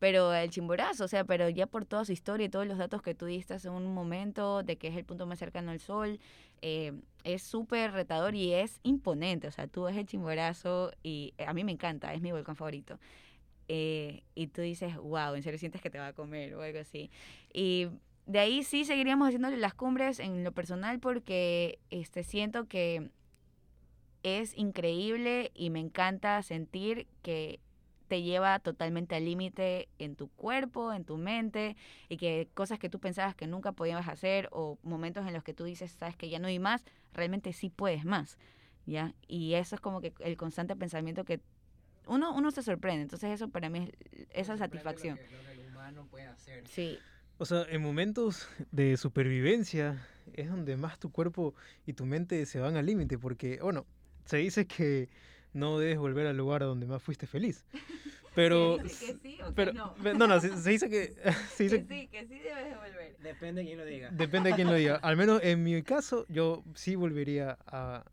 Pero 0.00 0.34
el 0.34 0.50
chimborazo, 0.50 1.04
o 1.04 1.08
sea, 1.08 1.24
pero 1.24 1.48
ya 1.50 1.66
por 1.66 1.84
toda 1.84 2.06
su 2.06 2.12
historia 2.12 2.46
y 2.46 2.48
todos 2.48 2.66
los 2.66 2.78
datos 2.78 3.02
que 3.02 3.14
tú 3.14 3.26
diste 3.26 3.54
en 3.54 3.70
un 3.70 3.94
momento 3.94 4.62
de 4.62 4.76
que 4.76 4.88
es 4.88 4.96
el 4.96 5.04
punto 5.04 5.26
más 5.26 5.38
cercano 5.38 5.70
al 5.70 5.78
sol, 5.78 6.18
eh, 6.62 6.92
es 7.22 7.42
súper 7.42 7.92
retador 7.92 8.34
y 8.34 8.54
es 8.54 8.80
imponente. 8.82 9.46
O 9.46 9.52
sea, 9.52 9.66
tú 9.66 9.82
ves 9.84 9.96
el 9.96 10.06
chimborazo 10.06 10.90
y 11.02 11.34
a 11.46 11.52
mí 11.52 11.64
me 11.64 11.72
encanta, 11.72 12.14
es 12.14 12.22
mi 12.22 12.32
volcán 12.32 12.56
favorito. 12.56 12.98
Eh, 13.68 14.22
y 14.34 14.46
tú 14.48 14.62
dices, 14.62 14.96
wow, 14.96 15.34
en 15.34 15.42
serio 15.42 15.58
sientes 15.58 15.82
que 15.82 15.90
te 15.90 15.98
va 15.98 16.08
a 16.08 16.12
comer 16.14 16.54
o 16.54 16.62
algo 16.62 16.80
así. 16.80 17.10
Y 17.52 17.88
de 18.24 18.38
ahí 18.38 18.62
sí 18.64 18.86
seguiríamos 18.86 19.28
haciéndole 19.28 19.58
las 19.58 19.74
cumbres 19.74 20.18
en 20.18 20.44
lo 20.44 20.52
personal 20.52 20.98
porque 20.98 21.78
este, 21.90 22.24
siento 22.24 22.68
que 22.68 23.10
es 24.22 24.56
increíble 24.56 25.50
y 25.54 25.68
me 25.68 25.80
encanta 25.80 26.42
sentir 26.42 27.06
que 27.22 27.60
te 28.10 28.22
lleva 28.22 28.58
totalmente 28.58 29.14
al 29.14 29.24
límite 29.24 29.88
en 30.00 30.16
tu 30.16 30.26
cuerpo, 30.30 30.92
en 30.92 31.04
tu 31.04 31.16
mente, 31.16 31.76
y 32.08 32.16
que 32.16 32.48
cosas 32.54 32.80
que 32.80 32.90
tú 32.90 32.98
pensabas 32.98 33.36
que 33.36 33.46
nunca 33.46 33.70
podías 33.70 34.08
hacer 34.08 34.48
o 34.50 34.78
momentos 34.82 35.28
en 35.28 35.32
los 35.32 35.44
que 35.44 35.54
tú 35.54 35.62
dices, 35.62 35.92
sabes 35.92 36.16
que 36.16 36.28
ya 36.28 36.40
no 36.40 36.48
hay 36.48 36.58
más, 36.58 36.84
realmente 37.12 37.52
sí 37.52 37.70
puedes 37.70 38.04
más, 38.04 38.36
¿ya? 38.84 39.14
Y 39.28 39.54
eso 39.54 39.76
es 39.76 39.80
como 39.80 40.00
que 40.00 40.12
el 40.18 40.36
constante 40.36 40.74
pensamiento 40.74 41.24
que 41.24 41.40
uno, 42.08 42.34
uno 42.34 42.50
se 42.50 42.64
sorprende. 42.64 43.02
Entonces 43.02 43.30
eso 43.30 43.48
para 43.48 43.68
mí 43.68 43.88
es 44.10 44.48
esa 44.48 44.56
satisfacción. 44.56 45.16
Sí. 46.64 46.98
O 47.38 47.44
sea, 47.44 47.64
en 47.70 47.80
momentos 47.80 48.48
de 48.72 48.96
supervivencia 48.96 50.04
es 50.32 50.50
donde 50.50 50.76
más 50.76 50.98
tu 50.98 51.12
cuerpo 51.12 51.54
y 51.86 51.92
tu 51.92 52.06
mente 52.06 52.44
se 52.44 52.58
van 52.58 52.76
al 52.76 52.86
límite, 52.86 53.18
porque, 53.18 53.60
bueno, 53.62 53.86
se 54.24 54.38
dice 54.38 54.66
que 54.66 55.08
no 55.52 55.78
debes 55.78 55.98
volver 55.98 56.26
al 56.26 56.36
lugar 56.36 56.62
donde 56.62 56.86
más 56.86 57.02
fuiste 57.02 57.26
feliz. 57.26 57.64
Pero, 58.34 58.78
que 58.80 58.88
sí 58.88 59.38
o 59.44 59.52
pero, 59.52 59.72
que 59.72 59.78
no. 59.78 59.94
no, 60.14 60.26
no, 60.28 60.40
se, 60.40 60.50
dice 60.70 60.88
que... 60.88 61.14
Se 61.56 61.64
dice, 61.64 61.84
que 61.84 61.88
sí, 61.88 62.06
que 62.06 62.28
sí 62.28 62.38
debes 62.38 62.64
de 62.66 62.76
volver. 62.76 63.16
Depende 63.18 63.62
de 63.62 63.66
quién 63.66 63.78
lo 63.78 63.84
diga. 63.84 64.10
Depende 64.12 64.50
de 64.50 64.54
quién 64.54 64.68
lo 64.68 64.74
diga. 64.74 64.96
Al 65.02 65.16
menos 65.16 65.42
en 65.42 65.64
mi 65.64 65.82
caso, 65.82 66.26
yo 66.28 66.62
sí 66.74 66.94
volvería 66.94 67.58
a, 67.66 68.04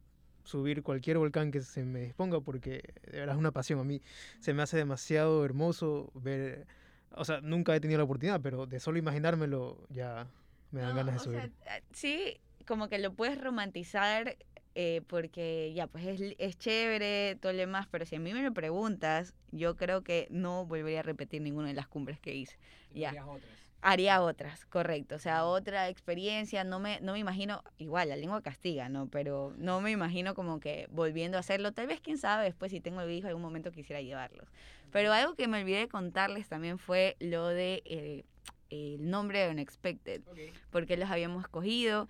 subir 0.47 0.81
cualquier 0.81 1.17
volcán 1.17 1.51
que 1.51 1.61
se 1.61 1.83
me 1.83 2.01
disponga 2.01 2.39
porque 2.39 2.93
de 3.11 3.19
verdad 3.19 3.35
es 3.35 3.39
una 3.39 3.51
pasión. 3.51 3.79
A 3.79 3.83
mí 3.83 4.01
se 4.39 4.53
me 4.53 4.63
hace 4.63 4.77
demasiado 4.77 5.43
hermoso 5.45 6.11
ver, 6.15 6.65
o 7.11 7.25
sea, 7.25 7.41
nunca 7.41 7.75
he 7.75 7.79
tenido 7.79 7.99
la 7.99 8.05
oportunidad, 8.05 8.41
pero 8.41 8.65
de 8.65 8.79
solo 8.79 8.97
imaginármelo 8.97 9.85
ya 9.89 10.27
me 10.71 10.81
dan 10.81 10.95
ganas 10.95 11.15
de 11.15 11.19
subir. 11.19 11.39
Eh, 11.39 11.83
sí, 11.91 12.39
como 12.65 12.87
que 12.89 12.97
lo 12.97 13.13
puedes 13.13 13.39
romantizar 13.39 14.37
eh, 14.79 15.01
porque 15.07 15.73
ya, 15.73 15.87
pues 15.87 16.05
es, 16.05 16.35
es, 16.37 16.59
chévere, 16.59 17.35
todo 17.41 17.51
lo 17.51 17.57
demás, 17.57 17.87
pero 17.89 18.05
si 18.05 18.15
a 18.15 18.19
mí 18.19 18.31
me 18.31 18.43
lo 18.43 18.53
preguntas, 18.53 19.33
yo 19.51 19.75
creo 19.75 20.03
que 20.03 20.27
no 20.29 20.67
volvería 20.67 20.99
a 20.99 21.01
repetir 21.01 21.41
ninguna 21.41 21.69
de 21.69 21.73
las 21.73 21.87
cumbres 21.87 22.19
que 22.19 22.35
hice. 22.35 22.59
Ya. 22.93 23.25
Otras? 23.25 23.49
Haría 23.81 24.21
otras, 24.21 24.67
correcto. 24.67 25.15
O 25.15 25.19
sea, 25.19 25.45
otra 25.45 25.89
experiencia, 25.89 26.63
no 26.63 26.79
me, 26.79 26.99
no 27.01 27.13
me 27.13 27.19
imagino, 27.19 27.63
igual, 27.79 28.09
la 28.09 28.17
lengua 28.17 28.43
castiga, 28.43 28.87
¿no? 28.87 29.07
Pero 29.07 29.51
no 29.57 29.81
me 29.81 29.89
imagino 29.89 30.35
como 30.35 30.59
que 30.59 30.87
volviendo 30.91 31.37
a 31.37 31.39
hacerlo. 31.39 31.71
Tal 31.71 31.87
vez, 31.87 31.99
quién 31.99 32.19
sabe, 32.19 32.43
después 32.43 32.71
si 32.71 32.79
tengo 32.79 33.01
el 33.01 33.09
hijo, 33.09 33.27
algún 33.27 33.41
momento 33.41 33.71
quisiera 33.71 34.03
llevarlos. 34.03 34.47
Pero 34.91 35.11
algo 35.11 35.33
que 35.33 35.47
me 35.47 35.59
olvidé 35.59 35.79
de 35.79 35.87
contarles 35.87 36.49
también 36.49 36.77
fue 36.77 37.17
lo 37.19 37.47
de 37.47 37.81
eh, 37.85 38.25
el 38.69 39.09
nombre 39.09 39.39
de 39.39 39.49
Unexpected, 39.49 40.21
porque 40.69 40.97
los 40.97 41.09
habíamos 41.09 41.45
escogido. 41.45 42.07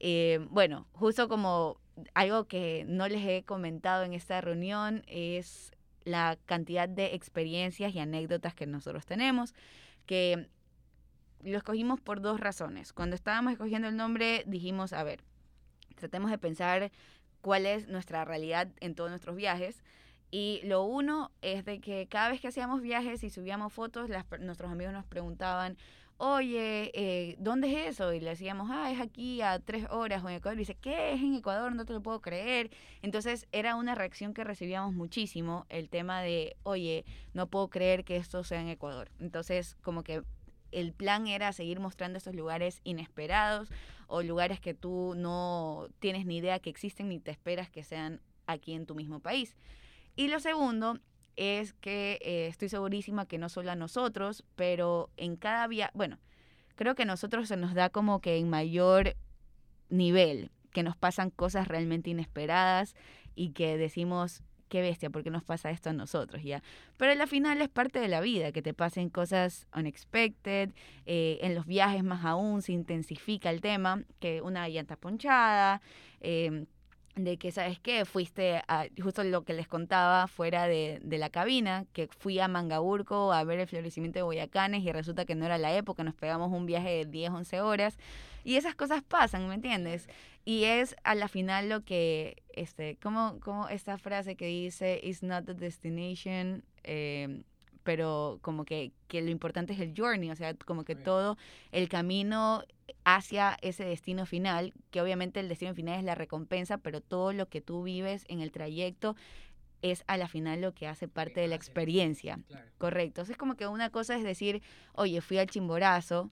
Eh, 0.00 0.46
bueno, 0.50 0.86
justo 0.92 1.28
como 1.28 1.78
algo 2.14 2.46
que 2.48 2.84
no 2.88 3.06
les 3.06 3.24
he 3.26 3.44
comentado 3.44 4.04
en 4.04 4.14
esta 4.14 4.40
reunión 4.40 5.02
es 5.06 5.72
la 6.04 6.38
cantidad 6.46 6.88
de 6.88 7.14
experiencias 7.14 7.94
y 7.94 7.98
anécdotas 7.98 8.54
que 8.54 8.66
nosotros 8.66 9.04
tenemos, 9.04 9.54
que 10.06 10.48
lo 11.42 11.58
escogimos 11.58 12.00
por 12.00 12.20
dos 12.20 12.40
razones. 12.40 12.92
Cuando 12.92 13.14
estábamos 13.14 13.52
escogiendo 13.52 13.88
el 13.88 13.96
nombre, 13.96 14.42
dijimos, 14.46 14.94
a 14.94 15.02
ver, 15.02 15.22
tratemos 15.96 16.30
de 16.30 16.38
pensar 16.38 16.90
cuál 17.42 17.66
es 17.66 17.88
nuestra 17.88 18.24
realidad 18.24 18.68
en 18.80 18.94
todos 18.94 19.10
nuestros 19.10 19.36
viajes. 19.36 19.82
Y 20.30 20.60
lo 20.64 20.84
uno 20.84 21.32
es 21.42 21.64
de 21.64 21.80
que 21.80 22.06
cada 22.08 22.30
vez 22.30 22.40
que 22.40 22.48
hacíamos 22.48 22.82
viajes 22.82 23.24
y 23.24 23.30
subíamos 23.30 23.72
fotos, 23.72 24.08
nuestros 24.40 24.70
amigos 24.70 24.92
nos 24.92 25.04
preguntaban, 25.04 25.76
oye, 26.22 26.90
eh, 26.92 27.36
¿dónde 27.38 27.72
es 27.72 27.94
eso? 27.94 28.12
Y 28.12 28.20
le 28.20 28.30
decíamos, 28.30 28.68
ah, 28.70 28.92
es 28.92 29.00
aquí 29.00 29.40
a 29.40 29.58
tres 29.58 29.86
horas 29.88 30.22
o 30.22 30.28
en 30.28 30.34
Ecuador. 30.34 30.58
Dice, 30.58 30.74
¿qué 30.74 31.14
es 31.14 31.20
en 31.20 31.34
Ecuador? 31.34 31.74
No 31.74 31.86
te 31.86 31.94
lo 31.94 32.02
puedo 32.02 32.20
creer. 32.20 32.70
Entonces 33.00 33.48
era 33.52 33.74
una 33.74 33.94
reacción 33.94 34.34
que 34.34 34.44
recibíamos 34.44 34.92
muchísimo, 34.92 35.64
el 35.70 35.88
tema 35.88 36.20
de, 36.20 36.56
oye, 36.62 37.06
no 37.32 37.46
puedo 37.46 37.68
creer 37.68 38.04
que 38.04 38.16
esto 38.16 38.44
sea 38.44 38.60
en 38.60 38.68
Ecuador. 38.68 39.10
Entonces, 39.18 39.76
como 39.80 40.02
que 40.02 40.22
el 40.72 40.92
plan 40.92 41.26
era 41.26 41.54
seguir 41.54 41.80
mostrando 41.80 42.18
estos 42.18 42.34
lugares 42.34 42.82
inesperados 42.84 43.70
o 44.06 44.22
lugares 44.22 44.60
que 44.60 44.74
tú 44.74 45.14
no 45.16 45.88
tienes 46.00 46.26
ni 46.26 46.36
idea 46.36 46.58
que 46.58 46.68
existen 46.68 47.08
ni 47.08 47.18
te 47.18 47.30
esperas 47.30 47.70
que 47.70 47.82
sean 47.82 48.20
aquí 48.46 48.74
en 48.74 48.84
tu 48.84 48.94
mismo 48.94 49.20
país. 49.20 49.56
Y 50.16 50.28
lo 50.28 50.38
segundo 50.38 51.00
es 51.40 51.72
que 51.72 52.18
eh, 52.20 52.48
estoy 52.48 52.68
segurísima 52.68 53.24
que 53.24 53.38
no 53.38 53.48
solo 53.48 53.70
a 53.70 53.74
nosotros, 53.74 54.44
pero 54.56 55.08
en 55.16 55.36
cada 55.36 55.66
viaje, 55.68 55.90
bueno, 55.94 56.18
creo 56.76 56.94
que 56.94 57.04
a 57.04 57.06
nosotros 57.06 57.48
se 57.48 57.56
nos 57.56 57.72
da 57.72 57.88
como 57.88 58.20
que 58.20 58.36
en 58.36 58.50
mayor 58.50 59.16
nivel, 59.88 60.50
que 60.70 60.82
nos 60.82 60.96
pasan 60.96 61.30
cosas 61.30 61.66
realmente 61.66 62.10
inesperadas 62.10 62.94
y 63.34 63.52
que 63.52 63.78
decimos, 63.78 64.42
qué 64.68 64.82
bestia, 64.82 65.08
¿por 65.08 65.22
qué 65.22 65.30
nos 65.30 65.42
pasa 65.42 65.70
esto 65.70 65.88
a 65.88 65.92
nosotros? 65.94 66.42
¿ya? 66.42 66.62
Pero 66.98 67.12
al 67.12 67.26
final 67.26 67.62
es 67.62 67.70
parte 67.70 68.00
de 68.00 68.08
la 68.08 68.20
vida, 68.20 68.52
que 68.52 68.60
te 68.60 68.74
pasen 68.74 69.08
cosas 69.08 69.66
unexpected, 69.74 70.74
eh, 71.06 71.38
en 71.40 71.54
los 71.54 71.64
viajes 71.64 72.04
más 72.04 72.22
aún 72.26 72.60
se 72.60 72.72
intensifica 72.72 73.48
el 73.48 73.62
tema, 73.62 74.04
que 74.18 74.42
una 74.42 74.68
llanta 74.68 74.96
ponchada, 74.96 75.80
em, 76.20 76.66
de 77.16 77.36
que, 77.38 77.52
¿sabes 77.52 77.78
qué? 77.78 78.04
Fuiste 78.04 78.62
a, 78.68 78.86
justo 79.02 79.24
lo 79.24 79.44
que 79.44 79.52
les 79.52 79.68
contaba 79.68 80.26
fuera 80.26 80.66
de, 80.66 81.00
de, 81.02 81.18
la 81.18 81.30
cabina, 81.30 81.86
que 81.92 82.08
fui 82.18 82.38
a 82.38 82.48
Mangaburco 82.48 83.32
a 83.32 83.42
ver 83.44 83.60
el 83.60 83.66
florecimiento 83.66 84.18
de 84.18 84.22
Boyacanes 84.22 84.82
y 84.82 84.92
resulta 84.92 85.24
que 85.24 85.34
no 85.34 85.44
era 85.44 85.58
la 85.58 85.74
época, 85.74 86.04
nos 86.04 86.14
pegamos 86.14 86.52
un 86.52 86.66
viaje 86.66 86.90
de 86.90 87.04
10, 87.06 87.30
11 87.30 87.60
horas 87.60 87.98
y 88.44 88.56
esas 88.56 88.74
cosas 88.74 89.02
pasan, 89.02 89.48
¿me 89.48 89.54
entiendes? 89.54 90.08
Y 90.44 90.64
es 90.64 90.96
a 91.04 91.14
la 91.14 91.28
final 91.28 91.68
lo 91.68 91.84
que, 91.84 92.42
este, 92.52 92.96
como, 93.02 93.38
como 93.40 93.68
esta 93.68 93.98
frase 93.98 94.36
que 94.36 94.46
dice, 94.46 95.00
it's 95.02 95.22
not 95.22 95.44
the 95.44 95.54
destination, 95.54 96.64
eh, 96.82 97.42
pero 97.82 98.38
como 98.42 98.64
que, 98.64 98.92
que, 99.08 99.22
lo 99.22 99.30
importante 99.30 99.72
es 99.72 99.80
el 99.80 99.94
journey, 99.96 100.30
o 100.30 100.36
sea, 100.36 100.54
como 100.54 100.84
que 100.84 100.94
todo 100.94 101.36
el 101.72 101.88
camino 101.88 102.64
hacia 103.04 103.56
ese 103.62 103.84
destino 103.84 104.26
final, 104.26 104.72
que 104.90 105.00
obviamente 105.00 105.40
el 105.40 105.48
destino 105.48 105.74
final 105.74 105.98
es 105.98 106.04
la 106.04 106.14
recompensa, 106.14 106.78
pero 106.78 107.00
todo 107.00 107.32
lo 107.32 107.48
que 107.48 107.60
tú 107.60 107.82
vives 107.82 108.24
en 108.28 108.40
el 108.40 108.52
trayecto 108.52 109.16
es 109.82 110.04
a 110.06 110.16
la 110.16 110.28
final 110.28 110.60
lo 110.60 110.74
que 110.74 110.86
hace 110.86 111.08
parte 111.08 111.40
de 111.40 111.48
la 111.48 111.54
experiencia. 111.54 112.38
Correcto. 112.78 113.22
Entonces, 113.22 113.36
como 113.36 113.56
que 113.56 113.66
una 113.66 113.90
cosa 113.90 114.14
es 114.16 114.22
decir, 114.22 114.62
oye, 114.92 115.20
fui 115.20 115.38
al 115.38 115.48
Chimborazo 115.48 116.30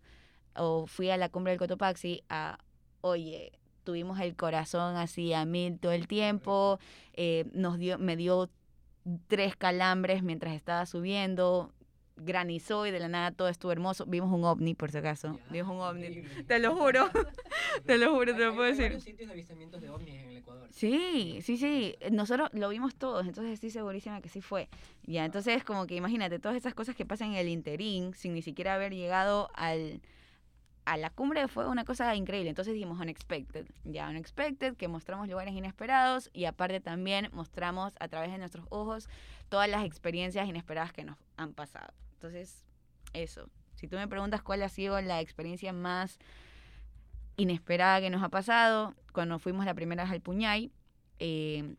o 0.54 0.86
fui 0.86 1.10
a 1.10 1.16
la 1.16 1.28
cumbre 1.28 1.52
del 1.52 1.58
Cotopaxi 1.58 2.22
a, 2.28 2.58
oye, 3.00 3.52
tuvimos 3.84 4.20
el 4.20 4.36
corazón 4.36 4.96
así 4.96 5.32
a 5.32 5.46
mil 5.46 5.78
todo 5.78 5.92
el 5.92 6.08
tiempo, 6.08 6.78
eh, 7.14 7.46
nos 7.52 7.78
dio, 7.78 7.98
me 7.98 8.16
dio 8.16 8.50
tres 9.26 9.56
calambres 9.56 10.22
mientras 10.22 10.54
estaba 10.54 10.86
subiendo, 10.86 11.72
granizó 12.16 12.86
y 12.86 12.90
de 12.90 13.00
la 13.00 13.08
nada 13.08 13.30
todo 13.30 13.48
estuvo 13.48 13.72
hermoso. 13.72 14.06
Vimos 14.06 14.32
un 14.32 14.44
ovni, 14.44 14.74
por 14.74 14.90
si 14.90 14.98
acaso. 14.98 15.38
Vimos 15.50 15.72
un 15.72 15.80
ovni. 15.80 16.22
Te 16.46 16.58
lo 16.58 16.74
juro. 16.76 17.10
te 17.86 17.98
lo 17.98 18.14
juro, 18.14 18.34
te 18.34 18.44
lo 18.44 18.54
puedo 18.54 18.68
decir. 18.68 18.92
Hay 18.92 19.00
sitios 19.00 19.28
de 19.28 19.32
avistamientos 19.32 19.80
de 19.80 19.90
ovnis 19.90 20.14
en 20.14 20.28
el 20.28 20.36
Ecuador. 20.38 20.68
Sí, 20.70 21.38
sí, 21.42 21.56
sí. 21.56 21.94
Nosotros 22.10 22.48
lo 22.52 22.68
vimos 22.68 22.94
todos, 22.94 23.26
entonces 23.26 23.52
estoy 23.54 23.70
segurísima 23.70 24.20
que 24.20 24.28
sí 24.28 24.40
fue. 24.40 24.68
Ya, 25.04 25.24
entonces 25.24 25.64
como 25.64 25.86
que 25.86 25.96
imagínate, 25.96 26.38
todas 26.38 26.56
esas 26.56 26.74
cosas 26.74 26.96
que 26.96 27.06
pasan 27.06 27.30
en 27.30 27.36
el 27.36 27.48
interín 27.48 28.14
sin 28.14 28.34
ni 28.34 28.42
siquiera 28.42 28.74
haber 28.74 28.94
llegado 28.94 29.50
al 29.54 30.00
a 30.88 30.96
la 30.96 31.10
cumbre 31.10 31.48
fue 31.48 31.68
una 31.68 31.84
cosa 31.84 32.14
increíble. 32.16 32.48
Entonces 32.48 32.72
dijimos 32.72 32.98
Unexpected, 32.98 33.66
ya 33.84 34.08
Unexpected, 34.08 34.74
que 34.74 34.88
mostramos 34.88 35.28
lugares 35.28 35.54
inesperados 35.54 36.30
y 36.32 36.46
aparte 36.46 36.80
también 36.80 37.28
mostramos 37.32 37.92
a 38.00 38.08
través 38.08 38.32
de 38.32 38.38
nuestros 38.38 38.66
ojos 38.70 39.10
todas 39.50 39.68
las 39.68 39.84
experiencias 39.84 40.48
inesperadas 40.48 40.94
que 40.94 41.04
nos 41.04 41.18
han 41.36 41.52
pasado. 41.52 41.92
Entonces, 42.14 42.64
eso. 43.12 43.50
Si 43.74 43.86
tú 43.86 43.96
me 43.96 44.08
preguntas 44.08 44.40
cuál 44.42 44.62
ha 44.62 44.70
sido 44.70 44.98
la 45.02 45.20
experiencia 45.20 45.74
más 45.74 46.18
inesperada 47.36 48.00
que 48.00 48.08
nos 48.08 48.22
ha 48.22 48.30
pasado, 48.30 48.94
cuando 49.12 49.38
fuimos 49.38 49.66
la 49.66 49.74
primera 49.74 50.04
vez 50.04 50.12
al 50.12 50.22
Puñay, 50.22 50.72
eh, 51.18 51.76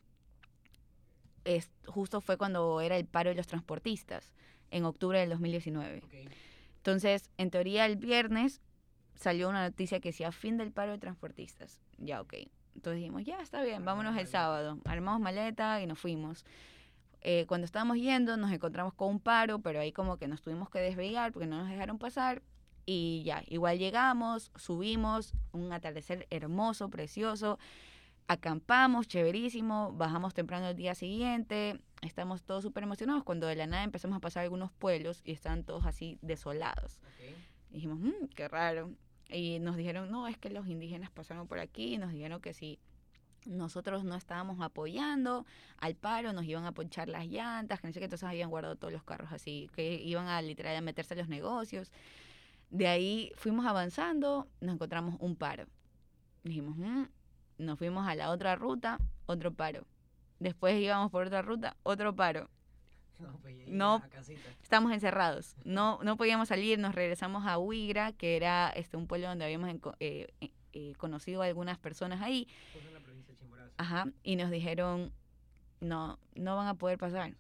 es, 1.46 1.72
justo 1.88 2.22
fue 2.22 2.38
cuando 2.38 2.80
era 2.80 2.96
el 2.96 3.06
paro 3.06 3.32
de 3.32 3.36
los 3.36 3.48
transportistas, 3.48 4.34
en 4.70 4.86
octubre 4.86 5.20
del 5.20 5.30
2019. 5.32 6.04
Entonces, 6.78 7.32
en 7.38 7.50
teoría, 7.50 7.88
el 7.88 7.96
viernes 7.96 8.62
salió 9.20 9.50
una 9.50 9.68
noticia 9.68 10.00
que 10.00 10.10
decía 10.10 10.32
fin 10.32 10.58
del 10.58 10.72
paro 10.72 10.94
de 10.94 10.98
transportistas. 10.98 11.82
Ya, 11.98 12.22
ok. 12.22 12.34
Entonces 12.76 13.00
dijimos, 13.00 13.26
ya, 13.26 13.42
está 13.42 13.62
bien, 13.64 13.84
vámonos 13.84 14.18
el 14.18 14.28
sábado. 14.28 14.80
Armamos 14.86 15.22
maleta 15.22 15.82
y 15.82 15.88
nos 15.88 16.00
fuimos. 16.00 16.46
Eh, 17.22 17.46
cuando 17.48 17.66
estábamos 17.66 17.98
yendo 17.98 18.38
nos 18.38 18.52
encontramos 18.52 18.94
con 18.94 19.10
un 19.10 19.20
paro, 19.20 19.60
pero 19.60 19.82
ahí 19.82 19.92
como 19.92 20.18
que 20.18 20.30
nos 20.30 20.42
tuvimos 20.42 20.70
que 20.70 20.80
desviar 20.80 21.34
porque 21.34 21.48
no 21.48 21.58
nos 21.58 21.70
dejaron 21.70 22.00
pasar. 22.00 22.42
Y 22.86 23.22
ya, 23.24 23.44
igual 23.48 23.78
llegamos, 23.78 24.52
subimos, 24.56 25.34
un 25.52 25.74
atardecer 25.74 26.26
hermoso, 26.30 26.90
precioso. 26.90 27.60
Acampamos, 28.28 29.08
chéverísimo, 29.08 29.92
bajamos 29.92 30.34
temprano 30.34 30.70
el 30.70 30.76
día 30.76 30.96
siguiente, 30.96 31.82
estamos 32.02 32.44
todos 32.44 32.64
súper 32.64 32.84
emocionados 32.84 33.24
cuando 33.24 33.48
de 33.48 33.56
la 33.56 33.68
nada 33.68 33.84
empezamos 33.84 34.18
a 34.18 34.22
pasar 34.22 34.44
algunos 34.44 34.72
pueblos 34.72 35.22
y 35.26 35.32
estaban 35.32 35.64
todos 35.64 35.86
así 35.86 36.18
desolados. 36.22 37.00
Dijimos, 37.70 38.00
mmm, 38.00 38.28
qué 38.36 38.48
raro. 38.48 38.92
Y 39.30 39.60
nos 39.60 39.78
dijeron, 39.78 40.10
no, 40.12 40.28
es 40.28 40.38
que 40.38 40.50
los 40.50 40.68
indígenas 40.68 41.12
pasaron 41.12 41.48
por 41.48 41.60
aquí, 41.60 41.98
nos 41.98 42.12
dijeron 42.12 42.42
que 42.42 42.54
si 42.54 42.80
nosotros 43.46 44.04
no 44.04 44.16
estábamos 44.16 44.60
apoyando 44.62 45.46
al 45.78 45.96
paro, 45.96 46.34
nos 46.34 46.46
iban 46.46 46.66
a 46.66 46.72
ponchar 46.72 47.08
las 47.08 47.28
llantas, 47.28 47.80
que 47.80 47.88
entonces 47.88 48.24
habían 48.24 48.50
guardado 48.50 48.76
todos 48.76 48.92
los 48.92 49.04
carros 49.04 49.32
así, 49.32 49.70
que 49.76 49.96
iban 49.96 50.28
a 50.28 50.42
literal 50.42 50.76
a 50.76 50.82
meterse 50.82 51.14
a 51.14 51.18
los 51.18 51.30
negocios. 51.30 51.92
De 52.70 52.88
ahí 52.88 53.32
fuimos 53.36 53.66
avanzando, 53.66 54.48
nos 54.62 54.76
encontramos 54.76 55.16
un 55.20 55.36
paro. 55.36 55.66
Dijimos, 56.44 56.78
mmm, 56.78 57.06
nos 57.58 57.78
fuimos 57.78 58.08
a 58.08 58.16
la 58.16 58.32
otra 58.32 58.56
ruta, 58.56 59.00
otro 59.26 59.54
paro. 59.54 59.86
Después 60.40 60.80
íbamos 60.80 61.12
por 61.12 61.28
otra 61.28 61.42
ruta, 61.42 61.76
otro 61.84 62.16
paro. 62.16 62.50
No, 63.68 64.02
pues, 64.12 64.32
estamos 64.62 64.92
encerrados. 64.92 65.56
No, 65.64 66.00
no 66.04 66.18
podíamos 66.18 66.48
salir, 66.48 66.80
nos 66.80 66.96
regresamos 66.96 67.46
a 67.46 67.58
Huigra, 67.58 68.12
que 68.14 68.36
era 68.36 68.70
este 68.70 68.98
un 68.98 69.08
pueblo 69.08 69.28
donde 69.28 69.46
habíamos 69.46 69.70
eh, 70.00 70.28
eh, 70.42 70.52
eh, 70.74 70.94
conocido 70.98 71.42
a 71.42 71.46
algunas 71.46 71.78
personas 71.78 72.22
ahí. 72.22 72.48
Ajá, 73.78 74.08
y 74.24 74.36
nos 74.36 74.52
dijeron, 74.52 75.14
no, 75.80 76.20
no 76.36 76.56
van 76.56 76.68
a 76.68 76.74
poder 76.74 76.98
pasar. 76.98 77.34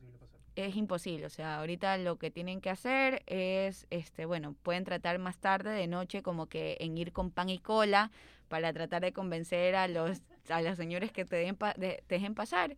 Es 0.55 0.75
imposible, 0.75 1.25
o 1.25 1.29
sea, 1.29 1.59
ahorita 1.59 1.97
lo 1.97 2.17
que 2.17 2.31
tienen 2.31 2.59
que 2.59 2.69
hacer 2.69 3.23
es, 3.27 3.87
este, 3.89 4.25
bueno, 4.25 4.55
pueden 4.61 4.83
tratar 4.83 5.17
más 5.19 5.37
tarde 5.37 5.71
de 5.71 5.87
noche 5.87 6.21
como 6.21 6.47
que 6.47 6.77
en 6.81 6.97
ir 6.97 7.13
con 7.13 7.31
pan 7.31 7.49
y 7.49 7.59
cola 7.59 8.11
para 8.49 8.73
tratar 8.73 9.01
de 9.01 9.13
convencer 9.13 9.75
a 9.75 9.87
los, 9.87 10.21
a 10.49 10.61
los 10.61 10.75
señores 10.75 11.11
que 11.11 11.23
te, 11.23 11.37
den 11.37 11.55
te 11.55 12.03
dejen 12.09 12.35
pasar 12.35 12.75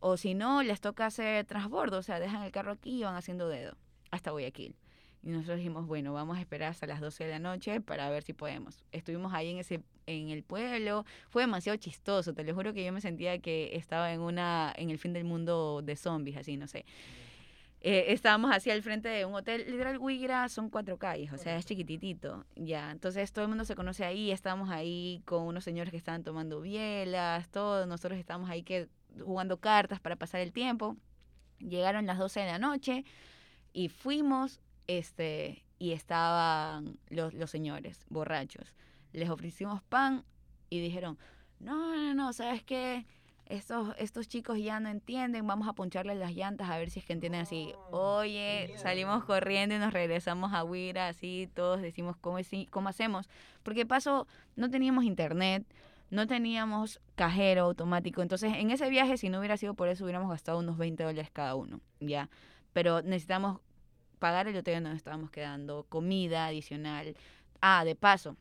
o 0.00 0.16
si 0.16 0.34
no, 0.34 0.62
les 0.62 0.80
toca 0.80 1.06
hacer 1.06 1.44
transbordo, 1.44 1.98
o 1.98 2.02
sea, 2.02 2.20
dejan 2.20 2.42
el 2.42 2.52
carro 2.52 2.72
aquí 2.72 3.00
y 3.00 3.04
van 3.04 3.16
haciendo 3.16 3.48
dedo 3.48 3.76
hasta 4.10 4.30
Guayaquil. 4.30 4.74
Y 5.22 5.30
nosotros 5.30 5.58
dijimos, 5.58 5.86
bueno, 5.86 6.12
vamos 6.12 6.38
a 6.38 6.40
esperar 6.40 6.70
hasta 6.70 6.86
las 6.86 7.00
12 7.00 7.24
de 7.24 7.30
la 7.30 7.38
noche 7.38 7.80
para 7.80 8.08
ver 8.08 8.22
si 8.22 8.32
podemos. 8.32 8.84
Estuvimos 8.92 9.32
ahí 9.34 9.50
en 9.50 9.58
ese 9.58 9.82
en 10.06 10.30
el 10.30 10.42
pueblo, 10.42 11.04
fue 11.28 11.42
demasiado 11.42 11.76
chistoso, 11.76 12.32
te 12.32 12.42
lo 12.42 12.54
juro 12.54 12.72
que 12.72 12.82
yo 12.82 12.92
me 12.92 13.02
sentía 13.02 13.38
que 13.40 13.76
estaba 13.76 14.12
en 14.12 14.22
una 14.22 14.72
en 14.76 14.88
el 14.88 14.98
fin 14.98 15.12
del 15.12 15.24
mundo 15.24 15.82
de 15.82 15.96
zombies, 15.96 16.38
así, 16.38 16.56
no 16.56 16.66
sé. 16.66 16.86
Eh, 17.80 18.06
estábamos 18.08 18.50
así 18.50 18.70
al 18.70 18.82
frente 18.82 19.08
de 19.08 19.24
un 19.24 19.34
hotel, 19.34 19.64
literal 19.68 19.98
Huigra 19.98 20.48
son 20.48 20.68
cuatro 20.70 20.96
calles, 20.98 21.32
o 21.32 21.36
sea, 21.36 21.56
es 21.56 21.66
chiquititito, 21.66 22.44
ya. 22.56 22.90
Entonces 22.90 23.30
todo 23.32 23.44
el 23.44 23.50
mundo 23.50 23.64
se 23.64 23.76
conoce 23.76 24.04
ahí, 24.04 24.30
estábamos 24.30 24.70
ahí 24.70 25.22
con 25.26 25.42
unos 25.44 25.62
señores 25.62 25.90
que 25.90 25.96
estaban 25.96 26.24
tomando 26.24 26.60
bielas, 26.60 27.48
todos 27.50 27.86
nosotros 27.86 28.18
estábamos 28.18 28.50
ahí 28.50 28.62
que 28.62 28.88
jugando 29.24 29.58
cartas 29.58 30.00
para 30.00 30.16
pasar 30.16 30.40
el 30.40 30.52
tiempo. 30.52 30.96
Llegaron 31.58 32.06
las 32.06 32.18
12 32.18 32.40
de 32.40 32.46
la 32.46 32.58
noche 32.58 33.04
y 33.72 33.88
fuimos, 33.88 34.60
este, 34.86 35.64
y 35.78 35.92
estaban 35.92 36.98
los, 37.08 37.34
los 37.34 37.50
señores 37.50 38.04
borrachos. 38.08 38.74
Les 39.12 39.30
ofrecimos 39.30 39.82
pan 39.82 40.24
y 40.70 40.80
dijeron, 40.80 41.18
no, 41.60 41.96
no, 41.96 42.14
no, 42.14 42.32
¿sabes 42.32 42.62
qué? 42.62 43.06
Estos, 43.46 43.94
estos 43.98 44.28
chicos 44.28 44.58
ya 44.58 44.78
no 44.78 44.90
entienden, 44.90 45.46
vamos 45.46 45.68
a 45.68 45.72
poncharles 45.72 46.18
las 46.18 46.34
llantas 46.34 46.68
a 46.68 46.76
ver 46.76 46.90
si 46.90 46.98
es 46.98 47.06
que 47.06 47.14
entienden 47.14 47.40
así. 47.40 47.72
Oye, 47.90 48.74
salimos 48.76 49.24
corriendo 49.24 49.74
y 49.74 49.78
nos 49.78 49.94
regresamos 49.94 50.52
a 50.52 50.64
Huira, 50.64 51.08
así, 51.08 51.48
todos 51.54 51.80
decimos, 51.80 52.16
¿cómo, 52.18 52.38
cómo 52.70 52.88
hacemos? 52.90 53.30
Porque 53.62 53.86
paso, 53.86 54.26
no 54.54 54.68
teníamos 54.68 55.04
internet, 55.04 55.64
no 56.10 56.26
teníamos 56.26 57.00
cajero 57.14 57.64
automático. 57.64 58.22
Entonces, 58.22 58.52
en 58.54 58.70
ese 58.70 58.88
viaje, 58.88 59.16
si 59.16 59.28
no 59.28 59.38
hubiera 59.38 59.56
sido 59.56 59.74
por 59.74 59.88
eso, 59.88 60.04
hubiéramos 60.04 60.30
gastado 60.30 60.58
unos 60.58 60.78
20 60.78 61.02
dólares 61.02 61.30
cada 61.32 61.54
uno, 61.54 61.80
¿ya? 62.00 62.28
Pero 62.72 63.02
necesitamos 63.02 63.60
pagar 64.18 64.48
el 64.48 64.56
hotel 64.56 64.74
donde 64.74 64.90
nos 64.90 64.96
estábamos 64.98 65.30
quedando, 65.30 65.84
comida 65.88 66.46
adicional. 66.46 67.16
Ah, 67.60 67.84
de 67.84 67.94
paso, 67.94 68.36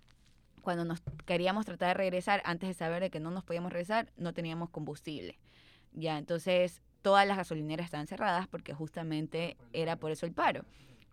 cuando 0.61 0.85
nos 0.85 1.01
queríamos 1.25 1.65
tratar 1.65 1.89
de 1.89 1.93
regresar, 1.95 2.41
antes 2.45 2.67
de 2.69 2.73
saber 2.73 3.01
de 3.01 3.09
que 3.09 3.19
no 3.19 3.31
nos 3.31 3.43
podíamos 3.43 3.71
regresar, 3.71 4.11
no 4.17 4.33
teníamos 4.33 4.69
combustible. 4.69 5.39
Ya, 5.93 6.17
entonces 6.17 6.81
todas 7.01 7.27
las 7.27 7.37
gasolineras 7.37 7.85
estaban 7.85 8.07
cerradas 8.07 8.47
porque 8.47 8.73
justamente 8.73 9.57
era 9.73 9.95
por 9.95 10.11
eso 10.11 10.25
el 10.25 10.33
paro. 10.33 10.65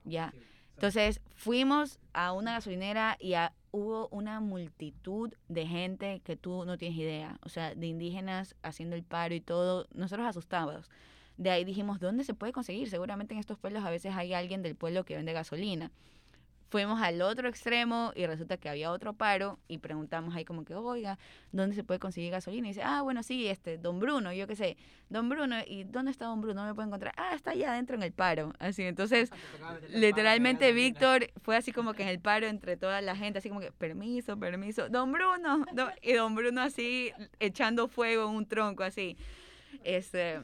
Ya. 0.05 0.35
Entonces 0.75 1.21
fuimos 1.35 1.99
a 2.13 2.33
una 2.33 2.53
gasolinera 2.53 3.17
y 3.21 3.35
a, 3.35 3.53
hubo 3.71 4.09
una 4.09 4.41
multitud 4.41 5.33
de 5.49 5.67
gente 5.67 6.21
que 6.25 6.37
tú 6.37 6.65
no 6.65 6.79
tienes 6.79 6.99
idea, 6.99 7.39
o 7.43 7.49
sea, 7.49 7.75
de 7.75 7.87
indígenas 7.87 8.55
haciendo 8.63 8.97
el 8.97 9.03
paro 9.03 9.35
y 9.35 9.41
todo, 9.41 9.87
nosotros 9.95 10.27
asustados. 10.27 10.91
De 11.37 11.51
ahí 11.51 11.65
dijimos, 11.65 11.99
¿dónde 11.99 12.25
se 12.25 12.35
puede 12.35 12.53
conseguir? 12.53 12.89
Seguramente 12.89 13.35
en 13.35 13.41
estos 13.41 13.59
pueblos 13.59 13.85
a 13.85 13.91
veces 13.91 14.15
hay 14.15 14.35
alguien 14.35 14.63
del 14.63 14.77
pueblo 14.77 15.05
que 15.05 15.17
vende 15.17 15.33
gasolina. 15.33 15.91
Fuimos 16.75 17.01
al 17.01 17.23
otro 17.23 17.49
extremo 17.49 18.11
y 18.17 18.27
resulta 18.27 18.57
que 18.57 18.69
había 18.69 18.91
otro 18.91 19.13
paro 19.13 19.61
y 19.69 19.79
preguntamos 19.79 20.35
ahí 20.35 20.45
como 20.45 20.65
que, 20.65 20.75
oiga, 20.75 21.21
¿dónde 21.53 21.77
se 21.77 21.85
puede 21.85 22.01
conseguir 22.01 22.33
gasolina? 22.33 22.67
Y 22.67 22.71
dice, 22.71 22.83
ah, 22.83 23.01
bueno, 23.03 23.23
sí, 23.23 23.47
este, 23.47 23.79
don 23.79 24.01
Bruno, 24.01 24.33
yo 24.33 24.49
qué 24.49 24.57
sé, 24.57 24.77
don 25.09 25.29
Bruno, 25.29 25.55
¿y 25.69 25.85
dónde 25.85 26.11
está 26.11 26.25
don 26.25 26.41
Bruno? 26.41 26.63
No 26.63 26.67
me 26.67 26.75
puedo 26.75 26.89
encontrar. 26.89 27.15
Ah, 27.17 27.33
está 27.33 27.53
allá 27.53 27.71
adentro 27.71 27.95
en 27.95 28.03
el 28.03 28.11
paro. 28.11 28.55
Así, 28.59 28.83
entonces, 28.83 29.31
literalmente 29.89 30.73
Víctor 30.73 31.31
fue 31.43 31.57
así 31.57 31.71
como 31.71 31.95
que 31.95 32.03
en 32.03 32.09
el 32.09 32.19
paro 32.19 32.49
entre 32.49 32.77
toda 32.77 33.01
la 33.03 33.15
gente, 33.15 33.39
así 33.39 33.51
como 33.51 33.61
que, 33.61 33.71
permiso, 33.71 34.37
permiso, 34.37 34.89
don 34.89 35.13
Bruno, 35.13 35.65
y 36.03 36.15
don 36.15 36.35
Bruno 36.35 36.61
así 36.61 37.13
echando 37.39 37.87
fuego 37.87 38.29
en 38.29 38.35
un 38.35 38.47
tronco, 38.47 38.83
así. 38.83 39.17
Este, 39.85 40.41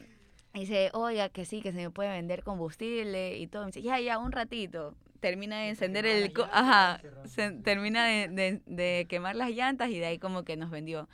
dice, 0.54 0.90
oiga, 0.92 1.28
que 1.28 1.44
sí, 1.44 1.60
que 1.60 1.72
se 1.72 1.78
me 1.78 1.90
puede 1.90 2.10
vender 2.10 2.44
combustible 2.44 3.36
y 3.36 3.48
todo. 3.48 3.66
dice, 3.66 3.82
ya, 3.82 3.98
ya, 3.98 4.18
un 4.18 4.30
ratito 4.30 4.94
termina 5.20 5.60
de 5.60 5.68
encender 5.68 6.06
el... 6.06 6.32
Ajá, 6.52 7.00
se, 7.26 7.52
termina 7.52 8.06
de, 8.06 8.60
de, 8.66 9.06
quemar 9.08 9.36
las 9.36 9.50
llantas 9.50 9.90
y 9.90 9.98
de 9.98 10.06
ahí 10.06 10.18
como 10.18 10.44
que 10.44 10.56
nos 10.56 10.70
vendió. 10.70 11.08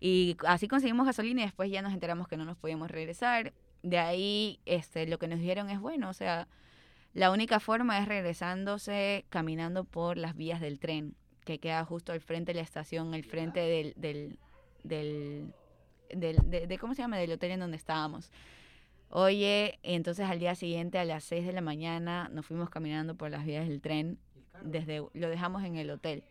Y 0.00 0.36
así 0.46 0.68
conseguimos 0.68 1.06
gasolina 1.06 1.42
y 1.42 1.44
después 1.44 1.70
ya 1.70 1.82
nos 1.82 1.94
enteramos 1.94 2.28
que 2.28 2.36
no 2.36 2.44
nos 2.44 2.56
podíamos 2.56 2.90
regresar. 2.90 3.54
De 3.82 3.98
ahí 3.98 4.60
este, 4.66 5.06
lo 5.06 5.18
que 5.18 5.28
nos 5.28 5.38
dijeron 5.38 5.70
es, 5.70 5.80
bueno, 5.80 6.10
o 6.10 6.12
sea, 6.12 6.48
la 7.14 7.30
única 7.30 7.60
forma 7.60 7.98
es 7.98 8.06
regresándose 8.06 9.24
caminando 9.30 9.84
por 9.84 10.18
las 10.18 10.36
vías 10.36 10.60
del 10.60 10.78
tren, 10.78 11.14
que 11.44 11.58
queda 11.58 11.84
justo 11.84 12.12
al 12.12 12.20
frente 12.20 12.52
de 12.52 12.56
la 12.56 12.62
estación, 12.62 13.14
al 13.14 13.24
frente 13.24 13.60
del, 13.60 13.94
del, 13.96 14.38
del, 14.82 15.52
del 16.10 16.36
de, 16.50 16.78
¿cómo 16.78 16.94
se 16.94 17.02
llama? 17.02 17.16
Del 17.16 17.32
hotel 17.32 17.52
en 17.52 17.60
donde 17.60 17.78
estábamos. 17.78 18.30
Oye, 19.10 19.78
entonces 19.82 20.28
al 20.28 20.38
día 20.38 20.54
siguiente 20.54 20.98
a 20.98 21.04
las 21.04 21.24
6 21.24 21.46
de 21.46 21.52
la 21.52 21.60
mañana 21.60 22.28
nos 22.32 22.46
fuimos 22.46 22.70
caminando 22.70 23.14
por 23.14 23.30
las 23.30 23.44
vías 23.44 23.68
del 23.68 23.80
tren. 23.80 24.18
Desde, 24.62 25.02
lo 25.12 25.28
dejamos 25.28 25.64
en 25.64 25.76
el 25.76 25.90
hotel. 25.90 26.24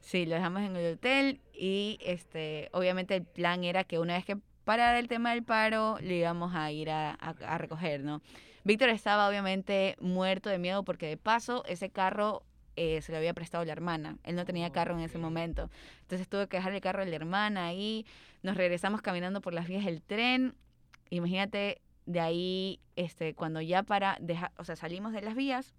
Sí, 0.00 0.26
lo 0.26 0.34
dejamos 0.34 0.62
en 0.62 0.76
el 0.76 0.94
hotel 0.94 1.40
y 1.52 1.98
este, 2.02 2.68
obviamente 2.72 3.16
el 3.16 3.24
plan 3.24 3.64
era 3.64 3.84
que 3.84 3.98
una 3.98 4.14
vez 4.14 4.24
que 4.24 4.36
parara 4.64 4.98
el 4.98 5.08
tema 5.08 5.30
del 5.30 5.42
paro, 5.42 5.98
le 6.00 6.16
íbamos 6.16 6.54
a 6.54 6.70
ir 6.70 6.90
a, 6.90 7.12
a, 7.12 7.58
recoger, 7.58 8.02
¿no? 8.02 8.22
Víctor 8.64 8.90
estaba 8.90 9.28
obviamente 9.28 9.96
muerto 10.00 10.50
de 10.50 10.58
miedo 10.58 10.84
porque 10.84 11.06
de 11.06 11.16
paso 11.16 11.64
ese 11.66 11.90
carro 11.90 12.44
eh, 12.76 13.02
se 13.02 13.12
lo 13.12 13.18
había 13.18 13.34
prestado 13.34 13.64
la 13.64 13.72
hermana. 13.72 14.18
Él 14.24 14.36
no 14.36 14.44
tenía 14.44 14.70
carro 14.70 14.94
en 14.94 15.00
ese 15.00 15.18
momento. 15.18 15.68
Entonces 16.02 16.28
tuve 16.28 16.48
que 16.48 16.58
dejar 16.58 16.72
el 16.72 16.80
carro 16.80 17.02
a 17.02 17.04
la 17.04 17.16
hermana 17.16 17.66
ahí. 17.66 18.06
Nos 18.42 18.56
regresamos 18.56 19.02
caminando 19.02 19.40
por 19.40 19.52
las 19.52 19.66
vías 19.66 19.84
del 19.84 20.00
tren. 20.00 20.54
Imagínate 21.12 21.82
de 22.06 22.20
ahí, 22.20 22.80
este, 22.96 23.34
cuando 23.34 23.60
ya 23.60 23.82
para, 23.82 24.16
deja, 24.18 24.50
o 24.56 24.64
sea, 24.64 24.76
salimos 24.76 25.12
de 25.12 25.20
las 25.20 25.34
vías, 25.34 25.74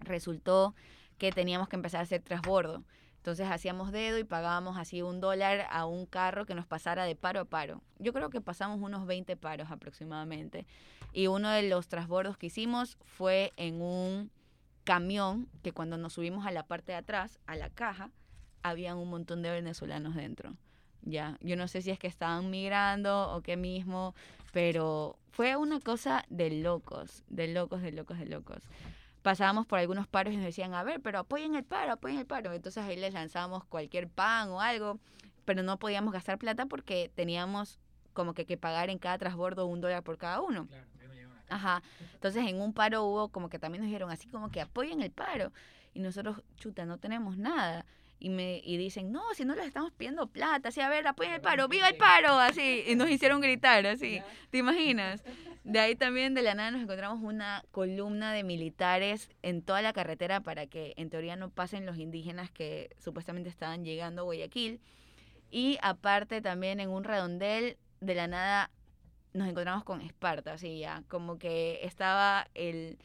resultó 0.00 0.74
que 1.16 1.32
teníamos 1.32 1.70
que 1.70 1.76
empezar 1.76 2.00
a 2.00 2.02
hacer 2.02 2.20
transbordo. 2.20 2.84
Entonces 3.16 3.48
hacíamos 3.50 3.90
dedo 3.90 4.18
y 4.18 4.24
pagábamos 4.24 4.76
así 4.76 5.00
un 5.00 5.18
dólar 5.18 5.66
a 5.70 5.86
un 5.86 6.04
carro 6.04 6.44
que 6.44 6.54
nos 6.54 6.66
pasara 6.66 7.04
de 7.04 7.16
paro 7.16 7.40
a 7.40 7.44
paro. 7.46 7.82
Yo 7.98 8.12
creo 8.12 8.28
que 8.28 8.42
pasamos 8.42 8.78
unos 8.82 9.06
20 9.06 9.34
paros 9.38 9.70
aproximadamente. 9.70 10.66
Y 11.14 11.28
uno 11.28 11.48
de 11.48 11.62
los 11.62 11.88
transbordos 11.88 12.36
que 12.36 12.48
hicimos 12.48 12.98
fue 13.02 13.54
en 13.56 13.80
un 13.80 14.30
camión 14.84 15.48
que 15.62 15.72
cuando 15.72 15.96
nos 15.96 16.12
subimos 16.12 16.46
a 16.46 16.50
la 16.50 16.64
parte 16.64 16.92
de 16.92 16.98
atrás, 16.98 17.40
a 17.46 17.56
la 17.56 17.70
caja, 17.70 18.10
habían 18.62 18.98
un 18.98 19.08
montón 19.08 19.40
de 19.40 19.50
venezolanos 19.50 20.14
dentro. 20.14 20.54
Ya, 21.06 21.38
yo 21.40 21.56
no 21.56 21.68
sé 21.68 21.82
si 21.82 21.92
es 21.92 22.00
que 22.00 22.08
estaban 22.08 22.50
migrando 22.50 23.32
o 23.32 23.40
qué 23.40 23.56
mismo, 23.56 24.14
pero 24.56 25.18
fue 25.32 25.54
una 25.56 25.80
cosa 25.80 26.24
de 26.30 26.48
locos, 26.48 27.24
de 27.28 27.46
locos, 27.46 27.82
de 27.82 27.92
locos, 27.92 28.18
de 28.18 28.24
locos. 28.24 28.62
Pasábamos 29.20 29.66
por 29.66 29.78
algunos 29.78 30.08
paros 30.08 30.32
y 30.32 30.38
nos 30.38 30.46
decían, 30.46 30.72
a 30.72 30.82
ver, 30.82 31.02
pero 31.02 31.18
apoyen 31.18 31.54
el 31.56 31.62
paro, 31.62 31.92
apoyen 31.92 32.20
el 32.20 32.24
paro. 32.24 32.54
Entonces 32.54 32.82
ahí 32.82 32.96
les 32.96 33.12
lanzábamos 33.12 33.66
cualquier 33.66 34.08
pan 34.08 34.48
o 34.48 34.62
algo, 34.62 34.98
pero 35.44 35.62
no 35.62 35.78
podíamos 35.78 36.10
gastar 36.10 36.38
plata 36.38 36.64
porque 36.64 37.10
teníamos 37.14 37.78
como 38.14 38.32
que, 38.32 38.46
que 38.46 38.56
pagar 38.56 38.88
en 38.88 38.96
cada 38.96 39.18
transbordo 39.18 39.66
un 39.66 39.82
dólar 39.82 40.02
por 40.02 40.16
cada 40.16 40.40
uno. 40.40 40.66
Ajá. 41.50 41.82
Entonces 42.14 42.42
en 42.46 42.58
un 42.58 42.72
paro 42.72 43.04
hubo 43.04 43.28
como 43.28 43.50
que 43.50 43.58
también 43.58 43.82
nos 43.82 43.88
dijeron 43.88 44.10
así 44.10 44.26
como 44.26 44.48
que 44.48 44.62
apoyen 44.62 45.02
el 45.02 45.10
paro. 45.10 45.52
Y 45.92 46.00
nosotros, 46.00 46.42
chuta, 46.56 46.86
no 46.86 46.96
tenemos 46.96 47.36
nada 47.36 47.84
y 48.18 48.30
me 48.30 48.60
y 48.64 48.76
dicen, 48.76 49.12
no, 49.12 49.22
si 49.34 49.44
no 49.44 49.54
les 49.54 49.66
estamos 49.66 49.92
pidiendo 49.92 50.26
plata, 50.26 50.68
así, 50.68 50.80
a 50.80 50.88
ver, 50.88 51.06
apoyen 51.06 51.34
el 51.34 51.40
paro, 51.40 51.68
viva 51.68 51.88
el 51.88 51.96
paro, 51.96 52.38
así, 52.38 52.84
y 52.86 52.94
nos 52.94 53.10
hicieron 53.10 53.40
gritar, 53.40 53.86
así, 53.86 54.20
¿te 54.50 54.58
imaginas? 54.58 55.22
De 55.64 55.80
ahí 55.80 55.96
también 55.96 56.32
de 56.34 56.42
la 56.42 56.54
nada 56.54 56.70
nos 56.70 56.80
encontramos 56.80 57.20
una 57.22 57.64
columna 57.72 58.32
de 58.32 58.44
militares 58.44 59.30
en 59.42 59.62
toda 59.62 59.82
la 59.82 59.92
carretera 59.92 60.40
para 60.40 60.68
que 60.68 60.94
en 60.96 61.10
teoría 61.10 61.34
no 61.34 61.50
pasen 61.50 61.86
los 61.86 61.98
indígenas 61.98 62.52
que 62.52 62.90
supuestamente 62.98 63.48
estaban 63.48 63.84
llegando 63.84 64.22
a 64.22 64.24
Guayaquil. 64.26 64.80
Y 65.50 65.78
aparte 65.82 66.40
también 66.40 66.78
en 66.78 66.90
un 66.90 67.02
redondel 67.02 67.78
de 68.00 68.14
la 68.14 68.28
nada 68.28 68.70
nos 69.32 69.48
encontramos 69.48 69.82
con 69.82 70.00
Esparta, 70.00 70.52
así 70.52 70.78
ya, 70.78 71.02
como 71.08 71.36
que 71.36 71.80
estaba 71.82 72.48
el 72.54 72.98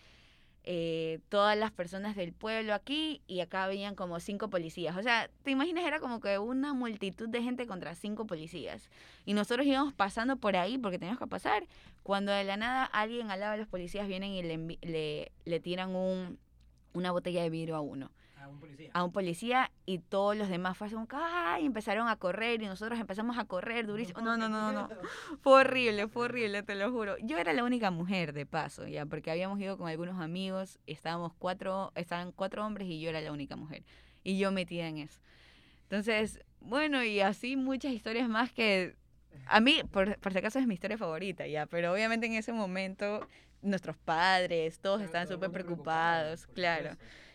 eh, 0.64 1.20
todas 1.30 1.58
las 1.58 1.72
personas 1.72 2.16
del 2.16 2.34
pueblo 2.34 2.74
aquí 2.74 3.22
y 3.28 3.40
acá 3.40 3.68
venían 3.68 3.96
como 3.96 4.20
cinco 4.20 4.50
policías. 4.50 4.96
O 4.96 5.02
sea, 5.02 5.30
te 5.44 5.52
imaginas, 5.52 5.86
era 5.86 6.00
como 6.00 6.20
que 6.20 6.38
una 6.38 6.74
multitud 6.74 7.28
de 7.30 7.42
gente 7.42 7.66
contra 7.66 7.96
cinco 7.96 8.26
policías. 8.28 8.90
Y 9.26 9.34
nosotros 9.34 9.66
íbamos 9.66 9.94
pasando 9.94 10.36
por 10.38 10.56
ahí 10.56 10.78
porque 10.78 11.00
teníamos 11.00 11.20
que 11.20 11.28
pasar. 11.28 11.66
Cuando 12.04 12.32
de 12.32 12.44
la 12.44 12.58
nada 12.58 12.86
alguien 12.86 13.32
al 13.32 13.40
lado 13.40 13.54
de 13.54 13.58
los 13.60 13.68
policías 13.68 14.08
vienen 14.08 14.32
y 14.32 14.44
le, 14.44 14.58
le, 14.82 15.32
le 15.46 15.60
tiran 15.60 15.96
un, 15.96 16.38
una 16.94 17.12
botella 17.12 17.42
de 17.42 17.50
vidrio 17.50 17.76
a 17.76 17.82
uno 17.82 18.12
a 18.94 19.04
un 19.04 19.12
policía. 19.12 19.72
y 19.86 20.00
todos 20.00 20.36
los 20.36 20.50
demás 20.50 20.78
fue 20.78 20.90
como, 20.90 21.08
¡ay! 21.12 21.66
empezaron 21.66 22.08
a 22.08 22.16
correr 22.16 22.62
y 22.62 22.66
nosotros 22.66 23.00
empezamos 23.00 23.38
a 23.38 23.46
correr 23.46 23.88
durísimo. 23.88 24.22
No, 24.22 24.38
no, 24.38 24.50
no, 24.50 24.72
no, 24.72 24.90
Fue 25.42 25.62
horrible, 25.62 26.08
fue 26.08 26.26
horrible, 26.26 26.64
te 26.64 26.76
lo 26.76 26.92
juro. 26.92 27.16
Yo 27.22 27.38
era 27.38 27.54
la 27.54 27.64
única 27.64 27.92
mujer 27.92 28.34
de 28.34 28.46
paso, 28.46 28.88
ya, 28.88 29.06
porque 29.06 29.32
habíamos 29.32 29.60
ido 29.60 29.78
con 29.78 29.88
algunos 29.88 30.20
amigos, 30.20 30.80
estábamos 30.88 31.34
cuatro, 31.38 31.92
estaban 31.96 32.32
cuatro 32.32 32.66
hombres 32.66 32.88
y 32.88 33.00
yo 33.00 33.10
era 33.10 33.22
la 33.22 33.32
única 33.32 33.56
mujer. 33.56 33.84
Y 34.24 34.38
yo 34.38 34.52
metida 34.52 34.88
en 34.88 34.98
eso. 34.98 35.20
Entonces, 35.84 36.40
bueno, 36.60 37.04
y 37.04 37.20
así 37.22 37.56
muchas 37.56 37.92
historias 37.94 38.30
más 38.30 38.52
que 38.52 38.96
a 39.48 39.60
mí, 39.60 39.82
por, 39.92 40.18
por 40.20 40.32
si 40.32 40.40
acaso, 40.40 40.60
es 40.60 40.68
mi 40.68 40.74
historia 40.74 40.98
favorita, 40.98 41.48
ya, 41.48 41.66
pero 41.66 41.92
obviamente 41.94 42.26
en 42.26 42.34
ese 42.34 42.54
momento 42.54 43.28
nuestros 43.62 43.98
padres, 43.98 44.80
todos 44.80 45.02
estaban 45.02 45.28
súper 45.28 45.52
preocupados, 45.52 46.48
claro. 46.48 46.92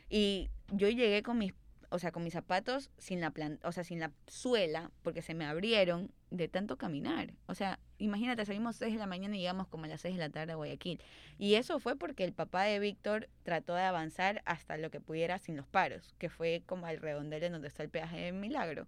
Y 0.08 0.48
yo 0.72 0.88
llegué 0.88 1.22
con 1.22 1.38
mis, 1.38 1.54
o 1.90 1.98
sea, 1.98 2.12
con 2.12 2.24
mis 2.24 2.32
zapatos 2.32 2.90
sin 2.98 3.20
la 3.20 3.30
plan, 3.30 3.58
o 3.62 3.72
sea, 3.72 3.84
sin 3.84 4.00
la 4.00 4.12
suela, 4.26 4.90
porque 5.02 5.22
se 5.22 5.34
me 5.34 5.44
abrieron 5.44 6.12
de 6.30 6.48
tanto 6.48 6.76
caminar. 6.76 7.32
O 7.46 7.54
sea, 7.54 7.78
imagínate, 7.98 8.44
salimos 8.44 8.76
6 8.76 8.94
de 8.94 8.98
la 8.98 9.06
mañana 9.06 9.36
y 9.36 9.40
llegamos 9.40 9.68
como 9.68 9.84
a 9.84 9.88
las 9.88 10.00
6 10.00 10.16
de 10.16 10.20
la 10.20 10.30
tarde 10.30 10.52
a 10.52 10.56
Guayaquil. 10.56 11.00
Y 11.38 11.54
eso 11.54 11.78
fue 11.78 11.96
porque 11.96 12.24
el 12.24 12.32
papá 12.32 12.64
de 12.64 12.78
Víctor 12.78 13.28
trató 13.42 13.74
de 13.74 13.82
avanzar 13.82 14.42
hasta 14.44 14.76
lo 14.76 14.90
que 14.90 15.00
pudiera 15.00 15.38
sin 15.38 15.56
los 15.56 15.66
paros, 15.66 16.14
que 16.18 16.28
fue 16.28 16.62
como 16.66 16.86
al 16.86 16.98
redondel 16.98 17.44
en 17.44 17.52
donde 17.52 17.68
está 17.68 17.82
el 17.82 17.90
peaje 17.90 18.18
de 18.18 18.32
Milagro. 18.32 18.86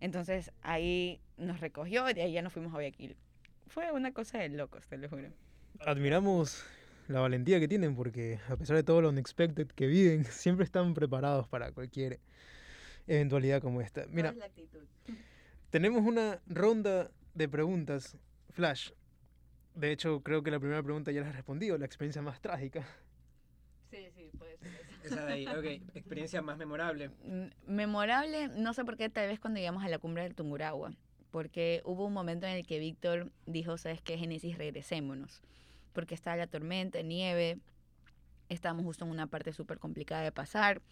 Entonces 0.00 0.52
ahí 0.62 1.20
nos 1.36 1.60
recogió 1.60 2.08
y 2.10 2.14
de 2.14 2.22
ahí 2.22 2.32
ya 2.32 2.42
nos 2.42 2.52
fuimos 2.52 2.70
a 2.72 2.76
Guayaquil. 2.76 3.16
Fue 3.68 3.90
una 3.92 4.12
cosa 4.12 4.38
de 4.38 4.48
locos, 4.48 4.86
te 4.86 4.96
lo 4.96 5.08
juro. 5.08 5.30
Admiramos 5.80 6.64
la 7.08 7.20
valentía 7.20 7.60
que 7.60 7.68
tienen, 7.68 7.94
porque 7.94 8.38
a 8.48 8.56
pesar 8.56 8.76
de 8.76 8.82
todo 8.82 9.00
lo 9.02 9.10
unexpected 9.10 9.68
que 9.68 9.86
viven, 9.86 10.24
siempre 10.30 10.64
están 10.64 10.94
preparados 10.94 11.48
para 11.48 11.72
cualquier 11.72 12.20
eventualidad 13.06 13.60
como 13.60 13.80
esta. 13.80 14.06
Mira, 14.08 14.34
tenemos 15.70 16.04
una 16.04 16.40
ronda 16.46 17.10
de 17.34 17.48
preguntas, 17.48 18.16
Flash. 18.50 18.90
De 19.74 19.92
hecho, 19.92 20.22
creo 20.22 20.42
que 20.42 20.50
la 20.50 20.58
primera 20.58 20.82
pregunta 20.82 21.12
ya 21.12 21.20
la 21.20 21.28
has 21.28 21.34
respondido, 21.34 21.76
la 21.76 21.84
experiencia 21.84 22.22
más 22.22 22.40
trágica. 22.40 22.86
Sí, 23.90 24.08
sí, 24.16 24.30
puede 24.36 24.56
ser 24.56 24.70
Esa 25.04 25.26
de 25.26 25.32
ahí, 25.32 25.46
ok. 25.46 25.94
Experiencia 25.94 26.40
más 26.42 26.56
memorable. 26.56 27.10
Mm, 27.24 27.48
memorable, 27.66 28.48
no 28.48 28.72
sé 28.72 28.84
por 28.84 28.96
qué, 28.96 29.10
tal 29.10 29.28
vez 29.28 29.38
cuando 29.38 29.60
llegamos 29.60 29.84
a 29.84 29.88
la 29.88 29.98
cumbre 29.98 30.22
del 30.22 30.34
Tunguragua. 30.34 30.92
Porque 31.30 31.82
hubo 31.84 32.06
un 32.06 32.14
momento 32.14 32.46
en 32.46 32.54
el 32.54 32.66
que 32.66 32.78
Víctor 32.78 33.30
dijo, 33.44 33.76
¿sabes 33.76 34.00
qué, 34.00 34.16
Génesis? 34.16 34.56
Regresémonos 34.56 35.42
porque 35.96 36.14
estaba 36.14 36.36
la 36.36 36.46
tormenta, 36.46 37.00
nieve, 37.00 37.58
estábamos 38.50 38.84
justo 38.84 39.06
en 39.06 39.10
una 39.10 39.28
parte 39.28 39.54
súper 39.54 39.78
complicada 39.78 40.20
de 40.20 40.30
pasar. 40.30 40.82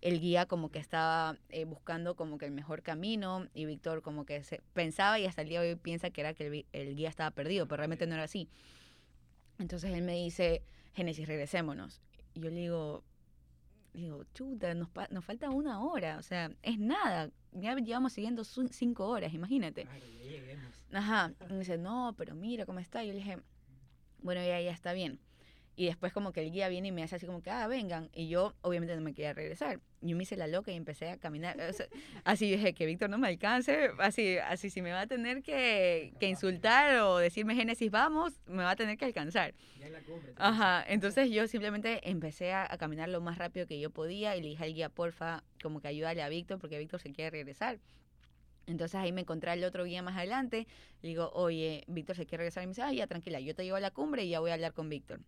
El 0.00 0.20
guía 0.20 0.46
como 0.46 0.70
que 0.70 0.78
estaba 0.78 1.36
eh, 1.48 1.64
buscando 1.64 2.14
como 2.14 2.38
que 2.38 2.46
el 2.46 2.52
mejor 2.52 2.82
camino 2.82 3.48
y 3.52 3.64
Víctor 3.64 4.00
como 4.00 4.24
que 4.24 4.44
se 4.44 4.62
pensaba 4.72 5.18
y 5.18 5.26
hasta 5.26 5.42
el 5.42 5.48
día 5.48 5.60
de 5.60 5.70
hoy 5.70 5.74
piensa 5.74 6.10
que 6.10 6.20
era 6.20 6.34
que 6.34 6.66
el, 6.70 6.94
guía 6.94 7.08
estaba 7.08 7.32
perdido, 7.32 7.66
pero 7.66 7.78
realmente 7.78 8.06
no 8.06 8.14
era 8.14 8.22
así. 8.22 8.48
Entonces 9.58 9.92
él 9.92 10.02
me 10.02 10.14
dice, 10.14 10.62
Génesis, 10.92 11.26
regresémonos. 11.26 12.00
Y 12.34 12.40
yo 12.40 12.50
le 12.50 12.60
digo, 12.60 13.02
digo, 13.92 14.22
chuta, 14.34 14.72
nos, 14.74 14.88
nos 15.10 15.24
falta 15.24 15.50
una 15.50 15.80
hora, 15.82 16.18
o 16.18 16.22
sea, 16.22 16.52
es 16.62 16.78
nada. 16.78 17.28
Ya 17.50 17.74
llevamos 17.74 18.12
siguiendo 18.12 18.44
cinco 18.44 19.08
horas, 19.08 19.34
imagínate. 19.34 19.88
Ajá. 20.92 21.32
Y 21.50 21.52
me 21.54 21.58
dice, 21.58 21.76
no, 21.76 22.14
pero 22.16 22.36
mira 22.36 22.64
cómo 22.66 22.78
está. 22.78 23.02
Y 23.02 23.08
yo 23.08 23.14
le 23.14 23.18
dije, 23.18 23.38
bueno, 24.24 24.44
ya, 24.44 24.60
ya 24.60 24.72
está 24.72 24.92
bien. 24.92 25.20
Y 25.76 25.86
después 25.86 26.12
como 26.12 26.32
que 26.32 26.40
el 26.40 26.52
guía 26.52 26.68
viene 26.68 26.88
y 26.88 26.92
me 26.92 27.02
hace 27.02 27.16
así 27.16 27.26
como 27.26 27.42
que, 27.42 27.50
ah, 27.50 27.66
vengan. 27.66 28.08
Y 28.14 28.28
yo 28.28 28.54
obviamente 28.62 28.94
no 28.94 29.02
me 29.02 29.12
quería 29.12 29.32
regresar. 29.32 29.80
Yo 30.00 30.16
me 30.16 30.22
hice 30.22 30.36
la 30.36 30.46
loca 30.46 30.70
y 30.70 30.76
empecé 30.76 31.10
a 31.10 31.16
caminar. 31.16 31.56
así 32.24 32.50
dije, 32.50 32.74
que 32.74 32.86
Víctor 32.86 33.10
no 33.10 33.18
me 33.18 33.28
alcance. 33.28 33.90
Así, 33.98 34.38
así 34.38 34.70
si 34.70 34.82
me 34.82 34.92
va 34.92 35.02
a 35.02 35.06
tener 35.08 35.42
que, 35.42 36.14
que 36.20 36.28
insultar 36.28 37.00
o 37.00 37.18
decirme 37.18 37.56
Génesis, 37.56 37.90
vamos, 37.90 38.40
me 38.46 38.62
va 38.62 38.70
a 38.70 38.76
tener 38.76 38.96
que 38.96 39.04
alcanzar. 39.04 39.54
Ajá, 40.36 40.84
entonces 40.86 41.30
yo 41.30 41.46
simplemente 41.48 42.08
empecé 42.08 42.52
a, 42.52 42.72
a, 42.72 42.78
caminar 42.78 43.08
lo 43.08 43.20
más 43.20 43.36
rápido 43.36 43.66
que 43.66 43.80
yo 43.80 43.90
podía 43.90 44.36
y 44.36 44.42
le 44.42 44.48
dije 44.50 44.64
al 44.64 44.74
guía, 44.74 44.88
porfa, 44.90 45.42
como 45.60 45.80
que 45.80 45.88
ayúdale 45.88 46.22
a 46.22 46.28
Víctor 46.28 46.60
porque 46.60 46.78
Víctor 46.78 47.00
se 47.00 47.12
quiere 47.12 47.30
regresar. 47.30 47.80
Entonces 48.66 48.94
ahí 48.96 49.12
me 49.12 49.22
encontré 49.22 49.50
al 49.50 49.62
otro 49.64 49.84
guía 49.84 50.02
más 50.02 50.16
adelante. 50.16 50.66
Le 51.02 51.08
digo, 51.08 51.30
oye, 51.34 51.84
Víctor 51.86 52.16
se 52.16 52.26
quiere 52.26 52.42
regresar. 52.42 52.62
Y 52.62 52.66
me 52.66 52.70
dice, 52.70 52.82
ah, 52.82 52.92
ya, 52.92 53.06
tranquila, 53.06 53.40
yo 53.40 53.54
te 53.54 53.64
llevo 53.64 53.76
a 53.76 53.80
la 53.80 53.90
cumbre 53.90 54.24
y 54.24 54.30
ya 54.30 54.40
voy 54.40 54.50
a 54.50 54.54
hablar 54.54 54.72
con 54.72 54.88
Víctor. 54.88 55.20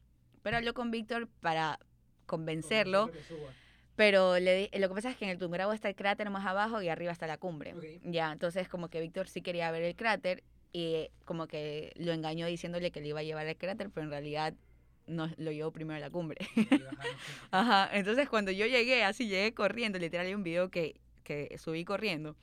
Pero 0.43 0.57
habló 0.57 0.74
con 0.74 0.91
Víctor 0.91 1.28
para 1.41 1.78
convencerlo. 2.26 3.11
Pero 3.97 4.39
le, 4.39 4.70
lo 4.78 4.89
que 4.89 4.95
pasa 4.95 5.11
es 5.11 5.16
que 5.16 5.24
en 5.24 5.30
el 5.30 5.39
Tungurahua 5.39 5.74
está 5.74 5.89
el 5.89 5.97
cráter 5.97 6.28
más 6.28 6.47
abajo 6.47 6.82
y 6.82 6.89
arriba 6.89 7.12
está 7.12 7.26
la 7.26 7.39
cumbre. 7.39 7.74
Ya, 8.05 8.30
entonces 8.30 8.68
como 8.68 8.89
que 8.89 9.01
Víctor 9.01 9.28
sí 9.28 9.41
quería 9.41 9.70
ver 9.70 9.82
el 9.82 9.97
cráter 9.97 10.45
y 10.72 11.09
como 11.24 11.47
que 11.47 11.93
lo 11.97 12.12
engañó 12.12 12.47
diciéndole 12.47 12.91
que 12.91 13.01
le 13.01 13.09
iba 13.09 13.20
a 13.20 13.22
llevar 13.22 13.47
al 13.47 13.57
cráter, 13.57 13.89
pero 13.91 14.05
en 14.05 14.11
realidad 14.11 14.55
no, 15.07 15.30
lo 15.39 15.51
llevó 15.51 15.72
primero 15.72 15.97
a 15.97 16.01
la 16.01 16.11
cumbre. 16.11 16.47
Ajá, 17.51 17.89
entonces 17.93 18.28
cuando 18.28 18.51
yo 18.51 18.66
llegué, 18.66 19.03
así 19.03 19.28
llegué 19.28 19.55
corriendo, 19.55 19.99
literal 19.99 20.26
hay 20.26 20.34
un 20.34 20.43
video 20.43 20.70
que, 20.70 21.01
que 21.24 21.57
subí 21.59 21.84
corriendo. 21.87 22.37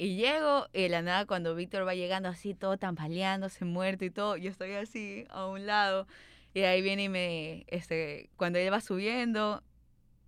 Y 0.00 0.14
llego 0.14 0.68
y 0.72 0.82
de 0.82 0.88
la 0.88 1.02
nada 1.02 1.26
cuando 1.26 1.56
Víctor 1.56 1.84
va 1.84 1.96
llegando 1.96 2.28
así 2.28 2.54
todo 2.54 2.78
tambaleándose, 2.78 3.64
muerto 3.64 4.04
y 4.04 4.10
todo, 4.10 4.36
yo 4.36 4.48
estoy 4.48 4.72
así 4.74 5.26
a 5.28 5.46
un 5.46 5.66
lado 5.66 6.06
y 6.54 6.60
ahí 6.60 6.82
viene 6.82 7.04
y 7.04 7.08
me, 7.08 7.64
este, 7.66 8.30
cuando 8.36 8.60
él 8.60 8.72
va 8.72 8.80
subiendo, 8.80 9.64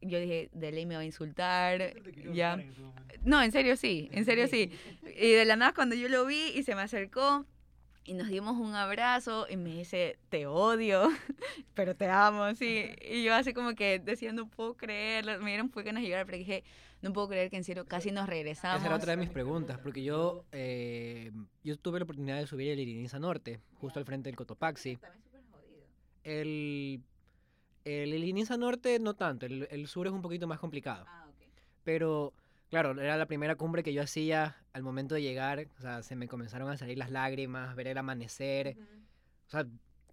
yo 0.00 0.18
dije, 0.18 0.50
de 0.52 0.72
ley 0.72 0.86
me 0.86 0.96
va 0.96 1.02
a 1.02 1.04
insultar. 1.04 1.94
Ya. 2.32 2.58
No, 3.22 3.40
en 3.42 3.52
serio 3.52 3.76
sí, 3.76 4.08
en 4.12 4.24
serio 4.24 4.46
sí. 4.48 4.72
Y 5.16 5.30
de 5.30 5.44
la 5.44 5.54
nada 5.54 5.72
cuando 5.72 5.94
yo 5.94 6.08
lo 6.08 6.26
vi 6.26 6.52
y 6.54 6.64
se 6.64 6.74
me 6.74 6.82
acercó 6.82 7.46
y 8.04 8.14
nos 8.14 8.28
dimos 8.28 8.56
un 8.56 8.74
abrazo 8.74 9.46
y 9.48 9.56
me 9.56 9.70
dice, 9.70 10.18
te 10.28 10.46
odio, 10.46 11.08
pero 11.74 11.94
te 11.94 12.08
amo, 12.08 12.54
sí. 12.54 12.86
Y 13.02 13.24
yo 13.24 13.34
así 13.34 13.52
como 13.52 13.74
que 13.74 13.98
decía, 13.98 14.32
no 14.32 14.48
puedo 14.48 14.74
creerlo. 14.76 15.38
Me 15.40 15.50
dieron 15.50 15.70
fue 15.70 15.84
que 15.84 15.92
nos 15.92 16.02
llegaron, 16.02 16.26
pero 16.26 16.38
dije, 16.38 16.64
no 17.02 17.12
puedo 17.12 17.28
creer 17.28 17.50
que 17.50 17.56
en 17.56 17.64
serio 17.64 17.86
casi 17.86 18.10
nos 18.10 18.28
regresamos. 18.28 18.78
Esa 18.78 18.86
era 18.86 18.96
otra 18.96 19.12
de 19.12 19.16
mis 19.18 19.30
preguntas, 19.30 19.78
porque 19.78 20.02
yo, 20.02 20.44
eh, 20.52 21.30
yo 21.62 21.76
tuve 21.76 21.98
la 21.98 22.04
oportunidad 22.04 22.38
de 22.38 22.46
subir 22.46 22.70
el 22.70 22.80
Iriniza 22.80 23.18
Norte, 23.18 23.60
justo 23.74 23.98
al 23.98 24.04
frente 24.04 24.28
del 24.28 24.36
Cotopaxi 24.36 24.98
el, 26.24 27.02
el, 27.84 28.44
Norte 28.58 28.98
no 28.98 29.14
tanto, 29.14 29.46
el, 29.46 29.66
el, 29.70 29.86
sur 29.86 30.06
es 30.06 30.12
un 30.12 30.22
poquito 30.22 30.46
más 30.46 30.58
complicado. 30.58 31.04
Ah, 31.08 31.26
Pero, 31.84 32.32
claro, 32.70 32.98
era 33.00 33.16
la 33.16 33.26
primera 33.26 33.56
cumbre 33.56 33.82
que 33.82 33.92
yo 33.92 34.02
hacía 34.02 34.56
al 34.72 34.82
momento 34.82 35.14
de 35.14 35.22
llegar, 35.22 35.66
o 35.78 35.80
sea, 35.82 36.02
se 36.02 36.16
me 36.16 36.28
comenzaron 36.28 36.70
a 36.70 36.76
salir 36.76 36.96
las 36.96 37.10
lágrimas, 37.10 37.74
ver 37.76 37.88
el 37.88 37.98
amanecer. 37.98 38.76
O 39.46 39.50
sea, 39.50 39.66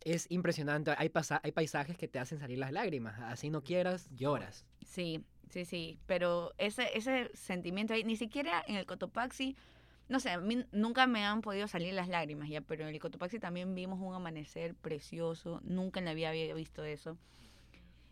es 0.04 0.26
impresionante. 0.30 0.92
Hay, 0.98 1.12
hay 1.44 1.52
paisajes 1.52 1.98
que 1.98 2.08
te 2.08 2.20
hacen 2.20 2.40
salir 2.40 2.58
las 2.58 2.72
lágrimas. 2.72 3.20
Así 3.20 3.50
no 3.50 3.64
quieras, 3.64 4.10
lloras. 4.16 4.66
Sí, 4.86 5.24
sí, 5.50 5.66
sí. 5.66 6.00
Pero 6.08 6.54
ese, 6.58 6.98
ese 6.98 7.30
sentimiento 7.34 7.94
ahí, 7.94 8.04
ni 8.04 8.16
siquiera 8.16 8.64
en 8.68 8.76
el 8.76 8.86
Cotopaxi 8.86 9.56
no 10.10 10.20
sé, 10.20 10.30
a 10.30 10.40
mí 10.40 10.64
nunca 10.72 11.06
me 11.06 11.26
han 11.26 11.42
podido 11.42 11.68
salir 11.68 11.94
las 11.94 12.08
lágrimas 12.08 12.50
ya, 12.50 12.62
pero 12.62 12.88
en 12.88 12.94
el 12.94 13.00
Cotopaxi 13.00 13.40
también 13.40 13.76
vimos 13.76 14.00
un 14.00 14.14
amanecer 14.14 14.74
precioso, 14.76 15.60
nunca 15.64 16.00
en 16.00 16.06
la 16.06 16.14
vida 16.14 16.30
había 16.30 16.54
visto 16.54 16.84
eso. 16.84 17.18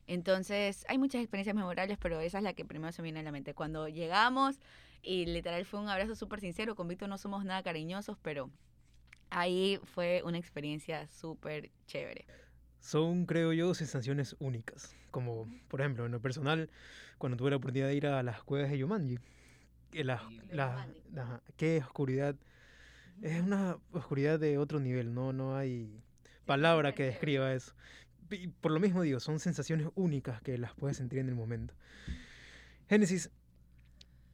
Entonces, 0.08 0.86
hay 0.88 0.98
muchas 0.98 1.22
experiencias 1.22 1.56
memorables, 1.56 1.98
pero 1.98 2.20
esa 2.20 2.38
es 2.38 2.44
la 2.44 2.54
que 2.54 2.66
primero 2.66 2.92
se 2.92 3.02
me 3.02 3.08
viene 3.08 3.20
a 3.22 3.24
la 3.24 3.32
mente. 3.32 3.54
Cuando 3.54 3.88
llegamos, 3.88 4.60
y 5.02 5.26
literal 5.26 5.66
fue 5.66 5.80
un 5.80 5.90
abrazo 5.90 6.16
súper 6.16 6.40
sincero, 6.40 6.76
con 6.76 6.88
Víctor 6.88 7.10
no 7.10 7.18
somos 7.18 7.46
nada 7.46 7.64
cariñosos, 7.64 8.18
pero 8.22 8.52
ahí 9.30 9.80
fue 9.84 10.22
una 10.26 10.38
experiencia 10.38 11.08
súper 11.08 11.72
chévere. 11.88 12.26
Son, 12.80 13.26
creo 13.26 13.52
yo, 13.54 13.74
sensaciones 13.74 14.36
únicas. 14.40 14.96
Como, 15.10 15.48
por 15.70 15.82
ejemplo, 15.82 16.06
en 16.06 16.12
lo 16.12 16.22
personal, 16.22 16.70
cuando 17.18 17.38
tuve 17.38 17.50
la 17.50 17.56
oportunidad 17.56 17.88
de 17.88 17.96
ir 17.96 18.08
a 18.08 18.22
las 18.22 18.44
cuevas 18.44 18.70
de 18.70 18.78
Yumanji, 18.78 19.18
la, 19.92 20.22
la, 20.52 21.42
qué 21.58 21.80
oscuridad. 21.80 22.36
Es 23.22 23.42
una 23.42 23.78
oscuridad 23.92 24.40
de 24.40 24.58
otro 24.58 24.80
nivel, 24.80 25.14
no, 25.14 25.32
no 25.34 25.56
hay 25.56 26.04
palabra 26.46 26.94
que 26.94 27.04
describa 27.04 27.54
eso. 27.54 27.74
Y 28.32 28.48
por 28.48 28.72
lo 28.72 28.80
mismo 28.80 29.02
digo, 29.02 29.20
son 29.20 29.40
sensaciones 29.40 29.88
únicas 29.96 30.42
que 30.42 30.58
las 30.58 30.74
puedes 30.74 30.98
sentir 30.98 31.20
en 31.20 31.30
el 31.30 31.36
momento. 31.36 31.74
Génesis, 32.90 33.30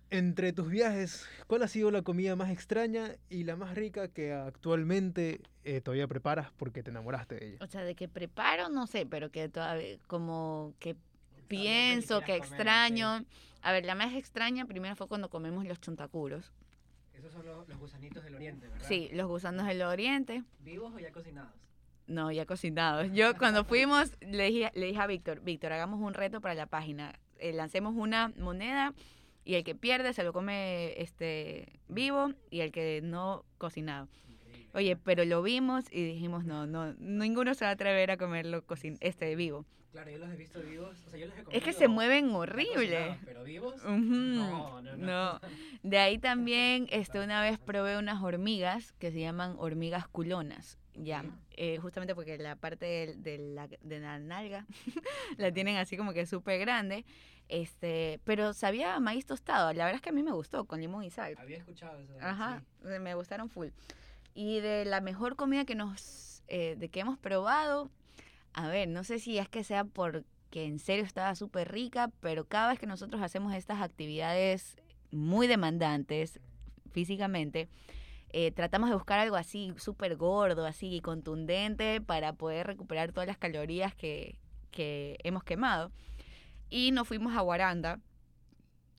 entre 0.09 0.51
tus 0.51 0.67
viajes, 0.67 1.25
¿cuál 1.47 1.63
ha 1.63 1.67
sido 1.67 1.89
la 1.89 2.01
comida 2.01 2.35
más 2.35 2.49
extraña 2.51 3.15
y 3.29 3.43
la 3.43 3.55
más 3.55 3.75
rica 3.75 4.09
que 4.09 4.33
actualmente 4.33 5.41
eh, 5.63 5.79
todavía 5.79 6.07
preparas 6.07 6.51
porque 6.57 6.83
te 6.83 6.89
enamoraste 6.91 7.35
de 7.35 7.47
ella? 7.47 7.57
O 7.61 7.67
sea, 7.67 7.83
de 7.83 7.95
que 7.95 8.09
preparo, 8.09 8.69
no 8.69 8.87
sé, 8.87 9.05
pero 9.05 9.31
que 9.31 9.47
todavía 9.47 9.97
como 10.07 10.73
que 10.79 10.97
pienso, 11.47 12.21
que 12.21 12.35
extraño. 12.35 13.25
A 13.61 13.71
ver, 13.71 13.85
la 13.85 13.95
más 13.95 14.13
extraña 14.13 14.65
primero 14.65 14.95
fue 14.95 15.07
cuando 15.07 15.29
comemos 15.29 15.65
los 15.65 15.79
chuntacuros. 15.79 16.51
Esos 17.13 17.31
son 17.31 17.45
los, 17.45 17.67
gusanitos 17.77 18.23
del 18.23 18.35
oriente, 18.35 18.67
¿verdad? 18.67 18.87
Sí, 18.87 19.09
los 19.13 19.27
gusanos 19.27 19.65
del 19.67 19.81
oriente. 19.83 20.43
¿Vivos 20.59 20.93
o 20.93 20.99
ya 20.99 21.11
cocinados? 21.11 21.53
No, 22.11 22.29
ya 22.31 22.45
cocinados. 22.45 23.07
Yo 23.13 23.37
cuando 23.37 23.63
fuimos 23.63 24.11
le 24.19 24.51
dije, 24.51 24.71
le 24.75 24.87
dije 24.87 24.99
a 24.99 25.07
Víctor, 25.07 25.39
Víctor, 25.41 25.71
hagamos 25.71 26.01
un 26.01 26.13
reto 26.13 26.41
para 26.41 26.53
la 26.53 26.65
página. 26.65 27.13
Eh, 27.39 27.53
lancemos 27.53 27.95
una 27.95 28.33
moneda 28.37 28.93
y 29.45 29.55
el 29.55 29.63
que 29.63 29.75
pierde 29.75 30.13
se 30.13 30.23
lo 30.23 30.33
come 30.33 30.93
este 31.01 31.79
vivo 31.87 32.33
y 32.49 32.59
el 32.59 32.71
que 32.71 32.99
no 33.01 33.45
cocinado. 33.57 34.09
Oye, 34.73 34.97
pero 34.97 35.23
lo 35.25 35.41
vimos 35.41 35.85
y 35.91 36.03
dijimos, 36.03 36.43
no, 36.43 36.67
no, 36.67 36.93
ninguno 36.93 37.53
se 37.53 37.65
va 37.65 37.71
a 37.71 37.73
atrever 37.73 38.11
a 38.11 38.17
comerlo 38.17 38.65
cocin 38.65 38.97
este 38.99 39.35
vivo. 39.35 39.65
Claro, 39.91 40.09
yo 40.09 40.19
los 40.19 40.29
he 40.29 40.35
visto 40.37 40.61
vivos. 40.61 40.97
O 41.07 41.09
sea, 41.09 41.19
yo 41.19 41.27
los 41.27 41.35
he 41.35 41.57
es 41.57 41.63
que 41.63 41.73
se 41.73 41.89
mueven 41.89 42.29
horrible. 42.33 43.17
Pero 43.25 43.43
vivos. 43.43 43.83
no, 43.83 44.81
no, 44.81 44.95
no, 44.97 45.39
De 45.83 45.97
ahí 45.97 46.17
también, 46.19 46.87
este, 46.91 47.19
una 47.19 47.41
vez 47.41 47.57
probé 47.57 47.97
unas 47.97 48.21
hormigas 48.21 48.93
que 48.93 49.11
se 49.11 49.19
llaman 49.19 49.55
hormigas 49.57 50.07
culonas. 50.07 50.77
Ya, 50.93 51.23
eh, 51.51 51.77
justamente 51.77 52.15
porque 52.15 52.37
la 52.37 52.55
parte 52.55 53.15
de, 53.17 53.37
la, 53.37 53.67
de 53.67 53.99
la 53.99 54.19
nalga 54.19 54.65
la 55.37 55.51
tienen 55.51 55.77
así 55.77 55.95
como 55.95 56.13
que 56.13 56.25
súper 56.25 56.59
grande. 56.59 57.05
Este, 57.47 58.19
pero 58.23 58.53
sabía 58.53 58.99
maíz 58.99 59.25
tostado. 59.25 59.73
La 59.73 59.85
verdad 59.85 59.95
es 59.95 60.01
que 60.01 60.09
a 60.09 60.13
mí 60.13 60.23
me 60.23 60.31
gustó, 60.31 60.65
con 60.65 60.79
limón 60.79 61.03
y 61.03 61.09
sal. 61.09 61.35
Había 61.37 61.57
escuchado 61.57 61.99
eso. 61.99 62.13
Ajá, 62.21 62.63
me 62.81 63.13
gustaron 63.15 63.49
full. 63.49 63.67
Y 64.33 64.59
de 64.59 64.85
la 64.85 65.01
mejor 65.01 65.35
comida 65.35 65.65
que 65.65 65.75
nos, 65.75 66.43
eh, 66.47 66.75
de 66.77 66.89
que 66.89 67.01
hemos 67.01 67.17
probado, 67.17 67.89
a 68.53 68.67
ver, 68.67 68.87
no 68.87 69.03
sé 69.03 69.19
si 69.19 69.37
es 69.37 69.49
que 69.49 69.63
sea 69.63 69.83
porque 69.83 70.65
en 70.65 70.79
serio 70.79 71.03
estaba 71.03 71.35
súper 71.35 71.71
rica, 71.71 72.09
pero 72.21 72.45
cada 72.45 72.69
vez 72.69 72.79
que 72.79 72.87
nosotros 72.87 73.21
hacemos 73.21 73.53
estas 73.53 73.81
actividades 73.81 74.77
muy 75.11 75.47
demandantes 75.47 76.39
físicamente, 76.91 77.67
eh, 78.33 78.51
tratamos 78.51 78.89
de 78.89 78.95
buscar 78.95 79.19
algo 79.19 79.35
así 79.35 79.73
súper 79.77 80.15
gordo, 80.15 80.65
así 80.65 81.01
contundente 81.01 82.01
para 82.01 82.33
poder 82.33 82.67
recuperar 82.67 83.11
todas 83.11 83.27
las 83.27 83.37
calorías 83.37 83.95
que, 83.95 84.37
que 84.71 85.17
hemos 85.23 85.43
quemado. 85.43 85.91
Y 86.69 86.91
nos 86.91 87.07
fuimos 87.07 87.35
a 87.35 87.41
Guaranda, 87.41 87.99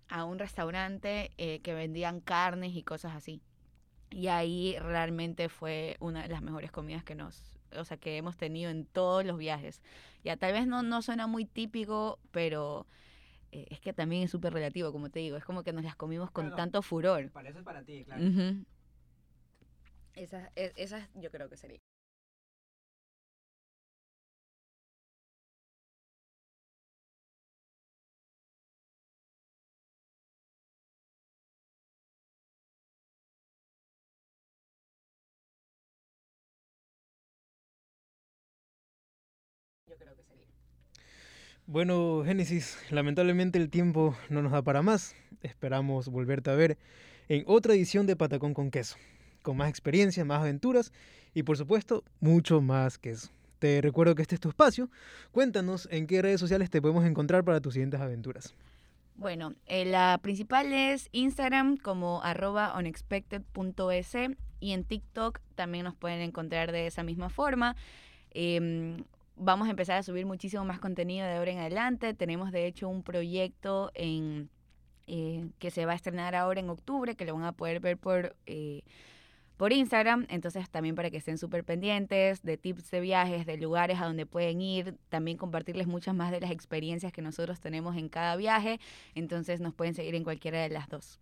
a 0.09 0.25
un 0.25 0.39
restaurante 0.39 1.33
eh, 1.39 1.61
que 1.61 1.73
vendían 1.73 2.21
carnes 2.21 2.77
y 2.77 2.83
cosas 2.83 3.15
así. 3.15 3.41
Y 4.11 4.29
ahí 4.29 4.77
realmente 4.79 5.49
fue 5.49 5.97
una 5.99 6.23
de 6.23 6.29
las 6.29 6.43
mejores 6.43 6.71
comidas 6.71 7.03
que 7.03 7.15
nos, 7.15 7.59
o 7.75 7.85
sea, 7.85 7.97
que 7.97 8.19
hemos 8.19 8.37
tenido 8.37 8.71
en 8.71 8.85
todos 8.85 9.25
los 9.25 9.39
viajes. 9.39 9.83
Ya 10.23 10.37
tal 10.37 10.53
vez 10.53 10.67
no, 10.67 10.83
no 10.83 11.01
suena 11.01 11.27
muy 11.27 11.47
típico, 11.47 12.19
pero 12.31 12.87
eh, 13.53 13.67
es 13.71 13.81
que 13.81 13.95
también 13.95 14.25
es 14.25 14.31
súper 14.31 14.53
relativo, 14.53 14.93
como 14.93 15.09
te 15.09 15.21
digo. 15.21 15.39
Es 15.39 15.45
como 15.45 15.63
que 15.63 15.73
nos 15.73 15.85
las 15.85 15.97
comimos 15.97 16.31
con 16.31 16.55
tanto 16.57 16.83
furor. 16.83 17.31
Para 17.31 17.49
eso 17.49 17.61
es 17.61 17.65
para 17.65 17.83
ti, 17.83 18.05
claro. 18.05 18.23
Esas, 18.23 18.39
e, 18.39 18.65
esas 20.15 21.09
yo 21.15 21.31
creo 21.31 21.49
que 21.49 21.57
sería. 21.57 21.81
creo 39.99 40.17
que 40.17 40.23
sería. 40.25 40.47
Bueno, 41.67 42.23
Génesis, 42.25 42.79
lamentablemente 42.91 43.59
el 43.59 43.71
tiempo 43.71 44.17
no 44.29 44.43
nos 44.43 44.53
da 44.53 44.63
para 44.63 44.83
más. 44.83 45.15
Esperamos 45.43 46.09
volverte 46.09 46.51
a 46.51 46.55
ver 46.55 46.79
en 47.29 47.45
otra 47.47 47.75
edición 47.75 48.07
de 48.07 48.17
Patacón 48.17 48.55
con 48.55 48.71
Queso, 48.71 48.97
con 49.43 49.57
más 49.57 49.69
experiencia, 49.69 50.25
más 50.25 50.41
aventuras 50.41 50.93
y 51.35 51.43
por 51.43 51.57
supuesto 51.57 52.05
mucho 52.21 52.61
más 52.61 52.99
queso. 52.99 53.31
Te 53.59 53.81
recuerdo 53.81 54.15
que 54.15 54.23
este 54.23 54.35
es 54.35 54.41
tu 54.41 54.49
espacio. 54.49 54.91
Cuéntanos 55.31 55.87
en 55.91 56.07
qué 56.07 56.21
redes 56.21 56.41
sociales 56.41 56.69
te 56.69 56.83
podemos 56.83 57.05
encontrar 57.05 57.45
para 57.45 57.61
tus 57.61 57.75
siguientes 57.75 58.01
aventuras. 58.01 58.55
Bueno, 59.15 59.55
eh, 59.67 59.85
la 59.85 60.19
principal 60.23 60.73
es 60.73 61.09
Instagram 61.13 61.77
como 61.77 62.23
arroba 62.25 62.77
unexpected.es 62.77 64.17
y 64.59 64.73
en 64.73 64.85
TikTok 64.85 65.41
también 65.55 65.85
nos 65.85 65.95
pueden 65.95 66.21
encontrar 66.23 66.73
de 66.73 66.87
esa 66.87 67.03
misma 67.03 67.29
forma. 67.29 67.77
Em, 68.31 69.05
vamos 69.37 69.69
a 69.69 69.71
empezar 69.71 69.99
a 69.99 70.03
subir 70.03 70.27
muchísimo 70.27 70.65
más 70.65 70.81
contenido 70.81 71.27
de 71.27 71.35
ahora 71.35 71.53
en 71.53 71.59
adelante. 71.59 72.15
Tenemos 72.15 72.51
de 72.53 72.67
hecho 72.67 72.89
un 72.89 73.03
proyecto 73.03 73.93
en, 73.95 74.51
eh, 75.07 75.49
que 75.59 75.71
se 75.71 75.87
va 75.87 75.93
a 75.93 75.97
estrenar 75.97 76.35
ahora 76.35 76.61
en 76.61 76.71
octubre, 76.71 77.15
que 77.15 77.25
lo 77.25 77.35
van 77.35 77.45
a 77.45 77.53
poder 77.53 77.81
ver 77.81 77.99
por... 77.99 78.35
Eh, 78.47 78.83
por 79.57 79.73
Instagram, 79.73 80.27
entonces 80.29 80.69
también 80.71 80.95
para 80.95 81.11
que 81.11 81.19
estén 81.19 81.39
súper 81.39 81.65
pendientes 81.65 82.43
de 82.43 82.57
tips 82.57 82.91
de 82.91 83.01
viajes, 83.01 83.47
de 83.47 83.57
lugares 83.57 84.01
a 84.01 84.07
donde 84.07 84.27
pueden 84.27 84.61
ir, 84.61 84.97
también 85.09 85.37
compartirles 85.37 85.87
muchas 85.87 86.15
más 86.15 86.31
de 86.31 86.41
las 86.41 86.51
experiencias 86.51 87.13
que 87.13 87.23
nosotros 87.23 87.61
tenemos 87.61 87.97
en 87.97 88.09
cada 88.09 88.37
viaje, 88.37 88.81
entonces 89.15 89.61
nos 89.61 89.75
pueden 89.75 89.95
seguir 89.95 90.15
en 90.15 90.25
cualquiera 90.25 90.61
de 90.61 90.69
las 90.69 90.89
dos. 90.89 91.21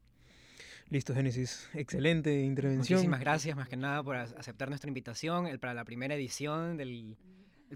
Listo, 0.89 1.15
Génesis. 1.15 1.71
Excelente 1.73 2.43
intervención. 2.43 2.97
Muchísimas 2.97 3.21
gracias 3.21 3.57
más 3.57 3.69
que 3.69 3.77
nada 3.77 4.03
por 4.03 4.17
aceptar 4.17 4.69
nuestra 4.69 4.89
invitación 4.89 5.47
para 5.61 5.73
la 5.73 5.85
primera 5.85 6.17
edición 6.17 6.77
del 6.77 7.17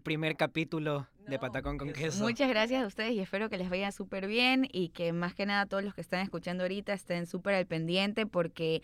primer 0.03 0.37
capítulo 0.37 1.07
de 1.29 1.39
Patacón 1.39 1.79
con 1.79 1.93
Queso. 1.93 2.25
Muchas 2.25 2.49
gracias 2.49 2.83
a 2.83 2.87
ustedes 2.87 3.13
y 3.13 3.21
espero 3.21 3.49
que 3.49 3.59
les 3.59 3.71
vaya 3.71 3.93
súper 3.93 4.27
bien 4.27 4.67
y 4.73 4.89
que 4.89 5.13
más 5.13 5.35
que 5.35 5.47
nada 5.47 5.67
todos 5.67 5.85
los 5.85 5.95
que 5.95 6.01
están 6.01 6.21
escuchando 6.21 6.65
ahorita 6.65 6.93
estén 6.93 7.27
súper 7.27 7.55
al 7.55 7.67
pendiente 7.67 8.27
porque 8.27 8.83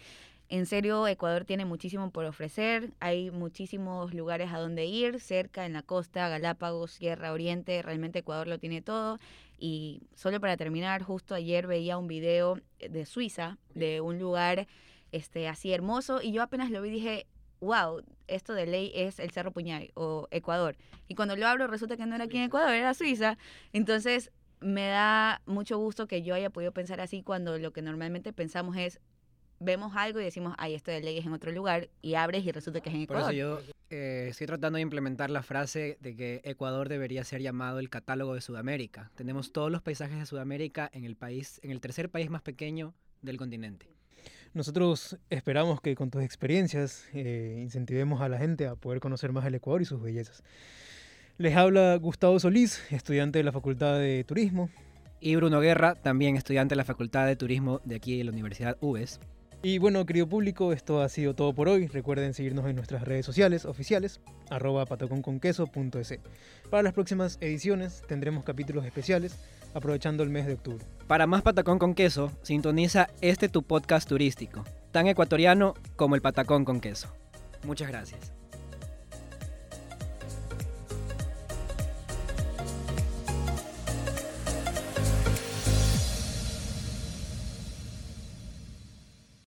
en 0.50 0.66
serio, 0.66 1.06
Ecuador 1.06 1.44
tiene 1.44 1.64
muchísimo 1.64 2.10
por 2.10 2.24
ofrecer, 2.24 2.92
hay 2.98 3.30
muchísimos 3.30 4.12
lugares 4.12 4.52
a 4.52 4.58
donde 4.58 4.84
ir, 4.84 5.20
cerca, 5.20 5.64
en 5.64 5.72
la 5.72 5.82
costa, 5.82 6.28
Galápagos, 6.28 6.90
Sierra 6.90 7.32
Oriente, 7.32 7.80
realmente 7.82 8.18
Ecuador 8.18 8.48
lo 8.48 8.58
tiene 8.58 8.82
todo. 8.82 9.18
Y 9.58 10.02
solo 10.16 10.40
para 10.40 10.56
terminar, 10.56 11.04
justo 11.04 11.36
ayer 11.36 11.68
veía 11.68 11.98
un 11.98 12.08
video 12.08 12.58
de 12.80 13.06
Suiza, 13.06 13.58
de 13.74 14.00
un 14.00 14.18
lugar 14.18 14.66
este, 15.12 15.46
así 15.46 15.72
hermoso, 15.72 16.20
y 16.20 16.32
yo 16.32 16.42
apenas 16.42 16.72
lo 16.72 16.82
vi 16.82 16.90
dije, 16.90 17.26
wow, 17.60 18.02
esto 18.26 18.52
de 18.52 18.66
ley 18.66 18.90
es 18.92 19.20
el 19.20 19.30
Cerro 19.30 19.52
Puñay 19.52 19.92
o 19.94 20.26
Ecuador. 20.32 20.76
Y 21.06 21.14
cuando 21.14 21.36
lo 21.36 21.46
abro 21.46 21.68
resulta 21.68 21.96
que 21.96 22.06
no 22.06 22.16
era 22.16 22.24
aquí 22.24 22.38
en 22.38 22.44
Ecuador, 22.44 22.74
era 22.74 22.92
Suiza. 22.94 23.38
Entonces 23.72 24.32
me 24.58 24.88
da 24.88 25.42
mucho 25.46 25.78
gusto 25.78 26.08
que 26.08 26.22
yo 26.22 26.34
haya 26.34 26.50
podido 26.50 26.72
pensar 26.72 27.00
así 27.00 27.22
cuando 27.22 27.56
lo 27.58 27.72
que 27.72 27.82
normalmente 27.82 28.32
pensamos 28.32 28.76
es 28.76 29.00
vemos 29.60 29.92
algo 29.94 30.20
y 30.20 30.24
decimos, 30.24 30.54
ay, 30.58 30.74
esto 30.74 30.90
de 30.90 31.00
ley 31.00 31.18
es 31.18 31.26
en 31.26 31.32
otro 31.32 31.52
lugar, 31.52 31.88
y 32.02 32.14
abres 32.14 32.44
y 32.44 32.50
resulta 32.50 32.80
que 32.80 32.88
es 32.88 32.94
en 32.94 33.02
Ecuador. 33.02 33.26
Por 33.26 33.34
eso 33.34 33.38
yo 33.38 33.72
eh, 33.90 34.26
estoy 34.30 34.46
tratando 34.46 34.76
de 34.76 34.82
implementar 34.82 35.30
la 35.30 35.42
frase 35.42 35.98
de 36.00 36.16
que 36.16 36.40
Ecuador 36.44 36.88
debería 36.88 37.22
ser 37.22 37.42
llamado 37.42 37.78
el 37.78 37.90
catálogo 37.90 38.34
de 38.34 38.40
Sudamérica. 38.40 39.10
Tenemos 39.14 39.52
todos 39.52 39.70
los 39.70 39.82
paisajes 39.82 40.18
de 40.18 40.26
Sudamérica 40.26 40.90
en 40.92 41.04
el 41.04 41.14
país, 41.14 41.60
en 41.62 41.70
el 41.70 41.80
tercer 41.80 42.10
país 42.10 42.30
más 42.30 42.42
pequeño 42.42 42.94
del 43.22 43.36
continente. 43.36 43.86
Nosotros 44.52 45.16
esperamos 45.28 45.80
que 45.80 45.94
con 45.94 46.10
tus 46.10 46.22
experiencias 46.22 47.06
eh, 47.12 47.58
incentivemos 47.62 48.20
a 48.20 48.28
la 48.28 48.38
gente 48.38 48.66
a 48.66 48.74
poder 48.74 48.98
conocer 48.98 49.32
más 49.32 49.46
el 49.46 49.54
Ecuador 49.54 49.82
y 49.82 49.84
sus 49.84 50.02
bellezas. 50.02 50.42
Les 51.38 51.56
habla 51.56 51.96
Gustavo 51.96 52.38
Solís, 52.40 52.82
estudiante 52.90 53.38
de 53.38 53.44
la 53.44 53.52
Facultad 53.52 53.98
de 53.98 54.24
Turismo. 54.24 54.68
Y 55.20 55.36
Bruno 55.36 55.60
Guerra, 55.60 55.94
también 55.94 56.36
estudiante 56.36 56.72
de 56.72 56.76
la 56.76 56.84
Facultad 56.84 57.26
de 57.26 57.36
Turismo 57.36 57.80
de 57.84 57.96
aquí 57.96 58.16
de 58.18 58.24
la 58.24 58.30
Universidad 58.30 58.76
UBES. 58.80 59.20
Y 59.62 59.78
bueno, 59.78 60.06
querido 60.06 60.26
público, 60.26 60.72
esto 60.72 61.02
ha 61.02 61.08
sido 61.10 61.34
todo 61.34 61.52
por 61.52 61.68
hoy. 61.68 61.86
Recuerden 61.86 62.32
seguirnos 62.32 62.66
en 62.66 62.76
nuestras 62.76 63.02
redes 63.02 63.26
sociales 63.26 63.66
oficiales, 63.66 64.20
arroba 64.48 64.86
pataconconqueso.es. 64.86 66.18
Para 66.70 66.82
las 66.82 66.94
próximas 66.94 67.36
ediciones 67.42 68.02
tendremos 68.08 68.44
capítulos 68.44 68.86
especiales, 68.86 69.36
aprovechando 69.74 70.22
el 70.22 70.30
mes 70.30 70.46
de 70.46 70.54
octubre. 70.54 70.84
Para 71.06 71.26
más 71.26 71.42
Patacón 71.42 71.78
con 71.78 71.94
Queso, 71.94 72.32
sintoniza 72.42 73.08
este 73.20 73.50
tu 73.50 73.62
podcast 73.62 74.08
turístico, 74.08 74.64
tan 74.92 75.08
ecuatoriano 75.08 75.74
como 75.96 76.14
el 76.14 76.22
Patacón 76.22 76.64
con 76.64 76.80
Queso. 76.80 77.12
Muchas 77.62 77.88
gracias. 77.88 78.39